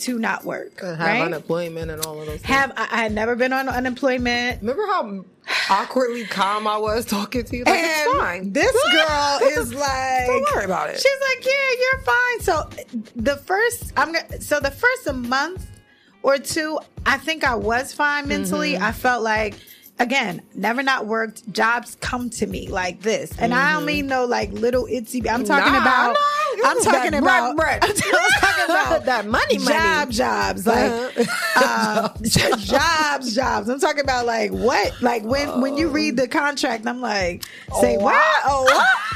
to 0.00 0.18
not 0.18 0.44
work. 0.44 0.80
Have 0.80 0.98
right? 0.98 1.22
unemployment 1.22 1.90
and 1.90 2.04
all 2.04 2.20
of 2.20 2.26
those 2.26 2.40
things. 2.40 2.44
have 2.44 2.72
I, 2.76 2.88
I 2.90 3.02
had 3.02 3.12
never 3.12 3.36
been 3.36 3.52
on 3.52 3.68
unemployment. 3.68 4.60
Remember 4.60 4.86
how 4.86 5.24
awkwardly 5.70 6.24
calm 6.24 6.66
I 6.66 6.76
was 6.76 7.04
talking 7.04 7.44
to 7.44 7.56
you? 7.56 7.64
Like, 7.64 7.74
it's 7.78 8.08
And 8.08 8.18
fine. 8.18 8.52
This 8.52 8.72
girl 8.92 9.38
is 9.42 9.74
like, 9.74 10.26
Don't 10.26 10.54
worry 10.54 10.64
about 10.64 10.90
it. 10.90 11.00
She's 11.00 11.20
like, 11.36 11.46
yeah, 11.46 11.80
you're 11.80 12.00
fine. 12.02 12.40
So 12.40 12.70
the 13.16 13.36
first, 13.36 13.92
I'm 13.96 14.12
gonna. 14.12 14.40
So 14.40 14.60
the 14.60 14.70
first 14.70 15.12
month 15.14 15.66
or 16.22 16.38
two, 16.38 16.78
I 17.06 17.18
think 17.18 17.44
I 17.44 17.54
was 17.54 17.92
fine 17.92 18.28
mentally. 18.28 18.72
Mm-hmm. 18.74 18.84
I 18.84 18.92
felt 18.92 19.22
like. 19.22 19.54
Again, 20.00 20.42
never 20.54 20.82
not 20.82 21.06
worked. 21.06 21.50
Jobs 21.52 21.96
come 22.00 22.30
to 22.30 22.46
me 22.46 22.68
like 22.68 23.02
this, 23.02 23.36
and 23.38 23.52
I 23.52 23.72
don't 23.72 23.84
mean 23.84 24.06
no 24.06 24.24
like 24.26 24.52
little 24.52 24.84
itsy. 24.86 25.28
I'm 25.28 25.44
talking 25.44 25.64
Mm-hmm. 25.72 25.84
Nah, 25.84 26.10
about. 26.12 26.16
no, 26.56 26.62
I'm 26.64 26.80
talking 26.82 27.14
about. 27.14 27.56
bread. 27.56 27.80
I'm 27.84 27.94
talking 27.94 28.64
about 28.64 29.04
That 29.06 29.26
money, 29.26 29.58
money. 29.58 29.76
job 29.76 30.10
jobs 30.10 30.66
like 30.66 31.28
uh, 31.56 32.08
jobs 32.22 33.34
jobs 33.34 33.68
i'm 33.68 33.78
talking 33.80 34.02
about 34.02 34.26
like 34.26 34.50
what 34.50 35.00
like 35.02 35.22
when 35.24 35.60
when 35.60 35.76
you 35.76 35.88
read 35.88 36.16
the 36.16 36.26
contract 36.28 36.86
i'm 36.86 37.00
like 37.00 37.44
say 37.80 37.96
Oh, 37.96 38.00
what 38.04 38.14
wow. 38.14 38.40
oh 38.46 38.64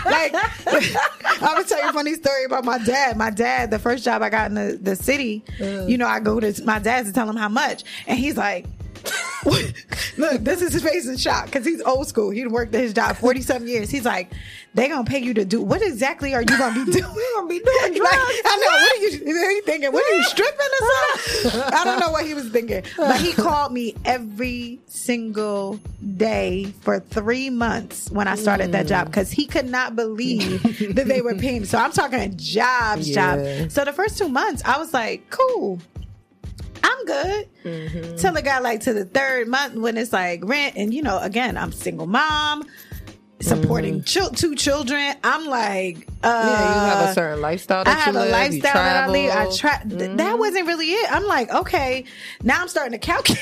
what 0.05 0.13
like 0.13 0.35
i'm 0.35 1.55
gonna 1.55 1.65
tell 1.65 1.83
you 1.83 1.91
a 1.91 1.93
funny 1.93 2.15
story 2.15 2.45
about 2.45 2.65
my 2.65 2.79
dad 2.79 3.17
my 3.17 3.31
dad 3.31 3.71
the 3.71 3.79
first 3.79 4.05
job 4.05 4.23
i 4.23 4.29
got 4.31 4.51
in 4.51 4.55
the, 4.55 4.79
the 4.81 4.97
city 4.97 5.43
you 5.59 5.97
know 5.99 6.07
i 6.07 6.21
go 6.21 6.41
to 6.41 6.65
my 6.65 6.79
dad 6.79 7.07
to 7.07 7.13
tell 7.13 7.29
him 7.29 7.37
how 7.37 7.49
much 7.49 7.85
and 8.07 8.19
he's 8.19 8.37
like 8.37 8.67
Look, 10.17 10.43
this 10.45 10.63
is 10.63 10.73
his 10.73 10.83
face 10.83 11.07
in 11.09 11.17
shock 11.17 11.47
because 11.47 11.65
he's 11.65 11.83
old 11.83 12.07
school. 12.07 12.31
He 12.31 12.47
worked 12.47 12.75
at 12.75 12.81
his 12.81 12.93
job 12.93 13.17
47 13.17 13.67
years. 13.67 13.91
He's 13.91 14.05
like, 14.05 14.33
they 14.75 14.89
gonna 14.89 15.05
pay 15.05 15.19
you 15.19 15.35
to 15.35 15.45
do 15.45 15.61
what 15.61 15.83
exactly 15.83 16.35
are 16.35 16.41
you 16.43 16.47
gonna 16.59 16.85
be 16.85 16.91
doing? 16.93 17.15
We're 17.15 17.35
gonna 17.35 17.49
be 17.49 17.59
doing 17.59 17.95
drugs. 17.95 18.01
Like, 18.01 18.43
I 18.45 18.57
know. 18.57 18.73
What 18.73 19.47
are 19.47 19.53
you, 19.53 19.63
thinking? 19.63 19.93
What 19.93 20.05
are 20.05 20.17
you 20.17 20.23
stripping 20.25 20.59
or 20.81 21.43
something? 21.43 21.61
I 21.75 21.85
don't 21.85 22.01
know 22.01 22.11
what 22.11 22.25
he 22.27 22.35
was 22.35 22.49
thinking. 22.49 22.83
But 22.97 23.21
he 23.21 23.33
called 23.35 23.73
me 23.73 23.95
every 24.05 24.81
single 24.87 25.79
day 26.17 26.73
for 26.81 27.01
three 27.01 27.51
months 27.51 28.11
when 28.11 28.29
I 28.29 28.35
started 28.37 28.73
that 28.73 28.87
job 28.87 29.07
mm. 29.07 29.11
because 29.11 29.31
he 29.31 29.47
could 29.47 29.69
not 29.69 29.97
believe 29.97 30.63
that 30.95 31.07
they 31.07 31.21
were 31.21 31.35
paying. 31.35 31.61
me. 31.63 31.67
So 31.67 31.79
I'm 31.79 31.93
talking 31.93 32.37
jobs, 32.37 33.09
Yeah. 33.09 33.37
jobs. 33.37 33.75
So 33.75 33.85
the 33.85 33.93
first 33.93 34.19
two 34.19 34.29
months, 34.29 34.63
I 34.65 34.79
was 34.79 34.93
like, 34.95 35.29
cool. 35.31 35.81
I'm 36.85 37.05
good. 37.05 37.49
Mm-hmm. 37.65 38.17
Till 38.17 38.37
it 38.37 38.45
got 38.45 38.63
like 38.63 38.81
to 38.83 38.93
the 38.95 39.05
third 39.05 39.49
month 39.49 39.75
when 39.75 39.97
it's 39.97 40.13
like 40.13 40.41
rent, 40.45 40.77
and 40.77 40.93
you 40.93 41.03
know, 41.03 41.19
again, 41.19 41.57
I'm 41.57 41.73
single 41.73 42.07
mom, 42.07 42.65
supporting 43.41 43.97
Mm-hmm. 43.97 44.05
chil- 44.05 44.31
two 44.31 44.55
children. 44.57 45.15
I'm 45.25 45.47
like, 45.47 46.09
Uh, 46.25 46.29
yeah, 46.47 46.75
you 46.75 46.91
have 47.01 47.11
a 47.11 47.15
certain 47.15 47.41
lifestyle 47.41 47.85
that 47.85 47.97
I 47.97 48.01
have 48.01 48.15
you 48.15 48.21
a 48.21 48.23
live. 48.23 48.53
you 48.53 48.61
lifestyle 48.61 48.75
that 48.85 49.05
I 49.05 49.09
lead. 49.09 49.31
I 49.31 49.51
try. 49.57 49.79
th- 49.89 50.17
That 50.19 50.39
wasn't 50.39 50.67
really 50.69 50.87
it. 50.87 51.13
I'm 51.13 51.25
like, 51.27 51.53
okay, 51.53 52.05
now 52.43 52.61
I'm 52.63 52.69
starting 52.69 52.93
to 52.93 52.99
calculate. 52.99 53.39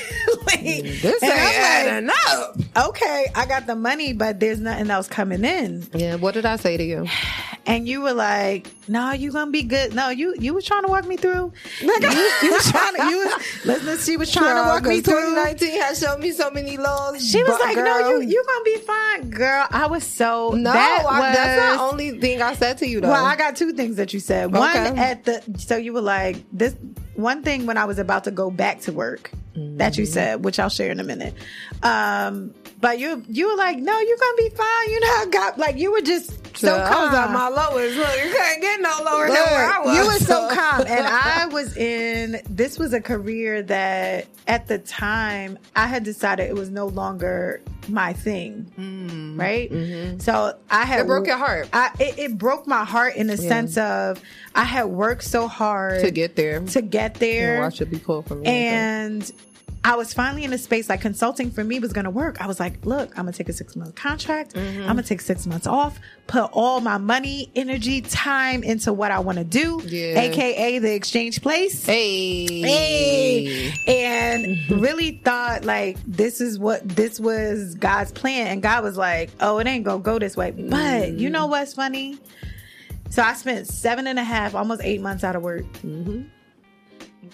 This 1.01 1.21
And 1.21 1.31
ain't 1.31 1.41
I'm 1.41 2.07
adding 2.09 2.09
up. 2.27 2.87
okay, 2.89 3.27
I 3.35 3.45
got 3.45 3.67
the 3.67 3.75
money, 3.75 4.13
but 4.13 4.39
there's 4.39 4.59
nothing 4.59 4.89
else 4.89 5.07
coming 5.07 5.43
in. 5.45 5.85
Yeah, 5.93 6.15
what 6.15 6.33
did 6.33 6.45
I 6.45 6.55
say 6.55 6.77
to 6.77 6.83
you? 6.83 7.07
And 7.67 7.87
you 7.87 8.01
were 8.01 8.13
like, 8.13 8.71
"No, 8.87 9.11
you 9.11 9.31
gonna 9.31 9.51
be 9.51 9.61
good." 9.61 9.93
No, 9.93 10.09
you 10.09 10.33
you 10.39 10.53
was 10.55 10.65
trying 10.65 10.81
to 10.81 10.87
walk 10.87 11.05
me 11.05 11.15
through. 11.15 11.53
you, 11.81 11.87
you 12.43 12.51
was 12.51 12.71
trying 12.71 12.95
to. 12.95 13.03
You 13.07 13.17
was 13.19 13.65
listen. 13.65 13.97
She 13.99 14.17
was 14.17 14.31
trying 14.31 14.55
to 14.55 14.67
walk 14.67 14.83
me 14.83 14.99
through. 15.01 15.13
2019 15.35 15.81
has 15.81 15.99
shown 15.99 16.19
me 16.21 16.31
so 16.31 16.49
many 16.49 16.77
lows. 16.77 17.23
She 17.29 17.43
was 17.43 17.59
like, 17.59 17.75
"No, 17.77 17.83
girl, 17.83 18.09
you 18.23 18.29
you 18.29 18.43
gonna 18.47 18.63
be 18.63 18.77
fine, 18.77 19.29
girl." 19.29 19.67
I 19.69 19.85
was 19.85 20.03
so 20.03 20.51
No, 20.51 20.73
That 20.73 21.05
I, 21.07 21.19
was, 21.19 21.35
that's 21.37 21.61
not 21.61 21.75
the 21.77 21.91
only 21.93 22.19
thing 22.19 22.41
I 22.41 22.55
said 22.55 22.70
to 22.79 22.87
you 22.87 23.01
though. 23.01 23.09
Well, 23.09 23.25
I 23.25 23.35
got 23.35 23.55
two 23.55 23.73
things 23.73 23.95
that 23.97 24.13
you 24.13 24.19
said. 24.19 24.51
One 24.53 24.75
at 24.97 25.25
the 25.25 25.43
so 25.57 25.77
you 25.77 25.93
were 25.93 26.01
like 26.01 26.37
this 26.51 26.75
one 27.15 27.43
thing 27.43 27.65
when 27.65 27.77
I 27.77 27.85
was 27.85 27.99
about 27.99 28.23
to 28.25 28.31
go 28.31 28.49
back 28.49 28.81
to 28.81 28.91
work 28.91 29.31
that 29.55 29.97
you 29.97 30.05
said, 30.05 30.43
which 30.43 30.59
I'll 30.59 30.69
share 30.69 30.91
in 30.91 30.99
a 30.99 31.03
minute. 31.03 31.33
Um, 31.83 32.53
but 32.81 32.99
you 32.99 33.23
you 33.29 33.47
were 33.49 33.55
like, 33.57 33.77
no, 33.77 33.97
you're 33.99 34.17
gonna 34.17 34.37
be 34.37 34.49
fine. 34.49 34.89
You 34.89 34.99
know, 34.99 35.07
I 35.07 35.25
got 35.31 35.57
like 35.57 35.77
you 35.77 35.91
were 35.91 36.01
just 36.01 36.31
so 36.57 36.67
So 36.67 36.75
I 36.75 37.05
was 37.05 37.13
at 37.13 37.31
my 37.31 37.47
lowest. 37.47 37.97
Look, 37.97 38.15
you 38.25 38.33
can't 38.35 38.61
get 38.61 38.81
no 38.81 38.97
lower 39.05 39.27
than 39.27 39.35
where 39.35 39.71
I 39.73 39.79
was. 39.85 39.95
You 39.95 40.05
were 40.05 40.19
so 40.19 40.49
calm, 40.53 40.81
and 40.85 41.07
I 41.07 41.45
was 41.45 41.77
in. 41.77 42.41
This 42.49 42.77
was 42.77 42.91
a 42.93 42.99
career 43.01 43.63
that, 43.63 44.27
at 44.47 44.67
the 44.67 44.77
time, 44.77 45.57
I 45.75 45.87
had 45.87 46.03
decided 46.03 46.49
it 46.49 46.53
was 46.55 46.69
no 46.69 46.87
longer 46.87 47.61
my 47.87 48.11
thing. 48.13 49.35
Right. 49.37 49.71
So 50.21 50.57
I 50.69 50.85
had 50.85 50.99
Mm. 50.99 51.01
Mm-hmm. 51.01 51.01
It 51.01 51.07
broke 51.07 51.27
your 51.27 51.37
heart. 51.37 51.69
I 51.73 51.91
it, 51.99 52.19
it 52.19 52.37
broke 52.37 52.67
my 52.67 52.83
heart 52.83 53.15
in 53.15 53.27
the 53.27 53.37
sense 53.37 53.77
of 53.77 54.21
I 54.53 54.65
had 54.65 54.85
worked 54.85 55.23
so 55.23 55.47
hard 55.47 56.01
to 56.01 56.11
get 56.11 56.35
there. 56.35 56.59
to 56.59 56.81
get 56.81 57.15
there, 57.15 57.55
Yeah, 57.55 57.59
watch 57.61 57.79
it 57.81 57.89
be 57.89 57.97
pulled 57.97 58.27
from 58.27 58.41
me. 58.41 58.47
and 58.47 59.31
I 59.83 59.95
was 59.95 60.13
finally 60.13 60.43
in 60.43 60.53
a 60.53 60.59
space 60.59 60.89
like 60.89 61.01
consulting 61.01 61.49
for 61.49 61.63
me 61.63 61.79
was 61.79 61.91
going 61.91 62.03
to 62.05 62.11
work. 62.11 62.39
I 62.39 62.45
was 62.45 62.59
like, 62.59 62.85
look, 62.85 63.17
I'm 63.17 63.25
going 63.25 63.33
to 63.33 63.37
take 63.37 63.49
a 63.49 63.53
six 63.53 63.75
month 63.75 63.95
contract. 63.95 64.53
Mm-hmm. 64.53 64.81
I'm 64.81 64.93
going 64.93 64.97
to 64.97 65.03
take 65.03 65.21
six 65.21 65.47
months 65.47 65.65
off, 65.65 65.99
put 66.27 66.51
all 66.53 66.81
my 66.81 66.99
money, 66.99 67.51
energy, 67.55 68.01
time 68.01 68.63
into 68.63 68.93
what 68.93 69.09
I 69.09 69.17
want 69.19 69.39
to 69.39 69.43
do, 69.43 69.81
Yeah. 69.83 70.19
aka 70.19 70.77
the 70.77 70.93
exchange 70.93 71.41
place. 71.41 71.83
hey, 71.83 72.61
Hey, 72.61 73.73
and 73.87 74.69
really 74.81 75.19
thought 75.25 75.65
like 75.65 75.97
this 76.05 76.41
is 76.41 76.59
what 76.59 76.87
this 76.87 77.19
was 77.19 77.73
God's 77.73 78.11
plan, 78.11 78.47
and 78.47 78.61
God 78.61 78.83
was 78.83 78.97
like, 78.97 79.31
"Oh, 79.39 79.57
it 79.57 79.65
ain't 79.65 79.83
gonna 79.83 80.03
go 80.03 80.19
this 80.19 80.37
way." 80.37 80.51
But 80.51 81.13
you 81.13 81.29
know 81.31 81.47
what's 81.47 81.73
funny? 81.73 82.19
So 83.09 83.23
I 83.23 83.33
spent 83.33 83.67
seven 83.67 84.05
and 84.07 84.19
a 84.19 84.23
half, 84.23 84.53
almost 84.53 84.81
eight 84.83 85.01
months 85.01 85.23
out 85.23 85.35
of 85.35 85.41
work, 85.41 85.65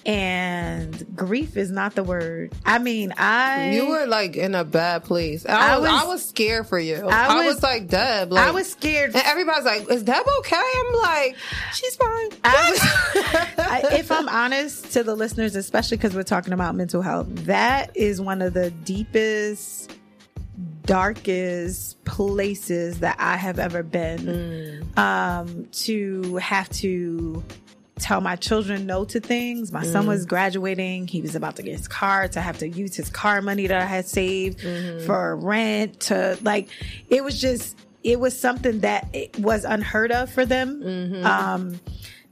and 0.05 1.05
grief 1.15 1.57
is 1.57 1.71
not 1.71 1.95
the 1.95 2.03
word. 2.03 2.53
I 2.65 2.77
mean, 2.79 3.13
I 3.17 3.71
You 3.71 3.87
were 3.89 4.05
like 4.05 4.35
in 4.35 4.53
a 4.55 4.63
bad 4.63 5.03
place. 5.03 5.45
I 5.45 5.75
I 5.75 5.77
was, 5.79 5.89
was- 5.91 6.01
I 6.03 6.05
was 6.07 6.25
scared 6.29 6.67
for 6.67 6.79
you. 6.79 7.07
I 7.07 7.27
I 7.27 7.45
was, 7.45 7.55
was- 7.55 7.63
like, 7.63 7.87
Deb. 7.87 8.31
Like, 8.31 8.47
I 8.47 8.51
was 8.51 8.71
scared. 8.71 9.15
and 9.15 9.23
everybody's 9.25 9.65
like, 9.65 9.89
"Is 9.89 10.03
Deb 10.03 10.25
okay?" 10.39 10.55
I'm 10.77 10.93
like, 11.01 11.35
"She's 11.73 11.95
fine." 11.95 12.29
I 12.43 12.69
was, 12.71 13.93
if 13.99 14.11
I'm 14.11 14.29
honest 14.29 14.93
to 14.93 15.03
the 15.03 15.15
listeners, 15.15 15.55
especially 15.55 15.97
because 15.97 16.15
we're 16.15 16.23
talking 16.23 16.53
about 16.53 16.75
mental 16.75 17.01
health, 17.01 17.27
that 17.45 17.95
is 17.95 18.19
one 18.21 18.41
of 18.41 18.53
the 18.53 18.71
deepest, 18.71 19.91
darkest 20.85 22.03
places 22.05 22.99
that 23.01 23.17
I 23.19 23.37
have 23.37 23.59
ever 23.59 23.83
been. 23.83 24.91
Um, 24.97 25.65
to 25.71 26.37
have 26.37 26.69
to 26.69 27.43
tell 27.99 28.21
my 28.21 28.35
children 28.35 28.85
no 28.85 29.05
to 29.05 29.19
things. 29.19 29.71
My 29.71 29.83
son 29.83 30.07
was 30.07 30.25
mm. 30.25 30.29
graduating. 30.29 31.07
He 31.07 31.21
was 31.21 31.35
about 31.35 31.55
to 31.57 31.63
get 31.63 31.77
his 31.77 31.87
car 31.87 32.27
to 32.29 32.41
have 32.41 32.59
to 32.59 32.67
use 32.67 32.95
his 32.95 33.09
car 33.09 33.41
money 33.41 33.67
that 33.67 33.81
I 33.81 33.85
had 33.85 34.05
saved 34.05 34.59
mm-hmm. 34.59 35.05
for 35.05 35.35
rent 35.35 35.99
to 36.01 36.37
like, 36.41 36.69
it 37.09 37.23
was 37.23 37.39
just, 37.39 37.77
it 38.03 38.19
was 38.19 38.39
something 38.39 38.81
that 38.81 39.09
it 39.13 39.37
was 39.39 39.65
unheard 39.65 40.11
of 40.11 40.31
for 40.31 40.45
them. 40.45 40.81
Mm-hmm. 40.81 41.25
Um, 41.25 41.79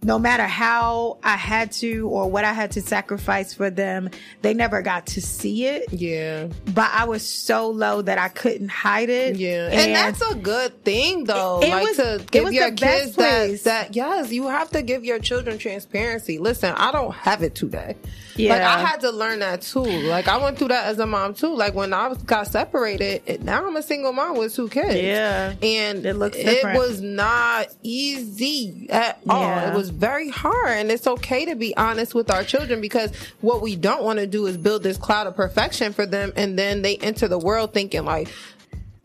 no 0.03 0.19
matter 0.19 0.43
how 0.43 1.17
I 1.23 1.35
had 1.35 1.71
to 1.73 2.07
or 2.09 2.29
what 2.29 2.45
I 2.45 2.53
had 2.53 2.71
to 2.71 2.81
sacrifice 2.81 3.53
for 3.53 3.69
them, 3.71 4.09
they 4.43 4.53
never 4.53 4.81
got 4.83 5.07
to 5.07 5.21
see 5.21 5.65
it. 5.65 5.91
yeah, 5.91 6.47
But 6.73 6.91
I 6.93 7.05
was 7.05 7.27
so 7.27 7.69
low 7.69 8.01
that 8.03 8.17
I 8.19 8.27
couldn't 8.29 8.69
hide 8.69 9.09
it. 9.09 9.35
yeah, 9.37 9.69
and, 9.71 9.95
that's 9.95 10.21
a 10.31 10.35
good 10.35 10.83
thing 10.83 11.23
though. 11.23 11.59
It- 11.61 11.69
it 11.69 11.71
like 11.71 11.87
was- 11.87 11.97
to 11.97 12.23
give 12.29 12.53
your 12.53 12.71
kids 12.71 13.15
that, 13.15 13.63
that. 13.63 13.95
Yes, 13.95 14.31
you 14.31 14.47
have 14.47 14.69
to 14.71 14.81
give 14.83 15.03
your 15.05 15.17
children 15.19 15.57
transparency. 15.57 16.37
Listen, 16.37 16.73
I 16.75 16.91
don't 16.91 17.13
have 17.13 17.41
it 17.41 17.55
today. 17.55 17.95
Yeah. 18.35 18.53
Like 18.53 18.61
I 18.61 18.79
had 18.85 19.01
to 19.01 19.11
learn 19.11 19.39
that 19.39 19.61
too. 19.61 19.83
Like 19.83 20.27
I 20.27 20.37
went 20.37 20.57
through 20.57 20.69
that 20.69 20.85
as 20.85 20.99
a 20.99 21.05
mom 21.05 21.33
too. 21.33 21.55
Like 21.55 21.73
when 21.73 21.93
I 21.93 22.13
got 22.25 22.47
separated, 22.47 23.43
now 23.43 23.65
I'm 23.65 23.75
a 23.75 23.81
single 23.83 24.13
mom 24.13 24.37
with 24.37 24.55
two 24.55 24.69
kids. 24.69 24.95
Yeah. 24.95 25.53
and 25.61 26.05
It 26.05 26.15
looks 26.15 26.37
it 26.37 26.63
was 26.75 27.01
not 27.01 27.67
easy 27.83 28.87
at 28.89 29.19
all. 29.29 29.41
Yeah. 29.41 29.71
It 29.71 29.75
was 29.75 29.89
very 29.89 30.29
hard, 30.29 30.77
and 30.77 30.91
it's 30.91 31.07
okay 31.07 31.45
to 31.45 31.55
be 31.55 31.75
honest 31.77 32.13
with 32.13 32.29
our 32.29 32.43
children 32.43 32.81
because 32.81 33.11
what 33.41 33.61
we 33.61 33.75
don't 33.75 34.03
want 34.03 34.19
to 34.19 34.27
do 34.27 34.45
is 34.47 34.57
build 34.57 34.83
this 34.83 34.97
cloud 34.97 35.27
of 35.27 35.35
perfection 35.35 35.93
for 35.93 36.05
them, 36.05 36.33
and 36.35 36.57
then 36.59 36.81
they 36.81 36.97
enter 36.97 37.27
the 37.27 37.39
world 37.39 37.73
thinking 37.73 38.05
like. 38.05 38.29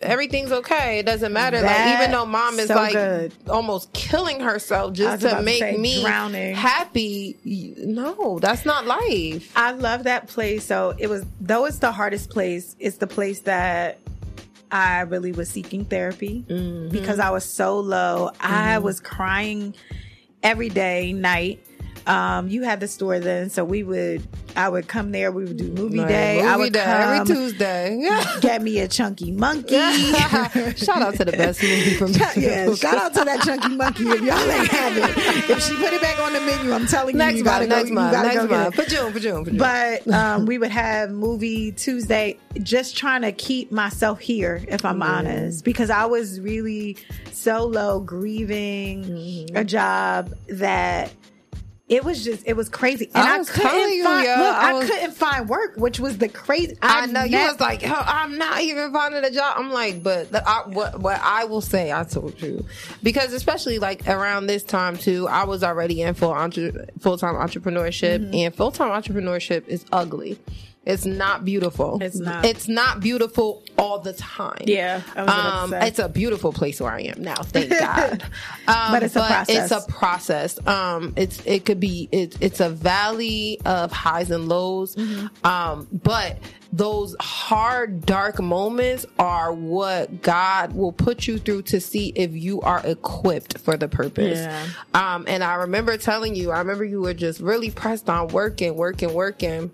Everything's 0.01 0.51
okay. 0.51 0.99
It 0.99 1.07
doesn't 1.07 1.33
matter. 1.33 1.61
like 1.61 1.99
even 1.99 2.11
though 2.11 2.25
mom 2.25 2.59
is 2.59 2.69
so 2.69 2.75
like 2.75 2.93
good. 2.93 3.33
almost 3.49 3.93
killing 3.93 4.41
herself 4.41 4.95
just 4.95 5.23
to 5.23 5.31
to 5.31 5.43
make 5.43 5.61
say 5.61 5.77
me 5.77 6.01
drowning. 6.01 6.55
happy. 6.55 7.37
No, 7.45 8.39
that's 8.39 8.65
not 8.65 8.87
life. 8.87 9.53
I 9.55 9.73
love 9.73 10.05
that 10.05 10.29
place. 10.29 10.65
So 10.65 10.95
it 10.97 11.09
was, 11.09 11.25
though 11.41 11.67
it's 11.67 11.79
the 11.79 11.93
hardest 11.93 12.31
place, 12.31 12.77
it's 12.79 12.97
the 12.97 13.07
place 13.07 13.41
that 13.41 13.99
I 14.73 15.01
really 15.01 15.33
was 15.33 15.49
seeking 15.49 15.85
therapy 15.85 16.45
mm-hmm. 16.49 16.89
because 16.91 17.19
I 17.19 17.31
was 17.31 17.45
so 17.45 17.81
low. 17.81 18.31
I 18.41 18.77
mm-hmm. 18.77 18.85
was 18.85 19.01
crying 19.01 19.75
every 20.43 20.69
day, 20.69 21.13
night. 21.13 21.65
Um, 22.07 22.49
you 22.49 22.63
had 22.63 22.81
the 22.81 22.89
store 22.89 23.19
then, 23.21 23.51
so 23.51 23.65
we 23.65 23.83
would, 23.83 24.27
I 24.57 24.69
would 24.69 24.89
come 24.89 25.13
there. 25.13 25.31
We 25.31 25.45
would 25.45 25.57
do 25.57 25.71
movie 25.73 25.99
Like, 25.99 26.09
day. 26.09 26.41
I 26.43 26.57
would 26.57 26.73
day 26.73 26.83
come, 26.85 27.21
every 27.21 27.35
Tuesday. 27.35 28.09
get 28.41 28.63
me 28.63 28.81
a 28.81 28.89
chunky 28.89 29.31
monkey. 29.33 29.75
Shout 30.77 31.03
out 31.03 31.15
to 31.15 31.25
the 31.25 31.33
best 31.37 31.63
movie 31.63 31.95
from 31.95 32.13
yeah, 32.43 32.73
shout 32.75 32.97
out 32.97 33.15
to 33.15 33.25
that 33.25 33.43
chunky 33.43 33.75
monkey 33.77 34.05
if 34.09 34.21
y'all 34.23 34.39
ain't 34.51 34.69
have 34.69 34.97
it. 34.97 35.51
If 35.51 35.63
she 35.63 35.75
put 35.77 35.93
it 35.93 36.01
back 36.01 36.19
on 36.21 36.33
the 36.33 36.41
menu, 36.41 36.73
I'm 36.73 36.87
telling 36.87 37.15
you, 37.15 37.19
next 37.19 37.39
you 37.39 37.45
gotta 37.45 37.67
month. 37.67 37.71
go. 37.71 37.77
Next 37.77 37.89
you 37.91 37.95
month. 37.95 38.13
gotta 38.13 38.29
Next 38.29 38.41
go 38.41 38.49
month. 38.49 38.79
it. 38.79 38.85
For 38.85 38.91
June. 38.91 39.13
For 39.13 39.21
June. 39.21 39.45
For 39.45 39.51
June. 39.51 39.59
But 39.59 40.09
um, 40.13 40.47
we 40.47 40.59
would 40.59 40.71
have 40.71 41.11
movie 41.11 41.73
Tuesday, 41.73 42.39
just 42.63 42.97
trying 42.97 43.23
to 43.23 43.33
keep 43.33 43.71
myself 43.71 44.21
here, 44.21 44.65
if 44.69 44.85
I'm 44.85 45.03
honest, 45.03 45.65
because 45.65 45.91
I 45.91 46.07
was 46.07 46.41
really 46.41 46.97
so 47.33 47.65
low, 47.67 48.01
grieving 48.01 49.05
Mm-hmm. 49.05 49.57
a 49.57 49.65
job 49.65 50.33
that. 50.49 51.13
It 51.91 52.05
was 52.05 52.22
just, 52.24 52.47
it 52.47 52.55
was 52.55 52.68
crazy, 52.68 53.11
and 53.14 53.28
I 53.28 53.41
I, 53.41 53.45
couldn't 53.45 53.93
you, 53.95 54.05
find. 54.05 54.24
yo, 54.24 54.30
look, 54.36 54.55
I 54.57 54.78
I, 54.78 54.86
couldn't 54.86 55.11
find 55.12 55.49
work, 55.49 55.76
which 55.76 55.99
was 55.99 56.18
the 56.18 56.28
crazy. 56.28 56.78
I 56.80 57.07
know 57.07 57.24
you 57.24 57.36
was 57.36 57.59
like, 57.59 57.82
I'm 57.84 58.38
not 58.38 58.61
even 58.62 58.93
finding 58.93 59.24
a 59.24 59.30
job. 59.32 59.57
I'm 59.59 59.72
like, 59.72 60.01
but 60.03 60.30
the, 60.30 60.49
I, 60.49 60.68
what 60.68 61.01
what 61.01 61.20
I 61.20 61.47
will 61.47 61.61
say, 61.61 61.93
I 61.93 62.05
told 62.05 62.41
you, 62.41 62.64
because 63.03 63.32
especially 63.32 63.80
like 63.80 64.07
around 64.07 64.47
this 64.47 64.62
time 64.62 64.97
too, 64.99 65.26
I 65.26 65.45
was 65.47 65.64
already 65.64 66.01
in 66.03 66.14
full 66.14 66.32
entre- 66.32 66.86
full 67.01 67.18
time 67.18 67.34
entrepreneurship, 67.34 68.20
Mm-hmm. 68.20 68.34
and 68.34 68.55
full 68.55 68.70
time 68.70 68.91
entrepreneurship 68.91 69.66
is 69.66 69.84
ugly. 69.91 70.38
It's 70.87 71.05
not 71.05 71.45
beautiful. 71.45 71.99
It's 72.03 72.18
not. 72.18 72.45
It's 72.47 72.66
not 72.66 73.01
beautiful 73.01 73.62
all 73.76 73.99
the 73.99 74.14
time. 74.14 74.62
Yeah, 74.64 75.03
I 75.14 75.22
was 75.22 75.28
about 75.35 75.68
to 75.68 75.76
um, 75.76 75.83
it's 75.83 75.99
a 75.99 76.09
beautiful 76.09 76.53
place 76.53 76.81
where 76.81 76.91
I 76.93 77.03
am 77.03 77.22
now. 77.22 77.43
Thank 77.43 77.68
God. 77.78 78.22
Um, 78.66 78.93
But 78.93 79.03
it's 79.03 79.14
a 79.14 79.45
It's 79.49 79.70
a 79.70 79.81
process. 79.81 79.87
process. 79.89 80.66
Um, 80.66 81.12
it's 81.16 81.45
it 81.45 81.66
could 81.66 81.81
be 81.81 82.09
it, 82.11 82.37
it's 82.41 82.61
a 82.61 82.70
valley 82.70 83.61
of 83.66 83.93
highs 83.93 84.31
and 84.31 84.49
lows. 84.49 84.97
Mm-hmm. 84.97 85.47
Um, 85.47 85.87
but 85.93 86.39
those 86.72 87.14
hard, 87.20 88.07
dark 88.07 88.41
moments 88.41 89.05
are 89.18 89.53
what 89.53 90.22
God 90.22 90.72
will 90.72 90.93
put 90.93 91.26
you 91.26 91.39
through 91.39 91.62
to 91.62 91.81
see 91.81 92.12
if 92.14 92.33
you 92.33 92.61
are 92.62 92.81
equipped 92.87 93.59
for 93.59 93.76
the 93.76 93.89
purpose. 93.89 94.39
Yeah. 94.39 94.66
Um, 94.95 95.24
and 95.28 95.43
I 95.45 95.55
remember 95.57 95.97
telling 95.99 96.37
you, 96.37 96.53
I 96.53 96.59
remember 96.61 96.85
you 96.85 97.01
were 97.01 97.12
just 97.14 97.41
really 97.41 97.70
pressed 97.70 98.09
on 98.09 98.28
working, 98.28 98.76
working, 98.76 99.12
working. 99.12 99.72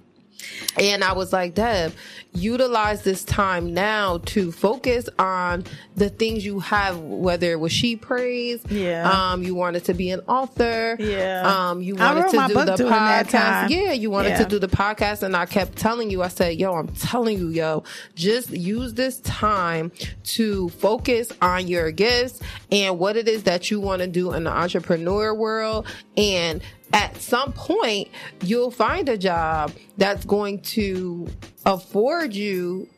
And 0.78 1.02
I 1.04 1.12
was 1.12 1.32
like, 1.32 1.54
Deb, 1.54 1.92
utilize 2.32 3.02
this 3.02 3.24
time 3.24 3.72
now 3.72 4.18
to 4.26 4.52
focus 4.52 5.08
on 5.18 5.64
the 5.96 6.10
things 6.10 6.44
you 6.44 6.60
have, 6.60 6.98
whether 6.98 7.50
it 7.52 7.58
was 7.60 7.72
she 7.72 7.96
praise, 7.96 8.60
Yeah. 8.68 9.10
um, 9.32 9.42
you 9.42 9.54
wanted 9.54 9.84
to 9.84 9.94
be 9.94 10.10
an 10.10 10.20
author, 10.28 10.96
Yeah. 10.98 11.70
um, 11.70 11.82
you 11.82 11.94
wanted 11.96 12.28
to 12.30 12.44
do 12.48 12.54
the 12.54 12.84
podcast, 12.84 13.70
yeah, 13.70 13.92
you 13.92 14.10
wanted 14.10 14.30
Yeah. 14.30 14.38
to 14.38 14.44
do 14.44 14.58
the 14.58 14.68
podcast, 14.68 15.22
and 15.22 15.34
I 15.34 15.46
kept 15.46 15.76
telling 15.76 16.10
you, 16.10 16.22
I 16.22 16.28
said, 16.28 16.58
yo, 16.58 16.74
I'm 16.74 16.88
telling 16.88 17.38
you, 17.38 17.48
yo, 17.48 17.84
just 18.14 18.50
use 18.50 18.92
this 18.94 19.18
time 19.20 19.90
to 20.24 20.68
focus 20.70 21.32
on 21.40 21.68
your 21.68 21.90
gifts 21.90 22.40
and 22.70 22.98
what 22.98 23.16
it 23.16 23.28
is 23.28 23.44
that 23.44 23.70
you 23.70 23.80
want 23.80 24.02
to 24.02 24.08
do 24.08 24.32
in 24.34 24.44
the 24.44 24.50
entrepreneur 24.50 25.32
world 25.34 25.86
and 26.18 26.60
at 26.92 27.16
some 27.20 27.52
point 27.52 28.08
you'll 28.42 28.70
find 28.70 29.08
a 29.08 29.18
job 29.18 29.72
that's 29.96 30.24
going 30.24 30.60
to 30.60 31.28
afford 31.64 32.34
you 32.34 32.88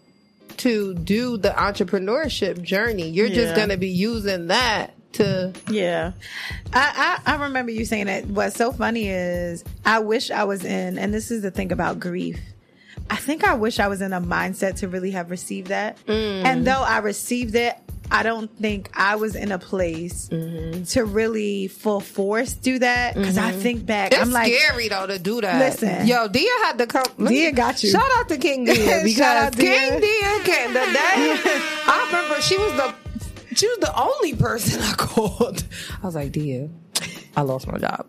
to 0.59 0.95
do 0.95 1.37
the 1.37 1.51
entrepreneurship 1.51 2.61
journey. 2.63 3.09
You're 3.09 3.29
just 3.29 3.55
going 3.55 3.69
to 3.69 3.77
be 3.77 3.89
using 3.89 4.49
that 4.49 4.95
to 5.13 5.53
Yeah. 5.71 6.13
I, 6.73 7.21
I, 7.27 7.35
I 7.35 7.45
remember 7.45 7.71
you 7.71 7.85
saying 7.85 8.07
that. 8.07 8.27
What's 8.27 8.57
so 8.57 8.73
funny 8.73 9.09
is 9.09 9.65
I 9.85 10.01
wish 10.01 10.31
I 10.31 10.45
was 10.45 10.65
in, 10.65 10.99
and 10.99 11.15
this 11.15 11.31
is 11.31 11.43
the 11.43 11.51
thing 11.51 11.73
about 11.73 12.01
grief. 12.01 12.39
I 13.11 13.17
think 13.17 13.45
I 13.45 13.55
wish 13.55 13.79
I 13.79 13.89
was 13.89 14.03
in 14.03 14.13
a 14.13 14.21
mindset 14.21 14.77
to 14.79 14.89
really 14.89 15.13
have 15.13 15.31
received 15.31 15.69
that. 15.69 15.97
Mm. 16.07 16.45
And 16.45 16.67
though 16.67 16.83
I 16.83 16.99
received 16.99 17.55
it, 17.55 17.77
I 18.11 18.23
don't 18.23 18.49
think 18.59 18.91
I 18.95 19.17
was 19.17 19.35
in 19.37 19.53
a 19.53 19.59
place 19.59 20.29
Mm-hmm. 20.29 20.85
to 20.85 21.05
really 21.05 21.69
full 21.69 22.01
force 22.01 22.53
do 22.55 22.79
that. 22.79 23.15
Because 23.15 23.37
I 23.39 23.53
think 23.53 23.85
back, 23.87 24.13
It's 24.13 24.21
I'm 24.21 24.31
like, 24.31 24.53
scary 24.53 24.89
though 24.89 25.07
to 25.07 25.19
do 25.19 25.41
that. 25.41 25.59
Listen. 25.59 26.07
yo, 26.07 26.29
Dia 26.29 26.51
had 26.65 26.79
to 26.79 26.87
come. 26.87 27.05
Dia 27.27 27.53
got 27.53 27.83
you. 27.83 27.91
Shout 27.91 28.11
out 28.17 28.29
to 28.29 28.37
King 28.39 28.65
Dia 28.65 28.75
Shout 28.85 29.05
because 29.05 29.21
out 29.21 29.53
Dia. 29.57 29.79
King 29.91 30.01
Dia 30.01 30.39
came 30.45 30.73
the 30.73 30.81
day. 30.81 31.37
I 31.87 32.05
remember 32.07 32.41
she 32.43 32.57
was 32.57 32.73
the 32.75 32.95
she 33.55 33.67
was 33.67 33.79
the 33.79 33.93
only 34.01 34.35
person 34.35 34.81
I 34.83 34.93
called. 34.95 35.65
I 36.03 36.07
was 36.07 36.15
like, 36.15 36.33
Dia, 36.33 36.69
I 37.37 37.43
lost 37.43 37.67
my 37.67 37.79
job. 37.79 38.07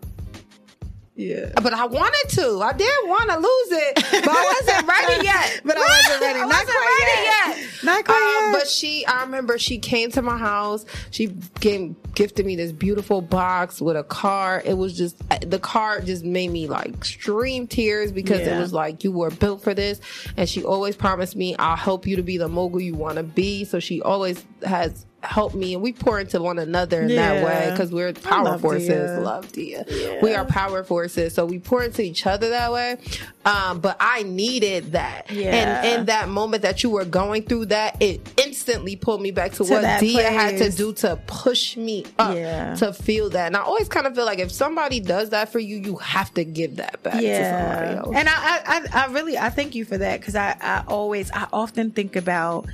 Yeah. 1.20 1.52
But 1.62 1.72
I 1.74 1.86
wanted 1.86 2.28
to. 2.36 2.60
I 2.62 2.72
did 2.72 2.90
want 3.04 3.30
to 3.30 3.36
lose 3.36 3.82
it, 3.82 3.94
but 4.24 4.28
I 4.28 4.60
wasn't 4.60 4.88
ready 4.88 5.24
yet. 5.32 5.60
But 5.64 5.76
I 5.76 5.80
wasn't 5.80 6.20
ready. 6.20 6.38
I 6.40 6.42
Not 6.42 6.48
wasn't 6.48 6.68
quite 6.70 6.98
ready 7.14 7.26
yet. 7.26 7.58
yet. 7.58 7.84
Not 7.84 8.04
quite 8.04 8.16
Um, 8.46 8.52
yet. 8.52 8.60
But 8.60 8.68
she, 8.68 9.06
I 9.06 9.22
remember 9.22 9.58
she 9.58 9.78
came 9.78 10.10
to 10.12 10.22
my 10.22 10.36
house. 10.38 10.84
She 11.10 11.26
gave, 11.60 11.94
gifted 12.14 12.46
me 12.46 12.56
this 12.56 12.72
beautiful 12.72 13.20
box 13.22 13.80
with 13.80 13.96
a 13.96 14.04
card. 14.04 14.62
It 14.64 14.74
was 14.78 14.96
just 14.96 15.16
the 15.48 15.58
card 15.58 16.06
just 16.06 16.24
made 16.24 16.50
me 16.50 16.66
like 16.68 17.04
stream 17.04 17.66
tears 17.66 18.12
because 18.12 18.40
Yeah. 18.40 18.56
it 18.56 18.60
was 18.60 18.72
like 18.72 19.04
you 19.04 19.12
were 19.12 19.30
built 19.30 19.62
for 19.62 19.74
this. 19.74 20.00
And 20.36 20.48
she 20.48 20.62
always 20.64 20.96
promised 20.96 21.36
me, 21.36 21.54
"I'll 21.56 21.76
help 21.76 22.06
you 22.06 22.16
to 22.16 22.22
be 22.22 22.38
the 22.38 22.48
mogul 22.48 22.80
you 22.80 22.94
want 22.94 23.16
to 23.16 23.22
be." 23.22 23.64
So 23.64 23.78
she 23.80 24.00
always 24.02 24.44
has 24.64 25.06
helped 25.22 25.54
me, 25.54 25.74
and 25.74 25.82
we 25.82 25.92
pour 25.92 26.18
into 26.20 26.40
one 26.40 26.58
another 26.58 27.02
in 27.02 27.08
that 27.08 27.44
way 27.44 27.70
because 27.70 27.92
we're 27.92 28.12
power 28.12 28.44
love 28.44 28.60
forces. 28.62 28.88
Dia. 28.88 29.20
Love 29.20 29.52
Dia. 29.52 29.84
We 30.22 30.34
are 30.34 30.44
power 30.44 30.82
forces, 30.84 31.34
so 31.34 31.44
we 31.46 31.58
pour 31.58 31.82
into 31.84 32.02
each 32.02 32.26
other 32.26 32.48
that 32.50 32.72
way. 32.72 32.96
Um, 33.44 33.80
but 33.80 33.96
I 34.00 34.22
needed 34.22 34.92
that, 34.92 35.30
Yeah. 35.30 35.50
and 35.54 35.86
in 36.00 36.06
that 36.06 36.28
moment 36.28 36.62
that 36.62 36.82
you 36.82 36.90
were 36.90 37.04
going 37.04 37.42
through 37.44 37.66
that, 37.66 37.96
it 38.00 38.20
instantly 38.38 38.96
pulled 38.96 39.22
me 39.22 39.30
back 39.30 39.52
to, 39.52 39.64
To 39.64 39.72
what 39.72 40.00
Dia 40.00 40.30
had 40.30 40.58
to 40.58 40.70
do 40.70 40.92
to 40.94 41.16
push 41.26 41.76
me 41.76 42.04
up 42.18 42.34
Yeah. 42.36 42.74
to 42.76 42.92
feel 42.92 43.30
that. 43.30 43.46
And 43.46 43.56
I 43.56 43.60
always 43.60 43.88
kind 43.88 44.06
of 44.06 44.14
feel 44.14 44.26
like 44.26 44.38
if 44.40 44.50
somebody 44.52 45.00
does 45.00 45.30
that 45.30 45.50
for 45.50 45.58
you, 45.58 45.78
you 45.78 45.96
have 45.96 46.32
to 46.34 46.44
give 46.44 46.76
that 46.76 47.02
back 47.02 47.14
to 47.14 47.20
somebody 47.20 47.96
else. 47.98 48.14
And 48.14 48.28
I, 48.28 48.32
I, 48.34 48.60
I, 48.66 49.04
I 49.04 49.12
really, 49.12 49.38
I 49.38 49.48
thank 49.50 49.74
you 49.74 49.84
for 49.84 49.96
that 49.98 50.20
because 50.20 50.34
I, 50.36 50.56
I 50.60 50.84
always, 50.86 51.30
I 51.32 51.46
often 51.52 51.90
think 51.92 52.16
about. 52.16 52.66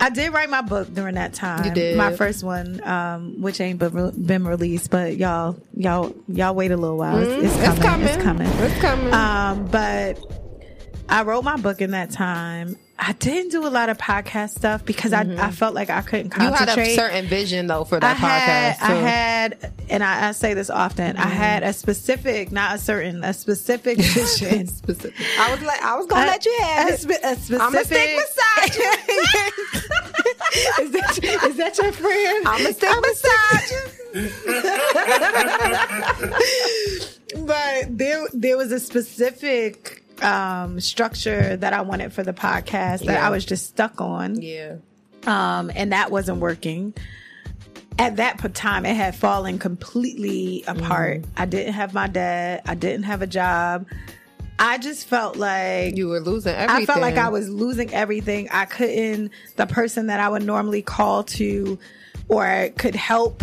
I 0.00 0.10
did 0.10 0.32
write 0.32 0.48
my 0.48 0.62
book 0.62 0.92
during 0.94 1.16
that 1.16 1.34
time. 1.34 1.64
You 1.64 1.72
did. 1.72 1.96
my 1.96 2.14
first 2.14 2.44
one, 2.44 2.80
um, 2.86 3.40
which 3.40 3.60
ain't 3.60 3.78
been 3.78 4.10
been 4.24 4.44
released, 4.46 4.90
but 4.90 5.16
y'all, 5.16 5.56
y'all, 5.74 6.14
y'all 6.28 6.54
wait 6.54 6.70
a 6.70 6.76
little 6.76 6.96
while. 6.96 7.18
It's, 7.18 7.44
it's 7.46 7.54
Mm-hmm. 7.54 7.72
It's 7.72 7.82
coming. 7.82 8.06
It's 8.06 8.22
coming. 8.22 8.46
coming. 8.48 8.70
It's 8.70 8.80
coming. 8.80 9.12
Um, 9.12 9.66
but 9.66 10.37
I 11.10 11.22
wrote 11.22 11.42
my 11.44 11.56
book 11.56 11.80
in 11.80 11.92
that 11.92 12.10
time. 12.10 12.76
I 13.00 13.12
didn't 13.12 13.52
do 13.52 13.64
a 13.64 13.70
lot 13.70 13.88
of 13.90 13.96
podcast 13.96 14.56
stuff 14.56 14.84
because 14.84 15.12
I, 15.12 15.20
I 15.38 15.52
felt 15.52 15.72
like 15.74 15.88
I 15.88 16.00
couldn't 16.02 16.30
Mm-hmm. 16.32 16.42
you 16.42 16.48
had 16.48 16.56
concentrate. 16.58 16.92
a 16.92 16.96
certain 16.96 17.26
vision 17.26 17.68
though 17.68 17.84
for 17.84 17.94
I 17.96 18.00
that 18.00 18.16
had, 18.16 18.76
podcast. 18.76 18.86
Too. 18.88 18.92
I 18.92 18.96
had, 19.08 19.72
and 19.88 20.02
I, 20.02 20.28
I 20.28 20.32
say 20.32 20.52
this 20.54 20.68
often. 20.68 21.16
I 21.16 21.28
had 21.28 21.62
a 21.62 21.72
specific, 21.72 22.50
not 22.50 22.74
a 22.74 22.78
certain, 22.78 23.22
a 23.24 23.32
specific 23.32 23.98
vision. 23.98 24.66
Specific. 24.66 25.14
I 25.38 25.52
was 25.54 25.62
like, 25.62 25.80
I 25.82 25.96
was 25.96 26.06
gonna 26.06 26.26
let 26.26 26.44
you 26.44 26.56
have 26.60 26.88
a, 26.88 26.92
it. 26.92 26.98
spe- 27.00 27.10
a 27.22 27.36
specific. 27.36 27.60
I'm 27.62 27.74
a 27.76 27.84
stick 27.84 28.18
beside 28.18 28.68
is, 30.80 30.90
that, 30.90 31.44
is 31.46 31.56
that 31.56 31.78
your 31.78 31.92
friend? 31.92 32.48
I'm 32.48 32.66
a 32.66 32.72
stick 32.72 33.02
beside 33.02 33.70
you. 37.34 37.44
but 37.46 37.96
there, 37.96 38.26
there 38.32 38.56
was 38.56 38.72
a 38.72 38.80
specific 38.80 40.02
um, 40.22 40.80
structure 40.80 41.56
that 41.56 41.72
I 41.72 41.80
wanted 41.82 42.12
for 42.12 42.22
the 42.22 42.32
podcast 42.32 43.00
that 43.00 43.14
Yeah. 43.14 43.26
I 43.26 43.30
was 43.30 43.44
just 43.44 43.66
stuck 43.66 44.00
on. 44.00 44.40
Yeah. 44.42 44.76
um, 45.26 45.70
and 45.74 45.92
that 45.92 46.10
wasn't 46.10 46.38
working. 46.38 46.94
At 47.98 48.16
that 48.16 48.54
time, 48.54 48.86
it 48.86 48.94
had 48.94 49.16
fallen 49.16 49.58
completely 49.58 50.62
apart. 50.68 51.22
Mm-hmm. 51.22 51.30
I 51.36 51.46
didn't 51.46 51.72
have 51.74 51.92
my 51.94 52.06
dad. 52.06 52.62
I 52.64 52.74
didn't 52.76 53.02
have 53.04 53.22
a 53.22 53.26
job. 53.26 53.86
I 54.60 54.78
just 54.78 55.06
felt 55.08 55.36
like 55.36 55.96
You 55.96 56.08
were 56.08 56.20
losing 56.20 56.54
everything. 56.54 56.82
I 56.82 56.86
felt 56.86 57.00
like 57.00 57.16
I 57.16 57.28
was 57.28 57.48
losing 57.48 57.92
everything. 57.92 58.48
I 58.50 58.64
couldn't. 58.66 59.30
The 59.56 59.66
person 59.66 60.06
that 60.08 60.20
I 60.20 60.28
would 60.28 60.44
normally 60.44 60.82
call 60.82 61.24
to 61.24 61.78
or 62.28 62.70
could 62.76 62.94
help 62.94 63.42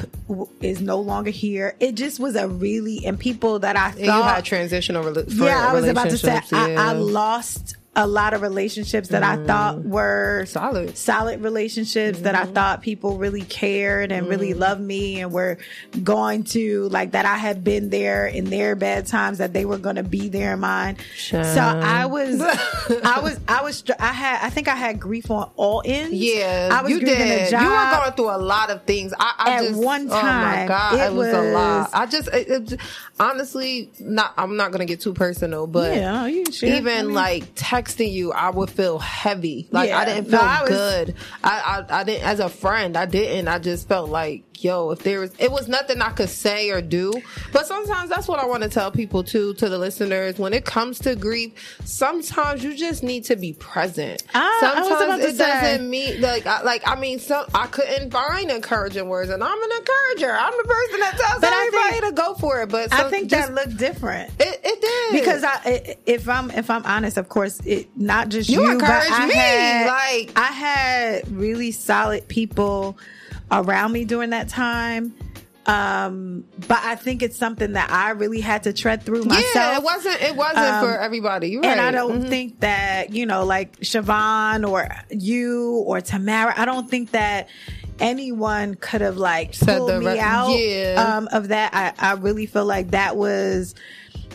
is 0.61 0.81
no 0.81 0.99
longer 0.99 1.31
here. 1.31 1.75
It 1.79 1.95
just 1.95 2.19
was 2.19 2.35
a 2.35 2.47
really 2.47 3.05
and 3.05 3.19
people 3.19 3.59
that 3.59 3.75
I 3.75 3.89
And 3.89 3.99
you 3.99 4.05
thought 4.05 4.35
had 4.35 4.45
transitional 4.45 5.03
rela- 5.03 5.25
yeah, 5.27 5.69
I 5.69 5.73
was 5.73 5.87
about 5.87 6.09
to 6.09 6.17
say 6.17 6.29
relationships, 6.29 6.53
I. 6.53 6.89
I 6.89 6.91
lost 6.93 7.75
a 7.95 8.05
lot 8.05 8.33
of 8.33 8.41
relationships 8.41 9.09
that 9.09 9.23
I 9.23 9.37
thought 9.45 9.77
mm. 9.77 9.85
were 9.85 10.45
Solid. 10.47 10.97
solid 10.97 11.41
relationships 11.41 12.19
that 12.21 12.35
I 12.35 12.43
mm-hmm. 12.43 12.53
thought 12.53 12.81
people 12.81 13.17
really 13.17 13.43
cared 13.43 14.11
and 14.11 14.27
really 14.27 14.51
mm-hmm. 14.51 14.59
loved 14.59 14.81
me 14.81 15.21
and 15.21 15.31
were 15.31 15.57
going 16.03 16.43
to 16.45 16.89
like 16.89 17.11
that 17.11 17.25
I 17.25 17.37
had 17.37 17.63
been 17.63 17.89
there 17.89 18.27
in 18.27 18.45
their 18.45 18.75
bad 18.75 19.07
times 19.07 19.37
that 19.37 19.53
they 19.53 19.65
were 19.65 19.77
going 19.77 19.95
to 19.95 20.03
be 20.03 20.27
there 20.27 20.53
in 20.53 20.59
mine. 20.59 20.97
So 21.15 21.39
I 21.39 22.05
was, 22.05 22.41
I 22.41 23.19
was, 23.21 23.39
I 23.47 23.61
was, 23.61 23.83
I 23.99 24.11
had, 24.11 24.45
I 24.45 24.49
think 24.49 24.67
I 24.67 24.75
had 24.75 24.99
grief 24.99 25.31
on 25.31 25.49
all 25.55 25.81
ends. 25.85 26.13
Yeah, 26.13 26.69
I 26.71 26.81
was 26.81 26.91
you 26.91 26.99
did. 26.99 27.47
a 27.47 27.49
job. 27.49 27.61
You 27.61 27.69
were 27.69 28.01
going 28.01 28.11
through 28.13 28.35
a 28.35 28.41
lot 28.43 28.69
of 28.69 28.83
things. 28.83 29.13
I, 29.17 29.35
I 29.37 29.51
At 29.51 29.63
just 29.63 29.81
one 29.81 30.07
Oh 30.11 30.21
my 30.21 30.65
god, 30.67 30.93
it 30.95 31.13
it, 31.13 31.13
was, 31.13 31.33
a 31.33 31.41
lot. 31.53 31.89
I 31.93 32.05
just, 32.05 32.27
it, 32.29 32.71
it, 32.73 32.79
honestly, 33.19 33.89
not. 33.99 34.33
I'm 34.37 34.57
not 34.57 34.71
gonna 34.71 34.85
get 34.85 34.99
too 34.99 35.13
personal, 35.13 35.67
but 35.67 35.95
Yeah, 35.95 36.27
even 36.27 36.87
I 36.87 37.03
mean- 37.03 37.13
like 37.13 37.55
texting 37.85 38.11
you, 38.11 38.31
I 38.31 38.49
would 38.49 38.69
feel 38.69 38.99
heavy. 38.99 39.67
Like 39.71 39.89
Yeah. 39.89 39.99
I 39.99 40.05
didn't 40.05 40.29
No, 40.29 40.37
feel 40.39 40.47
I 40.47 40.61
was- 40.61 40.69
good. 40.69 41.15
I, 41.43 41.85
I, 41.89 41.99
I 41.99 42.03
didn't 42.03 42.23
as 42.27 42.39
a 42.39 42.49
friend. 42.49 42.97
I 42.97 43.05
didn't. 43.05 43.47
I 43.47 43.59
just 43.59 43.87
felt 43.87 44.09
like, 44.09 44.43
yo, 44.63 44.91
if 44.91 44.99
there 45.03 45.19
was, 45.19 45.31
it 45.37 45.51
was 45.51 45.67
nothing 45.67 46.01
I 46.01 46.09
could 46.09 46.29
say 46.29 46.69
or 46.71 46.81
do. 46.81 47.13
But 47.51 47.67
sometimes 47.67 48.09
that's 48.09 48.27
what 48.27 48.39
I 48.39 48.45
want 48.45 48.63
to 48.63 48.69
tell 48.69 48.91
people 48.91 49.23
too, 49.23 49.53
to 49.55 49.69
the 49.69 49.77
listeners. 49.77 50.39
When 50.39 50.53
it 50.53 50.65
comes 50.65 50.99
to 50.99 51.15
grief, 51.15 51.77
sometimes 51.83 52.63
you 52.63 52.75
just 52.75 53.03
need 53.03 53.25
to 53.25 53.35
be 53.35 53.53
present. 53.53 54.23
Ah, 54.33 54.39
I 54.75 54.79
was 54.81 54.87
sometimes 54.89 55.23
to 55.23 55.29
it 55.29 55.35
say. 55.35 55.45
doesn't 55.47 55.89
mean 55.89 56.21
like, 56.21 56.45
I, 56.45 56.61
like 56.63 56.87
I 56.87 56.95
mean, 56.99 57.19
so 57.19 57.45
I 57.53 57.67
couldn't 57.67 58.11
find 58.11 58.49
encouraging 58.49 59.07
words, 59.09 59.29
and 59.29 59.43
I'm 59.43 59.61
an 59.63 59.69
encourager. 59.77 60.31
I'm 60.31 60.53
the 60.57 60.63
person 60.67 60.99
that 61.01 61.17
tells 61.19 61.41
But 61.41 61.53
everybody 61.53 61.99
think- 61.99 62.05
to 62.05 62.11
go 62.13 62.33
for 62.35 62.61
it. 62.61 62.69
But 62.69 62.93
I 62.93 62.97
some- 63.01 63.09
think 63.11 63.29
just- 63.29 63.53
that 63.53 63.67
looked 63.67 63.77
different. 63.77 64.31
it, 64.39 64.59
it 64.63 64.81
did 64.81 65.19
because 65.21 65.43
I, 65.43 65.95
if 66.05 66.27
I'm 66.29 66.49
if 66.51 66.69
I'm 66.69 66.85
honest, 66.85 67.17
of 67.17 67.29
course, 67.29 67.59
it 67.65 67.74
not 67.95 68.29
just 68.29 68.49
You 68.49 68.63
you, 68.63 68.77
but 68.79 68.89
I 68.89 69.25
me, 69.27 69.33
had 69.33 69.87
like- 69.87 70.31
I 70.35 70.51
had 70.51 71.31
really 71.31 71.71
solid 71.71 72.27
people 72.27 72.97
around 73.51 73.91
me 73.91 74.05
during 74.05 74.31
that 74.31 74.49
time. 74.49 75.13
Um, 75.67 76.45
but 76.67 76.77
I 76.83 76.93
think 76.95 77.23
it's 77.23 77.37
something 77.37 77.73
that 77.73 77.89
I 77.89 78.11
really 78.11 78.39
had 78.39 78.63
to 78.63 78.73
tread 78.73 79.01
through 79.01 79.23
myself. 79.23 79.45
yeah, 79.55 79.77
it 79.77 79.83
wasn't. 79.83 80.21
It 80.21 80.35
wasn't 80.35 80.59
Um, 80.59 80.85
for 80.85 80.99
everybody. 80.99 81.49
You're 81.49 81.65
And 81.65 81.79
right. 81.79 81.87
I 81.87 81.91
don't 81.91 82.23
Mhm. 82.25 82.29
think 82.29 82.59
that, 82.59 83.13
you 83.13 83.25
know, 83.25 83.45
like 83.45 83.79
Siobhan 83.79 84.69
or 84.69 84.87
you 85.09 85.83
or 85.87 86.01
Tamara, 86.01 86.53
I 86.55 86.65
don't 86.65 86.87
think 86.87 87.11
that 87.11 87.47
anyone 87.99 88.75
could 88.75 89.01
have 89.01 89.17
like 89.17 89.55
Said 89.55 89.77
pulled 89.79 89.89
the 89.89 89.99
me 90.01 90.05
re- 90.07 90.19
out 90.19 90.49
yeah. 90.49 91.15
um, 91.17 91.29
of 91.31 91.47
that. 91.47 91.73
I, 91.73 92.11
I 92.11 92.13
really 92.13 92.45
feel 92.45 92.65
like 92.65 92.91
that 92.91 93.17
was 93.17 93.73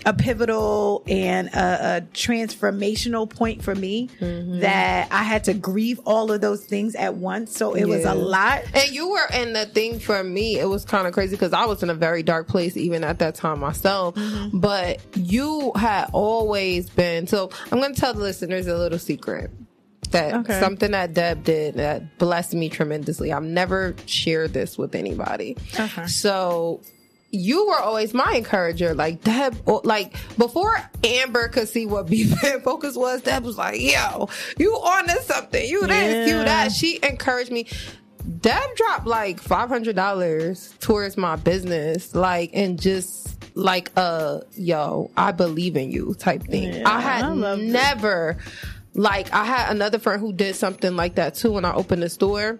a 0.06 0.12
pivotal 0.14 1.02
and 1.06 1.48
a, 1.48 1.96
a 1.98 2.00
transformational 2.12 3.28
point 3.28 3.62
for 3.62 3.74
me 3.74 4.08
Mm-hmm. 4.20 4.60
that 4.60 5.08
I 5.10 5.22
had 5.22 5.44
to 5.44 5.54
grieve 5.54 6.00
all 6.06 6.30
of 6.32 6.40
those 6.40 6.64
things 6.64 6.94
at 6.94 7.14
once. 7.16 7.56
So 7.56 7.74
it 7.74 7.84
was 7.84 8.04
a 8.04 8.14
lot. 8.14 8.62
And 8.74 8.90
you 8.90 9.10
were, 9.10 9.26
and 9.32 9.54
the 9.54 9.66
thing 9.66 9.98
for 9.98 10.22
me, 10.22 10.58
it 10.58 10.66
was 10.66 10.84
kind 10.84 11.06
of 11.06 11.12
crazy 11.12 11.36
because 11.36 11.52
I 11.52 11.64
was 11.66 11.82
in 11.82 11.90
a 11.90 11.94
very 11.94 12.22
dark 12.22 12.48
place 12.48 12.76
even 12.76 13.04
at 13.04 13.18
that 13.20 13.34
time 13.34 13.60
myself. 13.60 14.14
Mm-hmm. 14.14 14.58
But 14.60 15.00
you 15.16 15.72
had 15.76 16.10
always 16.12 16.88
been. 16.90 17.26
So 17.26 17.50
I'm 17.70 17.78
going 17.80 17.94
to 17.94 18.00
tell 18.00 18.14
the 18.14 18.20
listeners 18.20 18.66
a 18.66 18.76
little 18.76 18.98
secret. 18.98 19.50
That 20.10 20.34
Okay. 20.34 20.58
something 20.58 20.90
that 20.90 21.14
Deb 21.14 21.44
did 21.44 21.74
that 21.76 22.18
blessed 22.18 22.54
me 22.54 22.68
tremendously. 22.68 23.32
I've 23.32 23.44
never 23.44 23.94
shared 24.06 24.52
this 24.52 24.76
with 24.76 24.94
anybody. 24.96 25.56
Okay. 25.78 26.06
So 26.06 26.80
you 27.30 27.66
were 27.68 27.78
always 27.78 28.12
my 28.12 28.34
encourager. 28.34 28.94
Like 28.94 29.22
Deb, 29.22 29.56
like 29.84 30.14
before 30.36 30.76
Amber 31.04 31.48
could 31.48 31.68
see 31.68 31.86
what 31.86 32.06
Beef 32.10 32.42
and 32.44 32.62
Focus 32.62 32.96
was, 32.96 33.22
Deb 33.22 33.44
was 33.44 33.58
like, 33.58 33.80
yo, 33.80 34.28
you 34.58 34.72
on 34.72 35.06
to 35.06 35.22
something. 35.22 35.68
You 35.68 35.86
this, 35.86 36.28
you 36.28 36.36
that. 36.36 36.72
She 36.72 36.98
encouraged 37.02 37.50
me. 37.52 37.66
Deb 38.40 38.76
dropped 38.76 39.06
like 39.06 39.40
five 39.40 39.68
hundred 39.68 39.96
dollars 39.96 40.74
towards 40.80 41.16
my 41.16 41.36
business, 41.36 42.14
like 42.14 42.50
and 42.52 42.80
just 42.80 43.36
like 43.56 43.90
a 43.96 44.42
yo, 44.52 45.10
I 45.16 45.32
believe 45.32 45.76
in 45.76 45.90
you 45.90 46.14
type 46.18 46.42
thing. 46.42 46.74
Yeah, 46.74 46.88
I 46.88 47.00
had 47.00 47.24
I 47.24 47.28
love 47.28 47.60
it. 47.60 47.64
never 47.64 48.36
like 48.94 49.32
I 49.32 49.44
had 49.44 49.70
another 49.70 49.98
friend 49.98 50.20
who 50.20 50.32
did 50.32 50.56
something 50.56 50.96
like 50.96 51.14
that 51.14 51.34
too 51.34 51.52
when 51.52 51.64
I 51.64 51.72
opened 51.74 52.02
the 52.02 52.10
store. 52.10 52.58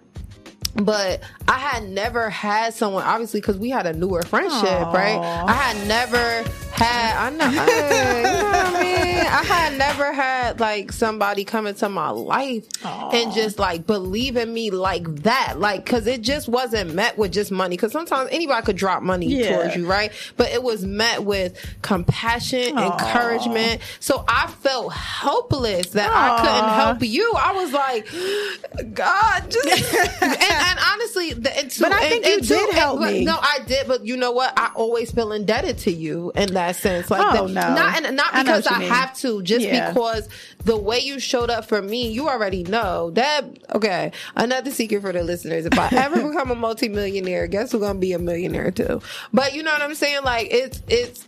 But 0.75 1.21
I 1.47 1.57
had 1.57 1.89
never 1.89 2.29
had 2.29 2.73
someone, 2.73 3.03
obviously, 3.03 3.41
because 3.41 3.57
we 3.57 3.69
had 3.69 3.85
a 3.85 3.93
newer 3.93 4.21
friendship, 4.23 4.69
Aw. 4.69 4.91
right? 4.91 5.19
I 5.19 5.53
had 5.53 5.87
never 5.87 6.49
had, 6.73 7.15
I 7.17 7.29
know, 7.31 7.49
hey, 7.49 8.17
you 8.17 8.23
know 8.23 8.43
what 8.43 8.55
I 8.75 8.81
mean? 8.81 9.27
I 9.31 9.43
had 9.43 9.77
never 9.77 10.11
had 10.11 10.59
like 10.59 10.91
somebody 10.91 11.45
come 11.45 11.65
into 11.67 11.87
my 11.89 12.09
life 12.09 12.65
and 12.83 13.31
just 13.33 13.59
like 13.59 13.87
believe 13.87 14.35
in 14.37 14.53
me 14.53 14.71
like 14.71 15.03
that. 15.23 15.55
Like, 15.59 15.85
cause 15.85 16.05
it 16.07 16.21
just 16.21 16.47
wasn't 16.49 16.93
met 16.93 17.17
with 17.17 17.31
just 17.31 17.51
money. 17.51 17.77
Cause 17.77 17.91
sometimes 17.91 18.29
anybody 18.31 18.65
could 18.65 18.75
drop 18.75 19.03
money 19.03 19.27
Yeah. 19.27 19.55
towards 19.55 19.75
you, 19.75 19.87
right? 19.87 20.11
But 20.37 20.49
it 20.49 20.61
was 20.63 20.83
met 20.85 21.23
with 21.23 21.57
compassion, 21.81 22.77
Aw. 22.77 22.91
encouragement. 22.91 23.81
So 23.99 24.23
I 24.27 24.47
felt 24.47 24.91
helpless 24.93 25.91
that 25.91 26.09
I 26.11 26.41
couldn't 26.41 26.73
help 26.73 27.03
you. 27.03 27.33
I 27.37 27.53
was 27.53 27.71
like, 27.73 28.93
God, 28.93 29.49
just 29.51 29.93
and, 30.21 30.37
and 30.41 30.79
honestly, 30.91 31.33
the, 31.33 31.57
and 31.57 31.71
to, 31.71 31.83
But 31.83 31.91
I 31.93 32.09
think 32.09 32.25
you 32.25 32.33
and 32.33 32.43
to- 32.43 32.47
did 32.49 32.73
help 32.75 32.99
me. 33.01 33.23
No, 33.23 33.37
I 33.41 33.59
did, 33.65 33.87
but 33.87 34.05
you 34.05 34.17
know 34.17 34.31
what? 34.31 34.53
I 34.57 34.71
always 34.75 35.11
feel 35.11 35.31
indebted 35.31 35.77
to 35.79 35.91
you 35.91 36.31
and 36.35 36.49
that 36.51 36.70
sense. 36.79 37.09
Like, 37.11 37.21
Oh, 37.39 37.47
the- 37.47 37.53
no. 37.53 37.73
not 37.75 38.03
and 38.05 38.15
not 38.15 38.33
because 38.33 38.65
what 38.65 38.73
I, 38.79 38.83
have 38.83 39.17
to, 39.19 39.41
just 39.41 39.65
Yeah. 39.65 39.89
because 39.91 40.29
the 40.65 40.77
way 40.77 40.99
you 40.99 41.19
showed 41.19 41.49
up 41.49 41.65
for 41.65 41.81
me, 41.81 42.09
you 42.11 42.29
already 42.29 42.63
know 42.63 43.11
that. 43.11 43.43
Okay, 43.73 44.11
another 44.35 44.71
secret 44.71 45.01
for 45.01 45.11
the 45.11 45.23
listeners: 45.23 45.65
if 45.65 45.77
I 45.77 45.87
ever 45.91 46.15
become 46.29 46.51
a 46.51 46.55
multimillionaire, 46.55 47.47
guess 47.47 47.71
who's 47.71 47.81
gonna 47.81 47.99
be 47.99 48.13
a 48.13 48.19
millionaire 48.19 48.71
too? 48.71 49.01
But 49.33 49.53
you 49.53 49.63
know 49.63 49.71
what 49.71 49.81
I'm 49.81 49.95
saying? 49.95 50.23
Like, 50.23 50.47
it's 50.51 50.81
it's 50.87 51.27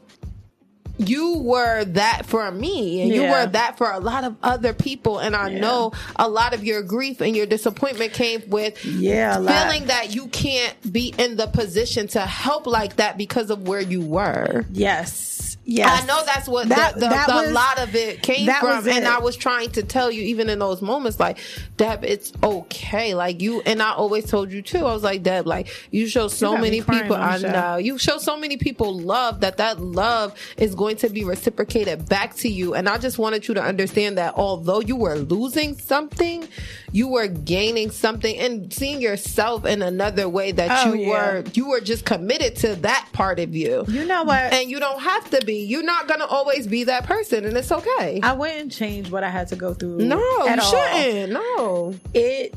you 1.08 1.38
were 1.40 1.84
that 1.86 2.26
for 2.26 2.50
me 2.52 3.02
and 3.02 3.14
you 3.14 3.22
were 3.24 3.46
that 3.46 3.78
for 3.78 3.92
a 3.92 4.00
lot 4.00 4.24
of 4.24 4.36
other 4.44 4.74
people 4.74 5.20
and 5.20 5.36
i 5.36 5.50
Yeah. 5.50 5.60
know 5.60 5.92
a 6.16 6.28
lot 6.30 6.54
of 6.54 6.64
your 6.64 6.82
grief 6.84 7.22
and 7.22 7.36
your 7.36 7.46
disappointment 7.46 8.14
came 8.14 8.44
with 8.48 8.84
Yeah, 8.86 9.38
a 9.38 9.40
lot. 9.40 9.54
feeling 9.64 9.86
that 9.88 10.14
you 10.16 10.28
can't 10.28 10.76
be 10.92 11.14
in 11.18 11.36
the 11.36 11.48
position 11.48 12.08
to 12.10 12.22
help 12.22 12.68
like 12.68 12.98
that 12.98 13.18
because 13.18 13.50
of 13.50 13.68
where 13.68 13.82
you 13.82 14.02
were 14.02 14.66
Yes. 14.72 15.53
Yes. 15.66 16.04
I 16.04 16.06
know 16.06 16.22
that's 16.26 16.48
what 16.48 16.68
That- 16.70 16.96
the, 16.96 17.00
the, 17.02 17.10
that 17.10 17.28
the 17.28 17.34
was- 17.36 17.52
lot 17.52 17.80
of 17.80 17.96
it 17.96 18.22
came 18.22 18.46
from, 18.50 18.68
was 18.78 18.88
and. 18.88 19.08
I 19.08 19.20
was 19.20 19.38
trying 19.38 19.70
to 19.72 19.84
tell 19.84 20.12
you, 20.12 20.22
even 20.24 20.50
in 20.50 20.60
those 20.60 20.82
moments, 20.82 21.20
like 21.20 21.38
Deb, 21.78 22.04
it's 22.04 22.34
okay. 22.44 23.14
Like 23.16 23.42
you, 23.42 23.62
and 23.62 23.82
I 23.82 23.94
always 23.94 24.26
told 24.26 24.52
you 24.52 24.62
too. 24.62 24.80
I 24.80 24.94
was 24.94 25.04
like, 25.04 25.24
Deb, 25.24 25.46
like 25.48 25.68
you 25.92 26.08
show 26.08 26.28
so 26.28 26.56
me 26.56 26.62
many 26.64 26.82
people. 26.82 27.16
I 27.16 27.38
show. 27.38 27.50
know 27.52 27.78
you 27.78 27.98
show 27.98 28.18
so 28.18 28.36
many 28.38 28.58
people 28.58 28.98
love 29.00 29.40
that. 29.42 29.58
That 29.58 29.80
love 29.80 30.36
is 30.58 30.74
going 30.76 30.98
to 30.98 31.10
be 31.10 31.24
reciprocated 31.24 32.10
back 32.10 32.36
to 32.38 32.50
you. 32.50 32.74
And 32.74 32.90
I 32.90 32.98
just 32.98 33.18
wanted 33.20 33.48
you 33.48 33.54
to 33.54 33.62
understand 33.64 34.18
that 34.18 34.34
although 34.36 34.82
you 34.82 34.96
were 34.96 35.16
losing 35.16 35.78
something, 35.78 36.48
you 36.92 37.08
were 37.08 37.28
gaining 37.28 37.92
something 37.92 38.36
and 38.38 38.74
seeing 38.74 39.00
yourself 39.00 39.64
in 39.66 39.82
another 39.82 40.28
way 40.28 40.52
that 40.52 40.86
Oh, 40.88 40.94
you 40.94 41.02
yeah. 41.04 41.08
were. 41.10 41.44
You 41.54 41.70
were 41.70 41.82
just 41.82 42.04
committed 42.04 42.56
to 42.58 42.76
that 42.78 43.08
part 43.14 43.40
of 43.40 43.56
you. 43.56 43.86
You 43.88 44.06
know 44.06 44.24
what? 44.24 44.52
And 44.54 44.70
you 44.70 44.80
don't 44.80 45.00
have 45.02 45.30
to 45.30 45.46
be. 45.46 45.53
You're 45.58 45.84
not 45.84 46.08
gonna 46.08 46.26
always 46.26 46.68
be 46.68 46.84
that 46.86 47.06
person, 47.06 47.46
and 47.46 47.56
it's 47.58 47.72
okay. 47.72 48.20
I 48.24 48.34
wouldn't 48.34 48.72
change 48.72 49.10
what 49.12 49.24
I 49.24 49.30
had 49.30 49.48
to 49.50 49.56
go 49.56 49.74
through. 49.74 49.98
no, 50.00 50.18
you 50.18 50.56
all. 50.60 50.60
shouldn't. 50.60 51.34
No. 51.34 51.96
It 52.14 52.54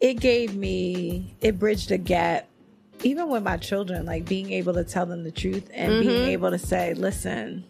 it 0.00 0.14
gave 0.20 0.54
me 0.56 1.34
it 1.40 1.58
bridged 1.58 1.90
a 1.90 1.98
gap 1.98 2.46
even 3.02 3.28
with 3.30 3.42
my 3.42 3.56
children, 3.56 4.04
like 4.04 4.26
being 4.26 4.52
able 4.52 4.74
to 4.74 4.84
tell 4.84 5.06
them 5.06 5.24
the 5.24 5.30
truth 5.30 5.70
and 5.72 5.90
Mm-hmm. 5.92 6.08
being 6.08 6.28
able 6.28 6.50
to 6.50 6.58
say, 6.58 6.92
listen, 6.92 7.64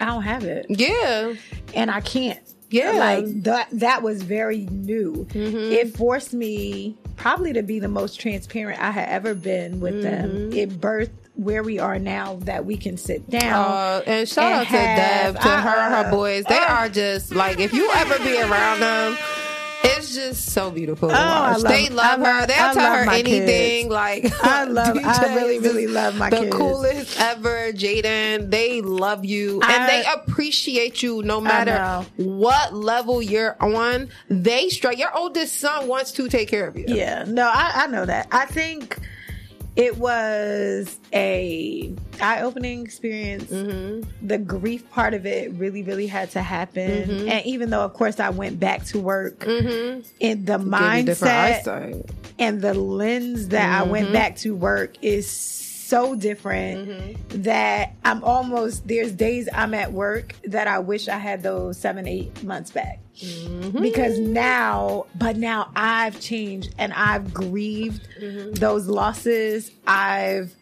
I 0.00 0.06
don't 0.06 0.22
have 0.22 0.44
it. 0.44 0.64
Yeah. 0.70 1.34
and 1.74 1.90
I 1.90 2.00
can't. 2.00 2.40
Yeah. 2.70 2.92
Mm-hmm. 2.92 2.98
Like 3.26 3.42
that 3.44 3.68
that 3.72 4.02
was 4.02 4.22
very 4.22 4.66
new. 4.70 5.26
It 5.34 5.96
forced 5.96 6.32
me 6.34 6.96
probably 7.18 7.52
to 7.52 7.62
be 7.62 7.78
the 7.80 7.88
most 7.88 8.18
transparent 8.20 8.80
I 8.80 8.90
had 8.90 9.08
ever 9.08 9.34
been 9.34 9.80
with 9.80 10.02
them. 10.02 10.30
Mm-hmm. 10.30 10.52
It 10.52 10.80
birthed 10.80 11.10
where 11.34 11.62
we 11.62 11.78
are 11.78 11.98
now 11.98 12.36
that 12.42 12.64
we 12.64 12.76
can 12.76 12.96
sit 12.96 13.28
down. 13.30 13.70
Uh, 13.70 14.02
and 14.06 14.28
shout 14.28 14.44
and 14.44 14.54
out 14.54 14.60
to 14.62 14.78
have- 14.78 15.34
Dev, 15.34 15.42
to 15.42 15.48
her 15.48 15.76
and 15.76 15.94
her 15.94 16.08
uh, 16.08 16.10
boys. 16.10 16.44
They 16.44 16.58
uh, 16.58 16.74
are 16.74 16.88
just 16.88 17.34
like 17.34 17.60
if 17.60 17.72
you 17.72 17.90
ever 17.94 18.18
be 18.24 18.40
around 18.40 18.80
them, 18.80 19.16
it's 19.98 20.14
just 20.14 20.46
so 20.52 20.70
beautiful. 20.70 21.10
Oh, 21.10 21.14
I 21.14 21.52
love- 21.56 21.62
they 21.62 21.88
love 21.88 22.20
I 22.22 22.40
her. 22.40 22.46
They'll 22.46 22.64
I 22.64 22.74
tell 22.74 22.92
her 23.04 23.10
anything. 23.10 23.84
kids. 23.84 23.88
Like 23.88 24.32
I 24.44 24.64
love- 24.64 24.96
I 24.96 25.34
really, 25.34 25.58
really 25.58 25.86
love 25.86 26.16
my 26.16 26.30
kids. 26.30 26.40
the 26.42 26.46
kids. 26.46 26.56
coolest 26.56 27.20
ever. 27.20 27.72
Jaden, 27.72 28.50
they 28.50 28.80
love 28.80 29.24
you 29.24 29.60
and 29.62 29.88
they 29.88 30.04
appreciate 30.14 31.02
you 31.02 31.22
no 31.22 31.40
matter 31.40 32.06
what 32.16 32.74
level 32.74 33.20
you're 33.22 33.56
on. 33.60 34.08
They 34.28 34.68
strike. 34.70 34.98
Your 34.98 35.14
oldest 35.16 35.56
son 35.58 35.86
wants 35.88 36.12
to 36.12 36.28
take 36.28 36.48
care 36.48 36.66
of 36.66 36.76
you. 36.76 36.84
Yeah, 36.88 37.24
no, 37.26 37.42
I, 37.52 37.72
I 37.74 37.86
know 37.88 38.04
that. 38.06 38.28
I 38.32 38.46
think 38.46 38.98
it 39.78 39.96
was 39.96 40.98
a 41.14 41.94
eye 42.20 42.42
opening 42.42 42.84
experience. 42.84 43.44
Mm-hmm. 43.44 44.26
The 44.26 44.38
grief 44.38 44.90
part 44.90 45.14
of 45.14 45.24
it 45.24 45.52
really, 45.52 45.84
really 45.84 46.08
had 46.08 46.32
to 46.32 46.42
happen. 46.42 46.90
Mm-hmm. 47.08 47.28
And 47.28 47.46
even 47.46 47.70
though, 47.70 47.82
of 47.82 47.94
course, 47.94 48.18
I 48.18 48.30
went 48.30 48.58
back 48.58 48.84
to 48.86 48.98
work, 48.98 49.44
in 49.46 50.02
the 50.18 50.58
Give 50.58 50.62
you 50.62 50.72
mindset 50.72 52.12
and 52.40 52.60
the 52.60 52.74
lens 52.74 53.48
that 53.48 53.70
I 53.70 53.82
Mm-hmm. 53.82 53.90
went 53.90 54.12
back 54.12 54.36
to 54.38 54.56
work 54.56 54.96
is 55.00 55.30
so 55.88 56.14
different 56.14 56.88
Mm-hmm. 56.88 57.42
that 57.42 57.94
I'm 58.04 58.22
almost 58.24 58.86
there's 58.86 59.12
days 59.12 59.48
I'm 59.52 59.74
at 59.74 59.92
work 59.92 60.34
that 60.44 60.66
I 60.68 60.78
wish 60.80 61.08
I 61.08 61.18
had 61.18 61.42
those 61.42 61.78
seven, 61.78 62.06
eight 62.06 62.42
months 62.44 62.70
back. 62.70 63.00
Mm-hmm. 63.20 63.82
Because 63.82 64.18
now, 64.18 65.06
but 65.16 65.36
now 65.36 65.70
I've 65.74 66.20
changed 66.20 66.74
and 66.78 66.92
I've 66.92 67.32
grieved 67.34 68.06
Mm-hmm. 68.20 68.52
those 68.54 68.86
losses. 68.86 69.70
I've 69.86 70.54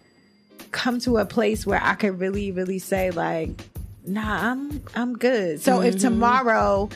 come 0.73 0.99
to 1.01 1.19
a 1.19 1.25
place 1.27 1.67
where 1.67 1.81
I 1.83 1.95
could 1.95 2.19
really, 2.21 2.53
really 2.53 2.79
say, 2.79 3.11
like, 3.11 3.51
nah, 4.07 4.51
I'm 4.53 4.83
I'm 4.95 5.17
good. 5.19 5.61
So 5.61 5.81
if 5.83 5.99
tomorrow 5.99 6.89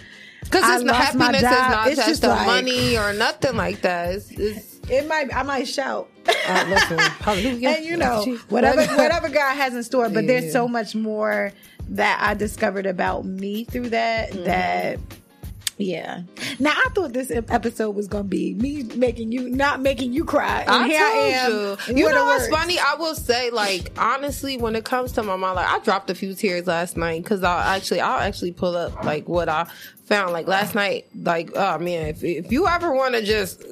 Because 0.45 0.65
it's 0.77 0.85
not 0.85 0.99
lost 0.99 1.15
my 1.17 1.25
happiness 1.27 1.43
is 1.43 1.59
not 1.59 1.87
it's 1.89 1.97
just 1.97 2.09
just 2.09 2.23
the 2.23 2.29
like- 2.29 2.47
money 2.47 2.97
or 2.99 3.13
nothing 3.13 3.57
like 3.57 3.81
that. 3.83 4.15
It's, 4.15 4.31
it's 4.31 4.81
it 4.89 5.07
might 5.09 5.35
I 5.35 5.43
might 5.45 5.69
shout. 5.69 6.09
Uh, 6.49 6.65
listen, 6.69 6.99
hallelujah. 6.99 7.69
and 7.71 7.85
you 7.85 7.97
know 7.97 8.25
whatever 8.49 8.85
whatever 8.97 9.29
God 9.29 9.55
has 9.57 9.75
in 9.75 9.83
store. 9.83 10.09
But 10.09 10.25
Yeah. 10.25 10.41
there's 10.41 10.53
so 10.53 10.69
much 10.69 10.95
more 10.95 11.53
that 11.91 12.19
I 12.21 12.35
discovered 12.35 12.87
about 12.87 13.25
me 13.25 13.65
through 13.65 13.91
that. 13.91 14.31
Mm-hmm. 14.31 14.45
That 14.45 14.99
yeah. 15.79 16.23
Now 16.59 16.73
I 16.77 16.89
thought 16.95 17.15
this 17.15 17.31
episode 17.31 17.93
was 17.97 18.07
gonna 18.07 18.25
be 18.25 18.53
me 18.55 18.83
making 18.97 19.33
you 19.33 19.49
not 19.49 19.81
making 19.81 20.13
you 20.13 20.25
cry. 20.27 20.61
And 20.61 20.71
I 20.71 20.87
here 20.89 20.99
told 20.99 21.11
I 21.15 21.27
am. 21.29 21.97
you. 21.97 22.03
You 22.03 22.13
know 22.13 22.27
what's 22.27 22.51
words. 22.51 22.55
funny? 22.55 22.79
I 22.79 22.97
will 22.99 23.15
say, 23.15 23.51
like, 23.51 23.91
honestly, 23.99 24.59
when 24.59 24.77
it 24.77 24.85
comes 24.85 25.13
to 25.13 25.23
my 25.23 25.37
mom, 25.37 25.57
like, 25.57 25.67
I 25.67 25.79
dropped 25.79 26.11
a 26.11 26.15
few 26.15 26.35
tears 26.35 26.67
last 26.67 26.99
night 26.99 27.23
because 27.23 27.43
I 27.43 27.77
actually, 27.77 28.01
I'll 28.01 28.21
actually 28.21 28.53
pull 28.53 28.77
up 28.77 29.05
like 29.05 29.27
what 29.27 29.49
I 29.49 29.67
found. 30.11 30.33
Like 30.33 30.47
last 30.47 30.75
night, 30.75 31.07
like, 31.15 31.53
oh 31.55 31.79
man, 31.79 32.09
if 32.09 32.23
if 32.23 32.53
you 32.53 32.67
ever 32.67 32.93
want 32.93 33.15
to 33.15 33.23
just 33.23 33.63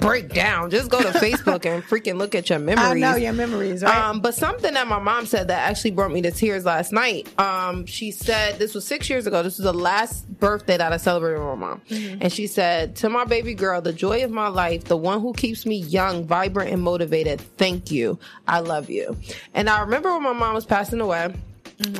break 0.00 0.30
down, 0.30 0.70
just 0.70 0.90
go 0.90 1.00
to 1.00 1.10
Facebook 1.18 1.64
and 1.66 1.82
freaking 1.84 2.16
look 2.16 2.34
at 2.34 2.50
your 2.50 2.58
memories. 2.58 3.02
I 3.04 3.12
know 3.12 3.16
your 3.16 3.32
memories, 3.32 3.82
right? 3.82 3.96
Um, 3.96 4.20
but 4.20 4.34
something 4.34 4.74
that 4.74 4.88
my 4.88 4.98
mom 4.98 5.26
said 5.26 5.48
that 5.48 5.68
actually 5.68 5.92
brought 5.92 6.10
me 6.10 6.22
to 6.22 6.30
tears 6.30 6.64
last 6.64 6.92
night. 6.92 7.28
Um, 7.38 7.86
she 7.86 8.10
said 8.10 8.58
this 8.58 8.74
was 8.74 8.86
six 8.86 9.08
years 9.08 9.26
ago. 9.26 9.42
This 9.42 9.58
was 9.58 9.64
the 9.64 9.72
last 9.72 10.28
birthday 10.40 10.76
that 10.76 10.92
I 10.92 10.96
celebrated 10.96 11.38
with 11.38 11.48
my 11.48 11.54
mom, 11.54 11.82
and 11.88 12.32
she 12.32 12.46
said 12.46 12.96
to 12.96 13.08
my 13.08 13.24
baby 13.24 13.54
girl, 13.54 13.80
"The 13.80 13.92
joy 13.92 14.24
of 14.24 14.30
my 14.30 14.48
life, 14.48 14.84
the 14.84 14.96
one 14.96 15.20
who 15.20 15.32
keeps 15.32 15.64
me 15.64 15.76
young, 15.76 16.26
vibrant, 16.26 16.70
and 16.70 16.82
motivated. 16.82 17.40
Thank 17.58 17.90
you. 17.90 18.18
I 18.48 18.60
love 18.60 18.90
you." 18.90 19.16
And 19.54 19.70
I 19.70 19.82
remember 19.82 20.12
when 20.12 20.24
my 20.24 20.32
mom 20.32 20.54
was 20.54 20.66
passing 20.66 21.00
away. 21.00 21.32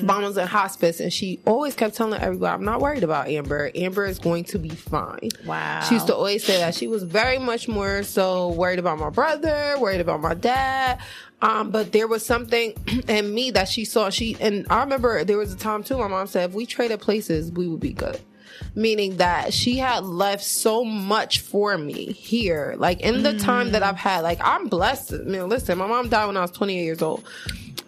Mom 0.02 0.22
was 0.22 0.36
in 0.36 0.46
hospice 0.46 1.00
and 1.00 1.12
she 1.12 1.40
always 1.46 1.74
kept 1.74 1.96
telling 1.96 2.20
everybody, 2.20 2.52
I'm 2.52 2.64
not 2.64 2.80
worried 2.80 3.02
about 3.02 3.28
Amber. 3.28 3.70
Amber 3.74 4.04
is 4.04 4.18
going 4.18 4.44
to 4.44 4.58
be 4.58 4.68
fine. 4.68 5.30
Wow. 5.46 5.80
She 5.80 5.94
used 5.94 6.06
to 6.08 6.14
always 6.14 6.44
say 6.44 6.58
that. 6.58 6.74
She 6.74 6.86
was 6.86 7.02
very 7.02 7.38
much 7.38 7.68
more 7.68 8.02
so 8.02 8.48
worried 8.48 8.78
about 8.78 8.98
my 8.98 9.10
brother, 9.10 9.76
worried 9.78 10.00
about 10.00 10.20
my 10.20 10.34
dad. 10.34 11.00
Um, 11.42 11.70
but 11.70 11.92
there 11.92 12.06
was 12.06 12.24
something 12.24 12.74
in 13.08 13.32
me 13.32 13.50
that 13.52 13.68
she 13.68 13.84
saw. 13.84 14.10
She 14.10 14.36
and 14.40 14.66
I 14.68 14.80
remember 14.80 15.24
there 15.24 15.38
was 15.38 15.52
a 15.52 15.56
time 15.56 15.82
too. 15.82 15.96
My 15.96 16.08
mom 16.08 16.26
said 16.26 16.50
if 16.50 16.54
we 16.54 16.66
traded 16.66 17.00
places, 17.00 17.50
we 17.50 17.66
would 17.66 17.80
be 17.80 17.92
good. 17.92 18.20
Meaning 18.74 19.16
that 19.16 19.54
she 19.54 19.78
had 19.78 20.04
left 20.04 20.44
so 20.44 20.84
much 20.84 21.40
for 21.40 21.78
me 21.78 22.12
here, 22.12 22.74
like 22.76 23.00
in 23.00 23.22
the 23.22 23.38
time 23.38 23.72
that 23.72 23.82
I've 23.82 23.96
had. 23.96 24.20
Like 24.20 24.38
I'm 24.42 24.68
blessed. 24.68 25.14
I 25.14 25.18
mean, 25.18 25.48
listen, 25.48 25.78
my 25.78 25.86
mom 25.86 26.10
died 26.10 26.26
when 26.26 26.36
I 26.36 26.42
was 26.42 26.50
28 26.50 26.84
years 26.84 27.00
old. 27.00 27.24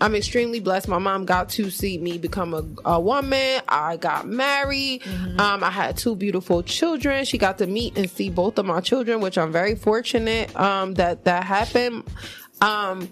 I'm 0.03 0.17
extremely 0.17 0.59
blessed. 0.59 0.89
My 0.89 0.99
mom 0.99 1.25
got 1.25 1.49
to 1.51 1.71
see 1.71 1.97
me 1.97 2.19
become 2.19 2.55
a, 2.55 2.65
a 2.97 3.01
woman. 3.01 3.63
I 3.69 3.97
got 3.97 4.27
married. 4.27 5.03
Um, 5.39 5.63
I 5.63 5.71
had 5.71 5.97
two 5.97 6.17
beautiful 6.17 6.63
children. 6.65 7.25
She 7.25 7.39
got 7.39 7.59
to 7.59 7.69
meet 7.69 7.97
and 7.97 8.11
see 8.11 8.29
both 8.29 8.59
of 8.59 8.67
my 8.67 8.81
children, 8.81 9.21
which 9.21 9.39
I'm 9.39 9.53
very 9.53 9.77
fortunate 9.77 10.55
um, 10.57 10.95
that 10.95 11.25
that 11.25 11.45
happened. 11.45 12.03
Um, 12.61 13.11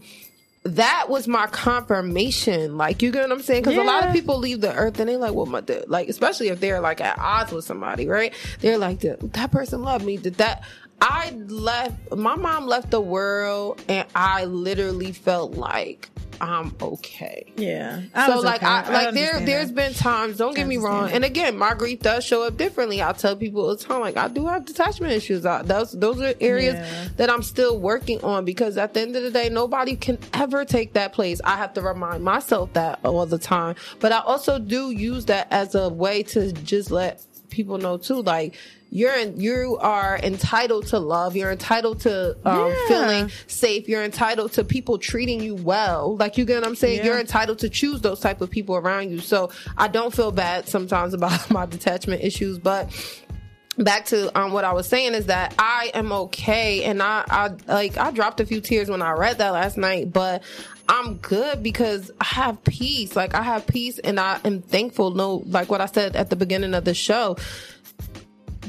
that 0.65 1.07
was 1.09 1.29
my 1.29 1.47
confirmation. 1.47 2.77
Like, 2.77 3.03
you 3.03 3.13
get 3.13 3.23
what 3.23 3.33
I'm 3.33 3.43
saying? 3.43 3.63
Because 3.63 3.79
a 3.79 3.83
lot 3.83 4.07
of 4.07 4.13
people 4.13 4.39
leave 4.39 4.61
the 4.61 4.75
earth 4.75 4.99
and 4.99 5.09
they're 5.09 5.17
like, 5.17 5.33
well, 5.33 5.47
my 5.47 5.61
dad, 5.61 5.85
like, 5.89 6.09
especially 6.09 6.49
if 6.49 6.59
they're 6.59 6.81
like 6.81 7.01
at 7.01 7.19
odds 7.19 7.53
with 7.53 7.65
somebody, 7.65 8.09
right? 8.09 8.35
They're 8.61 8.79
like, 8.79 9.01
that 9.01 9.51
person 9.53 9.83
loved 9.83 10.05
me. 10.05 10.17
Did 10.17 10.35
that? 10.35 10.65
I 11.01 11.31
left, 11.31 12.15
my 12.15 12.35
mom 12.35 12.67
left 12.67 12.91
the 12.91 13.01
world 13.01 13.81
and 13.89 14.07
I 14.15 14.45
literally 14.45 15.13
felt 15.13 15.53
like 15.53 16.11
I'm 16.41 16.75
okay. 16.81 17.53
Yeah. 17.57 18.03
so 18.27 18.41
like 18.41 18.63
I, 18.63 18.77
like 18.81 18.87
there 18.91 19.07
understand 19.35 19.49
there's 19.49 19.67
that. 19.69 19.75
been 19.75 19.93
times 19.95 20.39
don't 20.39 20.55
get 20.57 20.67
me 20.67 20.77
wrong 20.79 21.07
that. 21.07 21.15
and 21.15 21.25
again 21.25 21.59
my 21.59 21.75
grief 21.75 22.01
does 22.01 22.25
show 22.25 22.43
up 22.43 22.57
differently 22.57 23.03
I 23.03 23.13
tell 23.13 23.37
people 23.37 23.63
all 23.63 23.77
the 23.77 23.83
time 23.85 24.01
like 24.01 24.17
I 24.17 24.29
do 24.29 24.47
have 24.47 24.65
detachment 24.65 25.13
issues 25.13 25.45
I, 25.45 25.63
those 25.63 25.93
those 25.93 26.21
are 26.21 26.35
areas 26.41 26.75
Yeah. 26.77 27.09
that 27.17 27.31
I'm 27.31 27.43
still 27.43 27.79
working 27.79 28.23
on 28.25 28.45
because 28.45 28.77
at 28.79 28.95
the 28.95 29.01
end 29.03 29.17
of 29.17 29.23
the 29.23 29.31
day 29.31 29.49
nobody 29.51 29.97
can 29.97 30.19
ever 30.33 30.65
take 30.65 30.95
that 30.95 31.13
place 31.13 31.41
I 31.45 31.57
have 31.57 31.75
to 31.75 31.83
remind 31.83 32.25
myself 32.25 32.73
that 32.73 33.01
all 33.05 33.27
the 33.27 33.39
time 33.39 33.75
but 33.99 34.13
I 34.13 34.21
also 34.21 34.59
do 34.59 34.91
use 34.91 35.27
that 35.27 35.47
as 35.51 35.75
a 35.75 35.89
way 35.89 36.23
to 36.25 36.53
just 36.53 36.91
let 36.91 37.23
people 37.51 37.79
know 37.79 37.97
too 37.99 38.23
like 38.23 38.55
you're 38.91 39.15
in, 39.15 39.41
you 39.41 39.79
are 39.81 40.19
entitled 40.23 40.89
to 40.89 40.99
love. 40.99 41.37
You're 41.37 41.53
entitled 41.53 42.01
to 42.01 42.37
um, 42.45 42.69
Yeah. 42.71 42.89
feeling 42.89 43.31
safe. 43.47 43.89
You're 43.89 44.03
entitled 44.03 44.53
to 44.55 44.65
people 44.65 44.99
treating 44.99 45.41
you 45.41 45.55
well. 45.55 46.17
Like 46.17 46.37
you 46.37 46.45
get 46.45 46.57
what 46.61 46.67
I'm 46.67 46.75
saying. 46.75 46.99
Yeah. 46.99 47.05
You're 47.07 47.21
entitled 47.21 47.61
to 47.61 47.69
choose 47.69 48.01
those 48.01 48.19
type 48.21 48.41
of 48.41 48.51
people 48.51 48.75
around 48.77 49.11
you. 49.11 49.21
So 49.21 49.51
I 49.79 49.87
don't 49.89 50.13
feel 50.15 50.33
bad 50.33 50.69
sometimes 50.69 51.15
about 51.21 51.51
my 51.51 51.67
detachment 51.67 52.25
issues, 52.25 52.59
but 52.59 52.91
back 53.79 54.05
to 54.07 54.37
um, 54.39 54.53
what 54.53 54.65
I 54.65 54.73
was 54.73 54.87
saying 54.89 55.15
is 55.15 55.27
that 55.27 55.55
I 55.59 55.91
am 55.95 56.13
okay, 56.13 56.85
and 56.85 57.03
I, 57.03 57.25
I 57.29 57.51
like 57.67 57.97
I 57.97 58.11
dropped 58.11 58.41
a 58.41 58.45
few 58.47 58.61
tears 58.61 58.91
when 58.91 59.01
I 59.03 59.13
read 59.13 59.39
that 59.39 59.51
last 59.51 59.79
night, 59.79 60.13
but 60.13 60.43
I'm 60.89 61.15
good 61.19 61.63
because 61.63 62.11
I 62.21 62.25
have 62.25 62.63
peace. 62.65 63.17
Like 63.17 63.35
I 63.35 63.43
have 63.43 63.67
peace, 63.67 63.99
and 63.99 64.19
I 64.21 64.41
am 64.45 64.61
thankful. 64.61 65.13
No, 65.13 65.43
like 65.47 65.71
what 65.71 65.81
I 65.81 65.87
said 65.87 66.17
at 66.17 66.29
the 66.29 66.37
beginning 66.37 66.75
of 66.75 66.85
the 66.85 66.93
show. 66.95 67.37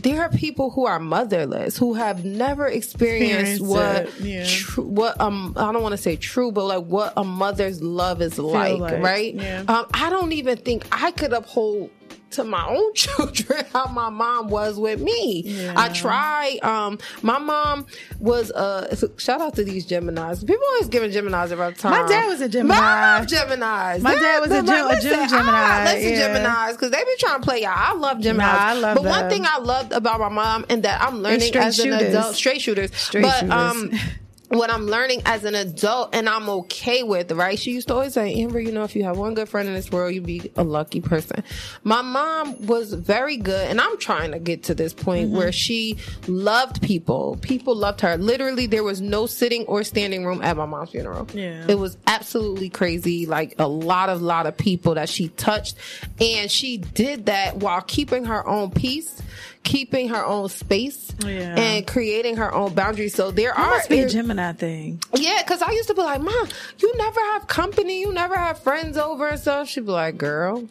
There 0.02 0.22
are 0.22 0.30
people 0.30 0.70
who 0.70 0.86
are 0.86 1.00
motherless 1.00 1.78
who 1.78 1.94
have 1.94 2.26
never 2.26 2.68
experienced 2.68 3.62
what 3.62 4.20
yeah. 4.22 4.46
tru- 4.48 4.86
what 4.86 5.20
um 5.20 5.54
I 5.58 5.72
don't 5.72 5.84
want 5.84 5.94
to 5.94 5.98
say 5.98 6.16
true, 6.16 6.52
but 6.52 6.66
like 6.66 6.86
what 6.86 7.14
a 7.18 7.24
mother's 7.24 7.82
love 7.82 8.22
is 8.22 8.38
like, 8.38 8.80
like, 8.80 9.02
right? 9.02 9.34
yeah. 9.34 9.64
Um, 9.68 9.86
I 9.94 10.10
don't 10.10 10.32
even 10.34 10.58
think 10.58 10.86
I 10.92 11.12
could 11.12 11.34
uphold 11.34 11.92
to 12.32 12.44
my 12.44 12.66
own 12.68 12.94
children 12.96 13.66
how 13.74 13.88
my 13.88 14.10
mom 14.10 14.48
was 14.50 14.80
with 14.80 15.02
me. 15.02 15.44
Yeah. 15.46 15.74
I 15.76 15.90
try. 15.90 16.60
Um, 16.64 17.00
my 17.22 17.38
mom 17.40 17.86
was 18.20 18.52
uh 18.52 18.96
shout 19.18 19.42
out 19.42 19.56
to 19.56 19.64
these 19.64 19.86
Geminis. 19.88 20.46
People 20.46 20.64
always 20.74 20.88
giving 20.88 21.12
Geminis 21.12 21.52
a 21.52 21.58
rough 21.58 21.78
time. 21.78 21.92
My 21.92 22.08
dad 22.08 22.28
was 22.28 22.42
a 22.42 22.50
Gemini. 22.50 22.76
I 22.80 23.18
love 23.20 23.28
Geminis. 23.28 24.02
My 24.02 24.16
dad 24.16 24.40
was 24.40 24.48
a 24.48 24.54
they're 24.54 24.64
Gem- 24.64 24.86
a 24.86 24.90
like, 24.90 25.04
listen, 25.04 25.30
Gemini, 25.30 25.52
I 25.52 25.94
listen 25.94 26.12
yeah. 26.14 26.28
Geminis 26.68 26.72
because 26.74 26.92
they 26.92 27.04
be 27.04 27.16
trying 27.20 27.40
to 27.42 27.46
play 27.48 27.62
y'all. 27.62 27.72
I 27.76 27.94
love 27.94 28.18
Geminis. 28.18 28.38
Nah, 28.38 28.58
I 28.58 28.74
love 28.74 28.96
but 28.96 29.04
one 29.06 29.30
thing 29.30 29.46
I 29.46 29.60
loved 29.60 29.92
about 29.92 30.20
my 30.20 30.30
mom 30.30 30.66
and 30.70 30.84
that 30.84 31.02
I'm 31.02 31.22
learning 31.22 31.56
as 31.56 31.80
an 31.80 31.94
adult, 31.94 32.36
straight 32.36 32.62
shooters. 32.62 32.96
Straight 32.96 33.24
but 33.24 33.40
shooters. 33.40 33.52
um 33.54 33.92
what 34.52 34.70
I'm 34.70 34.86
learning 34.86 35.22
as 35.26 35.44
an 35.44 35.56
adult 35.56 36.14
and 36.14 36.28
I'm 36.30 36.50
okay 36.50 37.04
with, 37.04 37.32
right? 37.32 37.58
She 37.58 37.72
used 37.72 37.88
to 37.88 37.94
always 37.94 38.14
say, 38.14 38.34
Amber, 38.42 38.60
you 38.60 38.72
know, 38.72 38.84
if 38.84 38.96
you 38.96 39.04
have 39.04 39.18
one 39.18 39.34
good 39.34 39.48
friend 39.50 39.68
in 39.68 39.74
this 39.74 39.92
world, 39.92 40.14
you'd 40.14 40.26
be 40.26 40.52
a 40.56 40.64
lucky 40.64 41.02
person. 41.02 41.44
My 41.84 42.02
mom 42.02 42.66
was 42.68 42.94
very 42.94 43.38
good, 43.38 43.70
and 43.70 43.80
I'm 43.80 43.98
trying 43.98 44.32
to 44.32 44.40
get 44.40 44.64
to 44.64 44.76
this 44.76 44.94
point 44.94 45.12
Mm-hmm. 45.22 45.38
where 45.38 45.52
she 45.52 45.98
loved 46.28 46.82
people. 46.82 47.38
People 47.42 47.76
loved 47.76 48.02
her. 48.02 48.18
Literally, 48.18 48.66
there 48.66 48.84
was 48.84 49.02
no 49.02 49.26
sitting 49.26 49.66
or 49.66 49.84
standing 49.84 50.26
room 50.26 50.42
at 50.42 50.58
my 50.58 50.66
mom's 50.66 50.92
funeral. 50.92 51.28
Yeah. 51.34 51.66
It 51.68 51.76
was 51.78 51.98
absolutely 52.08 52.70
crazy. 52.70 53.26
Like 53.26 53.56
a 53.60 53.68
lot 53.68 54.10
of, 54.10 54.22
lot 54.22 54.48
of 54.48 54.58
people 54.58 54.96
that 54.96 55.10
she 55.10 55.30
touched. 55.30 55.76
And 56.20 56.50
she 56.50 56.78
did 56.78 57.28
that 57.28 57.58
while 57.58 57.82
keeping 57.82 58.26
her 58.26 58.48
own 58.48 58.72
peace, 58.72 59.22
keeping 59.64 60.10
her 60.10 60.26
own 60.26 60.50
space, 60.50 61.14
Yeah. 61.26 61.56
and 61.58 61.86
creating 61.88 62.38
her 62.38 62.54
own 62.54 62.74
boundaries. 62.74 63.14
So 63.14 63.32
there 63.32 63.54
That 63.56 63.60
are 63.60 63.70
must 63.72 63.90
be 63.90 64.00
a 64.00 64.10
Gemini 64.10 64.54
thing. 64.54 65.00
yeah, 65.16 65.42
because 65.44 65.62
I 65.62 65.72
used 65.72 65.88
to 65.90 65.94
be 65.94 66.02
like, 66.02 66.20
Mom, 66.22 66.48
you 66.80 66.94
never 66.98 67.20
have 67.34 67.48
company, 67.48 68.02
you 68.02 68.12
never 68.12 68.36
have 68.36 68.60
friends 68.64 68.98
over 68.98 69.28
and 69.28 69.40
stuff. 69.40 69.68
She'd 69.70 69.86
be 69.86 69.92
like, 69.92 70.18
Girl, 70.18 70.68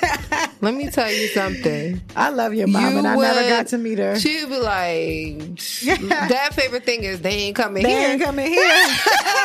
let 0.60 0.74
me 0.74 0.90
tell 0.90 1.10
you 1.10 1.28
something. 1.28 2.00
I 2.14 2.30
love 2.30 2.54
your 2.54 2.66
mom, 2.68 2.92
You 2.92 2.98
and 2.98 3.06
I 3.06 3.16
never 3.16 3.48
got 3.48 3.66
to 3.68 3.78
meet 3.78 3.98
her. 3.98 4.18
She'd 4.18 4.48
be 4.48 4.58
like, 4.58 5.58
That 6.28 6.50
favorite 6.54 6.84
thing 6.84 7.04
is 7.04 7.20
they 7.22 7.30
ain't 7.30 7.56
coming 7.56 7.82
They 7.82 7.90
here. 7.90 8.10
ain't 8.10 8.22
coming 8.22 8.46
here. 8.46 8.62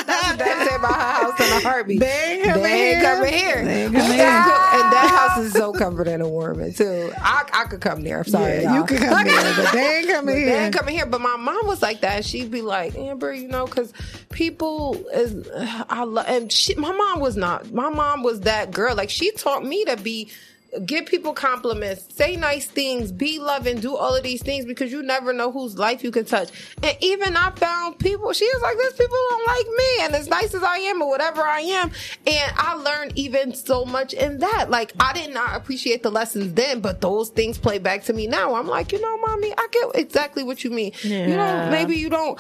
That's 0.06 0.28
what 0.30 0.40
they 0.40 0.66
say 0.66 0.76
about 0.76 0.94
her 0.96 1.02
house 1.02 1.40
in 1.40 1.46
a 1.58 1.60
heartbeat. 1.62 2.00
They 2.00 2.34
ain't 2.42 2.44
coming 2.44 2.64
They 2.64 2.90
ain't 2.92 3.02
here. 3.02 3.16
coming 3.16 3.34
here. 3.34 3.66
They 3.66 3.84
ain't 3.86 3.94
coming 3.94 4.12
here. 4.12 4.26
and 4.26 4.26
that 4.26 4.44
house 4.44 4.99
is 5.42 5.54
so 5.54 5.72
comforting 5.74 6.16
and 6.16 6.30
warming 6.30 6.74
too. 6.74 7.12
I, 7.18 7.48
I 7.54 7.64
could 7.66 7.82
come 7.82 8.02
there. 8.02 8.20
I'm 8.20 8.24
sorry, 8.26 8.62
Yeah, 8.64 8.78
you 8.78 8.86
could 8.86 9.00
come 9.00 9.26
here, 9.26 9.54
but 9.56 9.72
they 9.72 9.98
ain't 9.98 10.10
coming 10.12 10.36
here. 10.36 10.46
They 10.46 10.66
ain't 10.66 10.76
coming 10.76 10.96
here. 10.96 11.06
But 11.06 11.22
my 11.22 11.36
mom 11.38 11.68
was 11.68 11.82
like 11.82 12.02
that. 12.02 12.26
She'd 12.26 12.52
be 12.52 12.62
like, 12.62 12.96
Amber, 12.96 13.34
you 13.34 13.48
know, 13.48 13.66
because 13.66 13.94
people 14.32 14.96
is 15.14 15.50
I 15.90 16.04
love 16.04 16.26
and 16.28 16.52
she, 16.52 16.76
my 16.76 16.92
mom 16.92 17.20
was 17.20 17.38
not. 17.38 17.72
My 17.72 17.90
mom 17.90 18.24
was 18.24 18.42
that 18.42 18.72
girl. 18.72 18.96
Like 18.96 19.10
she 19.10 19.32
taught 19.32 19.64
me 19.66 19.86
to 19.86 19.98
be. 19.98 20.30
Give 20.86 21.06
people 21.06 21.34
compliments, 21.34 22.06
say 22.14 22.36
nice 22.36 22.68
things, 22.68 23.12
be 23.12 23.40
loving, 23.40 23.80
do 23.80 23.96
all 23.96 24.16
of 24.16 24.24
these 24.24 24.44
things 24.44 24.66
because 24.66 24.92
you 24.92 25.02
never 25.02 25.34
know 25.34 25.52
whose 25.52 25.78
life 25.78 26.04
you 26.04 26.12
can 26.12 26.26
touch. 26.26 26.50
And 26.84 26.96
even 27.02 27.36
I 27.36 27.52
found 27.52 27.98
people, 27.98 28.32
she 28.34 28.46
was 28.46 28.62
like, 28.62 28.78
There's 28.78 28.94
people 28.94 29.18
don't 29.30 29.48
like 29.48 29.66
me, 29.66 30.02
and 30.02 30.16
as 30.16 30.28
nice 30.28 30.54
as 30.54 30.64
I 30.64 30.78
am 30.78 31.02
or 31.02 31.10
whatever 31.10 31.42
I 31.42 31.62
am. 31.62 31.92
And 32.28 32.54
I 32.56 32.76
learned 32.76 33.14
even 33.16 33.54
so 33.54 33.84
much 33.86 34.14
in 34.14 34.40
that. 34.40 34.70
Like, 34.70 34.94
I 35.00 35.14
did 35.14 35.34
not 35.34 35.56
appreciate 35.56 36.04
the 36.04 36.12
lessons 36.12 36.54
then, 36.54 36.82
but 36.82 37.02
those 37.02 37.30
things 37.30 37.58
play 37.58 37.80
back 37.80 38.04
to 38.04 38.14
me 38.14 38.28
now. 38.28 38.56
I'm 38.56 38.68
like, 38.68 38.92
you 38.92 39.02
know, 39.02 39.18
mommy, 39.18 39.54
I 39.58 39.68
get 39.72 39.96
exactly 39.96 40.44
what 40.44 40.64
you 40.64 40.70
mean. 40.70 40.92
You 41.04 41.36
know, 41.36 41.70
maybe 41.72 41.96
you 41.96 42.10
don't 42.10 42.40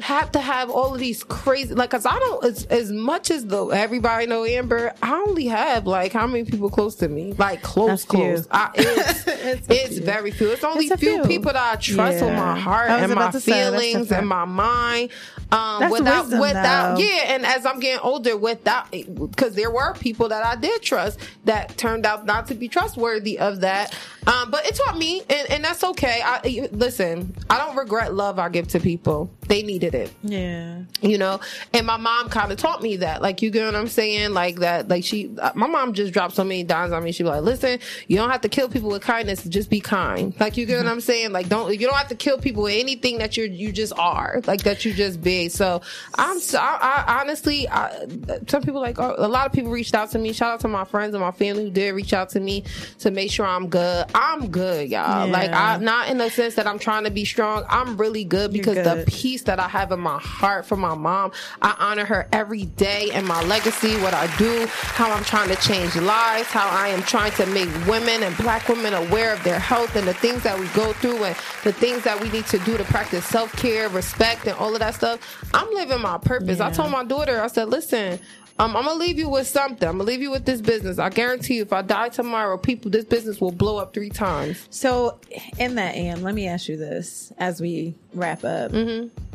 have 0.00 0.30
to 0.32 0.38
have 0.40 0.70
all 0.70 0.94
of 0.94 1.00
these 1.00 1.24
crazy 1.24 1.74
like 1.74 1.90
because 1.90 2.06
i 2.06 2.16
don't 2.18 2.44
as, 2.44 2.64
as 2.66 2.92
much 2.92 3.30
as 3.32 3.44
though 3.46 3.70
everybody 3.70 4.26
know 4.26 4.44
amber 4.44 4.92
i 5.02 5.12
only 5.26 5.46
have 5.46 5.86
like 5.86 6.12
how 6.12 6.26
many 6.26 6.44
people 6.44 6.70
close 6.70 6.94
to 6.96 7.08
me? 7.08 7.32
Like 7.34 7.62
close 7.62 7.88
That's 7.88 8.04
close. 8.04 8.48
I, 8.50 8.70
it's, 8.74 9.26
It's 9.26 9.66
it's 9.68 9.88
few. 9.96 10.04
very 10.04 10.30
few. 10.30 10.48
It's 10.50 10.62
only 10.64 10.84
It's 10.84 10.94
a 10.94 10.96
few, 10.98 11.14
few. 11.18 11.24
people 11.24 11.52
that 11.52 11.72
i 11.72 11.76
trust 11.76 12.22
with 12.24 12.32
my 12.34 12.58
heart 12.58 12.90
and 12.90 13.12
my 13.14 13.30
to 13.30 13.40
say, 13.40 13.52
that's 13.52 13.68
a 13.68 13.78
feelings 13.78 14.12
and 14.12 14.28
my 14.28 14.44
mind. 14.44 15.10
Um 15.50 15.80
That's 15.80 15.92
without 15.92 16.22
wisdom, 16.24 16.40
without 16.40 16.96
though. 16.96 17.02
yeah 17.02 17.34
and 17.34 17.46
as 17.46 17.64
i'm 17.66 17.80
getting 17.80 18.00
older 18.00 18.36
without 18.36 18.90
because 18.90 19.54
there 19.54 19.70
were 19.70 19.94
people 19.94 20.28
that 20.28 20.44
i 20.44 20.54
did 20.56 20.82
trust 20.82 21.18
that 21.46 21.76
turned 21.78 22.04
out 22.04 22.26
not 22.26 22.46
to 22.48 22.54
be 22.54 22.68
trustworthy 22.68 23.38
of 23.38 23.60
that. 23.62 23.96
Um 24.26 24.50
but 24.50 24.66
it 24.66 24.74
taught 24.74 24.98
me 24.98 25.22
and, 25.30 25.50
and 25.50 25.64
that's 25.64 25.82
okay. 25.82 26.20
I 26.22 26.68
listen 26.72 27.34
i 27.50 27.56
don't 27.58 27.76
regret 27.76 28.14
love 28.14 28.38
i 28.38 28.48
give 28.48 28.68
to 28.68 28.80
people. 28.80 29.30
They 29.48 29.62
needed 29.62 29.87
it 29.87 29.87
Yeah. 30.22 30.82
you 31.00 31.18
know? 31.18 31.40
And 31.72 31.86
my 31.86 31.96
mom 31.96 32.28
kind 32.28 32.50
of 32.52 32.58
taught 32.58 32.82
me 32.82 32.96
that. 32.96 33.22
Like 33.22 33.42
you 33.42 33.50
get 33.50 33.64
what 33.64 33.74
i'm 33.74 33.88
saying? 33.88 34.32
Like 34.32 34.56
that 34.56 34.88
like 34.88 35.04
she 35.04 35.30
uh, 35.38 35.52
my 35.54 35.66
mom 35.66 35.92
just 35.92 36.12
dropped 36.12 36.34
so 36.34 36.44
many 36.44 36.64
dimes 36.64 36.92
on 36.92 37.02
me. 37.02 37.12
She 37.12 37.24
like 37.24 37.42
listen 37.42 37.78
you 38.06 38.16
don't 38.16 38.30
have 38.30 38.40
to 38.42 38.48
kill 38.48 38.68
people 38.68 38.90
with 38.90 39.02
kindness. 39.02 39.44
Just 39.44 39.70
be 39.70 39.80
kind. 39.80 40.38
Like 40.38 40.56
you 40.56 40.66
get 40.66 40.78
what 40.78 40.86
i'm 40.90 41.00
saying? 41.00 41.32
Like 41.32 41.48
don't 41.48 41.72
you 41.72 41.86
don't 41.86 41.96
have 41.96 42.08
to 42.08 42.14
kill 42.14 42.38
people 42.38 42.64
with 42.64 42.74
anything 42.74 43.18
that 43.18 43.36
you're 43.36 43.46
you 43.46 43.72
just 43.72 43.92
are. 43.98 44.40
Like 44.46 44.62
that 44.64 44.84
you 44.84 44.92
just 44.92 45.22
be. 45.22 45.48
So 45.48 45.80
i'm 46.16 46.38
so 46.40 46.58
i, 46.60 47.04
I 47.06 47.20
honestly 47.20 47.68
I, 47.68 48.06
some 48.46 48.62
people 48.62 48.80
like 48.80 48.98
oh, 48.98 49.14
a 49.18 49.28
lot 49.28 49.46
of 49.46 49.52
people 49.52 49.70
reached 49.70 49.94
out 49.94 50.10
to 50.10 50.18
me. 50.18 50.32
Shout 50.32 50.52
out 50.52 50.60
to 50.60 50.68
my 50.68 50.84
friends 50.84 51.14
and 51.14 51.22
my 51.22 51.30
family 51.30 51.64
who 51.64 51.70
did 51.70 51.94
reach 51.94 52.12
out 52.12 52.30
to 52.30 52.40
me 52.40 52.64
to 53.00 53.10
make 53.10 53.30
sure 53.30 53.46
i'm 53.46 53.68
good. 53.68 54.06
I'm 54.14 54.50
good 54.50 54.90
y'all. 54.90 55.26
Yeah. 55.26 55.32
like 55.32 55.50
i'm 55.52 55.84
not 55.84 56.08
in 56.08 56.18
the 56.18 56.30
sense 56.30 56.54
that 56.56 56.66
i'm 56.66 56.78
trying 56.78 57.04
to 57.04 57.10
be 57.10 57.24
strong. 57.24 57.64
I'm 57.68 57.96
really 57.96 58.24
good 58.24 58.52
because 58.52 58.76
the 58.76 58.82
good. 58.96 59.06
peace 59.06 59.38
peace 59.38 59.42
that 59.44 59.60
I 59.60 59.68
have 59.68 59.77
in 59.82 60.00
my 60.00 60.18
heart 60.18 60.66
for 60.66 60.76
my 60.76 60.94
mom. 60.94 61.32
I 61.62 61.76
honor 61.78 62.04
her 62.04 62.28
every 62.32 62.64
day 62.64 63.10
and 63.12 63.26
my 63.26 63.42
legacy, 63.44 63.96
what 64.00 64.14
I 64.14 64.26
do, 64.36 64.66
how 64.68 65.10
I'm 65.12 65.24
trying 65.24 65.48
to 65.48 65.56
change 65.56 65.94
lives, 65.96 66.48
how 66.48 66.68
I 66.68 66.88
am 66.88 67.02
trying 67.02 67.32
to 67.32 67.46
make 67.46 67.68
women 67.86 68.22
and 68.22 68.36
black 68.36 68.68
women 68.68 68.94
aware 68.94 69.32
of 69.32 69.42
their 69.44 69.58
health 69.58 69.96
and 69.96 70.06
the 70.06 70.14
things 70.14 70.42
that 70.42 70.58
we 70.58 70.66
go 70.68 70.92
through 70.94 71.24
and 71.24 71.36
the 71.64 71.72
things 71.72 72.04
that 72.04 72.20
we 72.20 72.28
need 72.30 72.46
to 72.46 72.58
do 72.60 72.76
to 72.76 72.84
practice 72.84 73.24
self 73.24 73.52
care, 73.56 73.88
respect, 73.88 74.46
and 74.46 74.56
all 74.58 74.72
of 74.72 74.80
that 74.80 74.94
stuff. 74.94 75.20
I'm 75.54 75.72
living 75.74 76.00
my 76.00 76.18
purpose. 76.18 76.60
I 76.60 76.70
told 76.70 76.90
my 76.90 77.04
daughter, 77.04 77.40
I 77.40 77.46
said, 77.46 77.68
listen, 77.68 78.18
um, 78.60 78.76
I'm 78.76 78.84
gonna 78.84 78.98
leave 78.98 79.18
you 79.18 79.28
with 79.28 79.46
something. 79.46 79.88
I'm 79.88 79.98
gonna 79.98 80.08
leave 80.08 80.20
you 80.20 80.32
with 80.32 80.44
this 80.44 80.60
business. 80.60 80.98
I 80.98 81.10
guarantee 81.10 81.56
you, 81.56 81.62
if 81.62 81.72
I 81.72 81.82
die 81.82 82.08
tomorrow, 82.08 82.58
people, 82.58 82.90
this 82.90 83.04
business 83.04 83.40
will 83.40 83.52
blow 83.52 83.78
up 83.78 83.94
three 83.94 84.10
times. 84.10 84.66
So, 84.70 85.20
in 85.58 85.76
that, 85.76 85.94
Am, 85.94 86.22
let 86.22 86.34
me 86.34 86.48
ask 86.48 86.68
you 86.68 86.76
this 86.76 87.32
as 87.38 87.60
we 87.60 87.94
wrap 88.14 88.42
up. 88.44 88.72
Mm-hmm. 88.72 89.27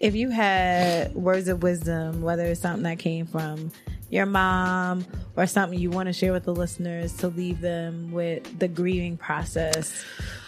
If 0.00 0.14
you 0.14 0.30
had 0.30 1.14
words 1.14 1.46
of 1.48 1.62
wisdom, 1.62 2.22
whether 2.22 2.44
it's 2.46 2.60
something 2.60 2.84
that 2.84 2.98
came 2.98 3.26
from 3.26 3.70
your 4.08 4.26
mom 4.26 5.04
or 5.36 5.46
something 5.46 5.78
you 5.78 5.90
want 5.90 6.06
to 6.08 6.12
share 6.12 6.32
with 6.32 6.44
the 6.44 6.54
listeners 6.54 7.12
to 7.18 7.28
leave 7.28 7.60
them 7.60 8.10
with 8.10 8.58
the 8.58 8.66
grieving 8.66 9.16
process, 9.18 10.02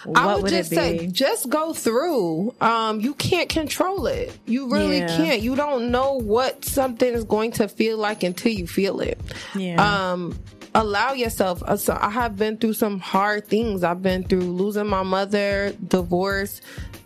what 0.05 0.19
I 0.19 0.35
would, 0.35 0.45
would 0.45 0.51
just 0.51 0.73
it 0.73 0.75
say, 0.75 1.07
just 1.07 1.49
go 1.51 1.73
through. 1.75 2.55
Um, 2.63 3.01
you 3.01 3.15
can't 3.15 3.49
control 3.49 4.07
it. 4.07 4.37
You 4.47 4.69
really 4.71 4.99
Yeah. 5.01 5.17
can't. 5.17 5.43
You 5.43 5.55
don't 5.55 5.91
know 5.91 6.15
what 6.15 6.65
something 6.65 7.13
is 7.13 7.25
going 7.25 7.53
to 7.53 7.69
feel 7.69 7.99
like 7.99 8.23
until 8.23 8.53
you 8.53 8.67
feel 8.67 9.01
it. 9.01 9.21
Yeah. 9.55 10.13
Um, 10.13 10.37
allow 10.75 11.13
yourself. 11.13 11.63
uh, 11.63 11.77
So 11.77 11.97
I 12.01 12.09
have 12.11 12.37
been 12.37 12.57
through 12.57 12.73
some 12.73 12.99
hard 12.99 13.47
things. 13.47 13.85
I've 13.85 14.03
been 14.03 14.25
through 14.25 14.41
losing 14.41 14.87
my 14.89 15.03
mother, 15.03 15.73
divorce, 15.87 16.63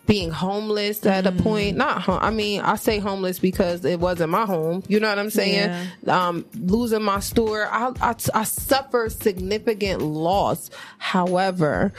being 0.07 0.31
homeless 0.31 1.05
at 1.05 1.27
a 1.27 1.31
Mm. 1.31 1.43
point. 1.43 1.77
Not, 1.77 2.01
home. 2.01 2.19
I 2.21 2.31
mean, 2.31 2.61
I 2.61 2.75
say 2.77 2.97
homeless 2.99 3.37
because 3.39 3.85
it 3.85 3.99
wasn't 3.99 4.31
my 4.31 4.45
home. 4.45 4.81
You 4.87 4.99
know 4.99 5.09
what 5.09 5.19
I'm 5.19 5.29
saying? 5.29 5.87
Um, 6.07 6.45
losing 6.59 7.03
my 7.03 7.19
store. 7.19 7.67
I, 7.71 7.91
I, 8.01 8.15
I 8.33 8.43
suffer 8.45 9.09
significant 9.09 10.01
loss. 10.01 10.69
However, 10.97 11.91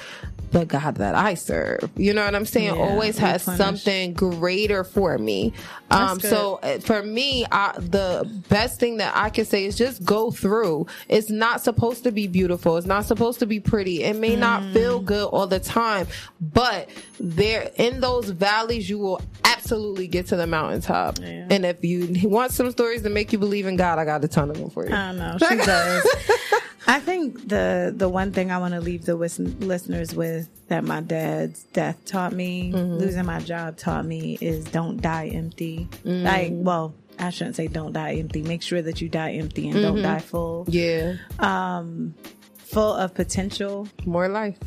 the 0.51 0.65
God 0.65 0.95
that 0.97 1.15
I 1.15 1.35
serve, 1.35 1.91
you 1.97 2.15
know 2.15 2.25
what 2.25 2.35
I'm 2.35 2.47
saying, 2.47 2.75
Yeah, 2.75 2.81
always 2.83 3.19
has 3.19 3.43
something 3.43 4.15
greater 4.15 4.83
for 4.83 5.19
me. 5.19 5.53
Um, 5.91 6.21
so 6.21 6.61
uh, 6.63 6.79
for 6.81 7.03
me, 7.03 7.47
I, 7.51 7.73
the 7.79 8.29
best 8.49 8.79
thing 8.79 8.99
that 8.99 9.17
I 9.17 9.31
can 9.31 9.45
say 9.47 9.65
is 9.65 9.77
just 9.77 10.05
go 10.05 10.31
through. 10.31 10.87
It's 11.09 11.31
not 11.31 11.61
supposed 11.63 12.05
to 12.05 12.13
be 12.13 12.27
beautiful. 12.27 12.77
It's 12.77 12.87
not 12.87 13.07
supposed 13.07 13.39
to 13.41 13.47
be 13.47 13.59
pretty. 13.61 14.03
It 14.05 14.17
may 14.17 14.37
not 14.37 14.63
Mm. 14.63 14.73
feel 14.73 15.01
good 15.01 15.27
all 15.29 15.47
the 15.47 15.61
time, 15.61 16.07
but 16.41 16.89
there 17.21 17.71
in 17.77 18.01
those 18.01 18.31
valleys, 18.31 18.89
you 18.91 18.99
will 18.99 19.21
absolutely 19.45 20.07
get 20.09 20.27
to 20.27 20.37
the 20.37 20.47
mountaintop. 20.47 21.19
Yeah. 21.21 21.47
And 21.51 21.65
if 21.65 21.83
you 21.85 22.29
want 22.29 22.53
some 22.53 22.71
stories 22.71 23.03
to 23.03 23.11
make 23.11 23.33
you 23.33 23.39
believe 23.39 23.67
in 23.67 23.77
God, 23.77 23.99
I 23.99 24.05
got 24.05 24.23
a 24.25 24.29
ton 24.29 24.51
of 24.51 24.59
them 24.59 24.71
for 24.71 24.87
you. 24.87 24.95
I 24.95 25.13
know. 25.13 25.37
She 25.39 25.57
does. 25.57 26.07
I 26.87 27.01
think 27.01 27.49
the 27.49 27.93
the 27.97 28.09
one 28.09 28.33
thing 28.33 28.51
I 28.51 28.59
want 28.59 28.75
to 28.75 28.81
leave 28.81 29.05
the 29.05 29.17
wis- 29.17 29.39
listeners 29.39 30.15
with 30.15 30.49
that 30.69 30.85
my 30.85 31.01
dad's 31.01 31.65
death 31.73 32.05
taught 32.05 32.33
me, 32.33 32.73
Mm-hmm. 32.73 32.95
losing 32.99 33.27
my 33.27 33.41
job 33.41 33.77
taught 33.77 34.05
me, 34.05 34.39
is 34.41 34.65
don't 34.67 35.01
die 35.01 35.29
empty. 35.29 35.89
Mm. 36.05 36.23
Like, 36.23 36.51
well, 36.53 36.95
I 37.19 37.31
shouldn't 37.31 37.57
say 37.57 37.67
don't 37.69 37.93
die 37.93 38.15
empty. 38.15 38.43
Make 38.43 38.63
sure 38.63 38.81
that 38.83 39.01
you 39.01 39.09
die 39.09 39.33
empty 39.33 39.67
and 39.69 39.77
Mm-hmm. 39.77 39.83
don't 39.95 40.03
die 40.03 40.19
full, 40.21 40.65
yeah, 40.69 41.15
Um, 41.39 42.15
full 42.57 42.93
of 42.95 43.15
potential, 43.15 43.89
more 44.05 44.29
life. 44.29 44.59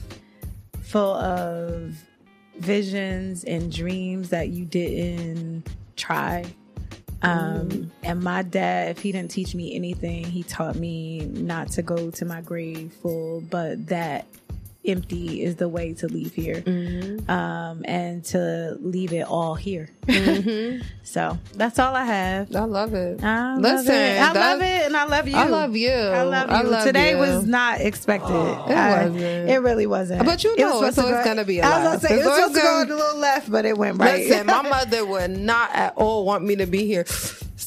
full 0.81 1.13
of 1.15 1.95
visions 2.57 3.43
and 3.45 3.71
dreams 3.71 4.29
that 4.29 4.49
you 4.49 4.65
didn't 4.65 5.63
try. 5.95 6.43
Um, 7.23 7.91
and 8.03 8.21
my 8.21 8.41
dad, 8.41 8.89
if 8.89 8.99
he 9.03 9.11
didn't 9.11 9.29
teach 9.31 9.53
me 9.53 9.75
anything, 9.75 10.23
he 10.25 10.41
taught 10.43 10.75
me 10.75 11.19
not 11.27 11.69
to 11.73 11.81
go 11.83 12.09
to 12.11 12.25
my 12.25 12.41
grave 12.41 12.91
full, 13.01 13.41
but 13.41 13.87
that 13.87 14.25
empty 14.83 15.43
is 15.43 15.57
the 15.57 15.69
way 15.69 15.93
to 15.93 16.07
leave 16.07 16.33
here. 16.33 16.63
Um, 17.27 17.83
and 17.85 18.23
to 18.25 18.77
leave 18.81 19.13
it 19.13 19.27
all 19.27 19.53
here. 19.55 19.89
so 21.03 21.37
that's 21.55 21.77
all 21.79 21.95
I 21.95 22.03
have. 22.05 22.55
I 22.55 22.63
love 22.63 22.93
it. 22.93 23.23
I 23.23 23.53
love 23.55 23.61
Listen, 23.85 23.93
it. 23.95 24.21
I 24.21 24.31
love 24.33 24.61
it, 24.61 24.85
and 24.87 24.97
I 24.97 25.05
love 25.05 25.27
you. 25.27 25.35
I 25.35 25.45
love 25.45 25.75
you. 25.75 25.91
I 25.91 26.23
love 26.23 26.49
you. 26.49 26.55
I 26.55 26.61
love 26.63 26.83
Today 26.83 27.11
you. 27.11 27.17
was 27.17 27.45
not 27.45 27.81
expected. 27.81 28.31
It 28.31 28.75
I- 28.75 29.03
wasn't. 29.05 29.49
It 29.49 29.61
really 29.61 29.85
wasn't. 29.87 30.25
But 30.25 30.43
you 30.43 30.53
It 30.53 30.59
know 30.59 30.73
supposed 30.73 30.87
it's 30.87 30.95
to 30.97 31.01
always 31.03 31.17
go- 31.17 31.23
gonna 31.25 31.45
be 31.45 31.59
a 31.59 31.63
I 31.65 31.77
was 31.77 31.87
gonna 31.87 31.99
say 31.99 32.19
it 32.19 32.25
was 32.25 32.35
supposed 32.35 32.55
to 32.55 32.61
go 32.61 32.83
a 32.83 32.85
little 32.85 33.17
left, 33.19 33.51
but 33.51 33.65
it 33.65 33.77
went 33.77 33.97
right. 33.99 34.27
Listen, 34.27 34.47
my 34.47 34.61
mother 34.67 35.05
would 35.05 35.31
not 35.31 35.69
at 35.73 35.93
all 35.95 36.25
want 36.25 36.43
me 36.43 36.55
to 36.57 36.65
be 36.65 36.85
here 36.85 37.05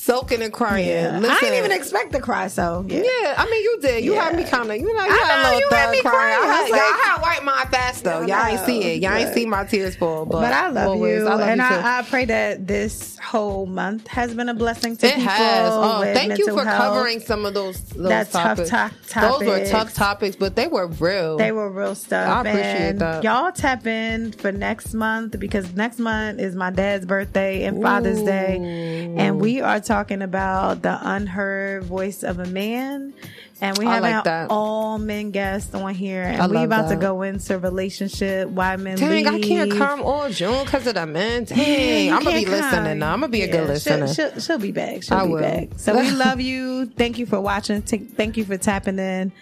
soaking 0.05 0.42
and 0.42 0.52
crying. 0.52 0.86
yeah. 0.88 1.18
Listen, 1.18 1.36
I 1.36 1.40
didn't 1.40 1.59
even 1.59 1.72
expect 1.72 2.12
to 2.12 2.20
cry. 2.20 2.48
So 2.48 2.84
yeah. 2.88 2.98
Yeah, 3.02 3.34
I 3.38 3.46
mean, 3.50 3.62
you 3.62 3.78
did. 3.80 4.05
You 4.05 4.12
had 4.14 4.36
me 4.36 4.44
kind 4.44 4.70
of, 4.70 4.76
you 4.76 4.92
know, 4.94 5.05
you 5.05 5.11
I 5.11 5.16
had 5.16 5.42
know, 5.42 5.42
a 5.42 5.55
little 5.55 5.61
you 5.61 5.68
had 5.76 5.84
thug 5.86 5.92
me 5.92 6.00
crying. 6.02 6.38
crying. 6.38 6.50
I 6.59 6.62
was 6.62 6.70
like- 6.70 6.80
had 6.80 7.22
wiped 7.22 7.44
my 7.44 7.64
fast 7.70 8.05
though. 8.05 8.20
Y'all 8.22 8.44
ain't 8.46 8.61
see 8.66 8.82
it. 8.82 9.02
Y'all 9.02 9.14
ain't 9.14 9.32
see 9.34 9.46
my 9.46 9.64
tears 9.64 9.96
fall. 9.96 10.26
But, 10.26 10.40
But 10.40 10.52
I 10.52 10.68
love 10.68 10.88
always. 10.90 11.20
you, 11.20 11.26
I 11.28 11.34
love 11.34 11.40
and 11.48 11.59
you. 11.59 11.64
I, 11.66 11.98
I 11.98 12.02
pray 12.02 12.24
that 12.26 12.66
this 12.66 13.18
whole 13.18 13.64
month 13.66 14.07
has 14.09 14.34
been 14.34 14.48
a 14.50 14.55
blessing 14.55 14.96
to 14.98 15.07
it 15.07 15.14
people. 15.14 15.30
has. 15.30 15.70
Oh, 15.72 16.02
thank 16.12 16.38
you 16.38 16.48
for 16.48 16.64
health. 16.64 16.94
covering 16.94 17.20
some 17.20 17.46
of 17.46 17.55
those, 17.55 17.80
those 17.90 18.09
That 18.09 18.30
tough 18.30 18.66
topics. 18.66 19.14
Those 19.14 19.40
were 19.42 19.64
tough 19.66 19.94
topics, 19.94 20.36
but 20.36 20.55
they 20.57 20.66
were 20.66 20.86
real. 20.88 21.36
They 21.38 21.52
were 21.52 21.70
real 21.70 21.94
stuff. 21.94 22.28
I 22.28 22.40
appreciate 22.40 22.62
and 22.90 22.98
that. 23.00 23.24
Y'all 23.24 23.52
tap 23.52 23.86
in 23.86 24.32
for 24.32 24.52
next 24.52 24.92
month 24.92 25.38
because 25.38 25.72
next 25.74 25.98
month 25.98 26.40
is 26.40 26.55
my 26.55 26.70
dad's 26.70 27.07
birthday 27.07 27.64
and 27.64 27.80
Father's 27.82 28.22
Day. 28.22 29.14
And 29.16 29.40
we 29.40 29.61
are 29.61 29.80
talking 29.80 29.93
about 30.03 30.82
the 30.82 30.99
unheard 31.01 31.84
voice 31.84 32.22
of 32.22 32.38
a 32.38 32.47
man. 32.47 33.14
And 33.61 33.78
we 33.78 33.86
have 33.86 34.03
like 34.03 34.14
an 34.14 34.22
that. 34.24 34.51
all 34.51 34.99
men 34.99 35.30
guests 35.30 35.74
on 35.74 35.95
here. 35.95 36.24
And 36.24 36.51
we 36.51 36.62
about 36.62 36.88
to 36.90 36.97
go 36.97 37.22
into 37.22 37.59
relationship, 37.59 38.49
why 38.49 38.76
men 38.76 38.99
Dang, 38.99 39.24
leave. 39.24 39.26
I 39.26 39.40
can't 39.40 39.72
come 39.72 40.03
all 40.03 40.28
June 40.28 40.64
because 40.64 40.86
of 40.86 40.95
the 40.95 41.07
men. 41.07 41.45
Dang, 41.45 42.07
yeah, 42.07 42.16
I'm 42.16 42.24
gonna 42.24 42.36
be 42.36 42.45
can't 42.45 42.61
listening 42.61 42.99
now. 42.99 43.12
I'm 43.12 43.20
gonna 43.20 43.30
be 43.30 43.42
a 43.42 43.51
good 43.51 43.68
listener. 43.68 44.12
She'll, 44.12 44.30
she'll, 44.32 44.40
she'll 44.40 44.59
be 44.59 44.72
back. 44.72 45.05
She'll 45.05 45.16
I 45.16 45.26
be 45.26 45.32
will. 45.32 45.40
back. 45.40 45.68
So 45.76 45.97
we 45.97 46.11
love 46.24 46.40
you. 46.40 46.86
Thank 46.86 47.18
you 47.18 47.26
for 47.26 47.40
watching. 47.40 47.80
Thank 47.82 48.36
you 48.36 48.45
for 48.45 48.59
tapping 48.59 48.99
in. 48.99 49.32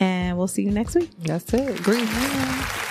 And 0.00 0.36
we'll 0.36 0.48
see 0.48 0.62
you 0.62 0.70
next 0.70 0.96
week. 0.96 1.10
That's 1.20 1.54
it. 1.54 1.82
Grief. 1.82 2.88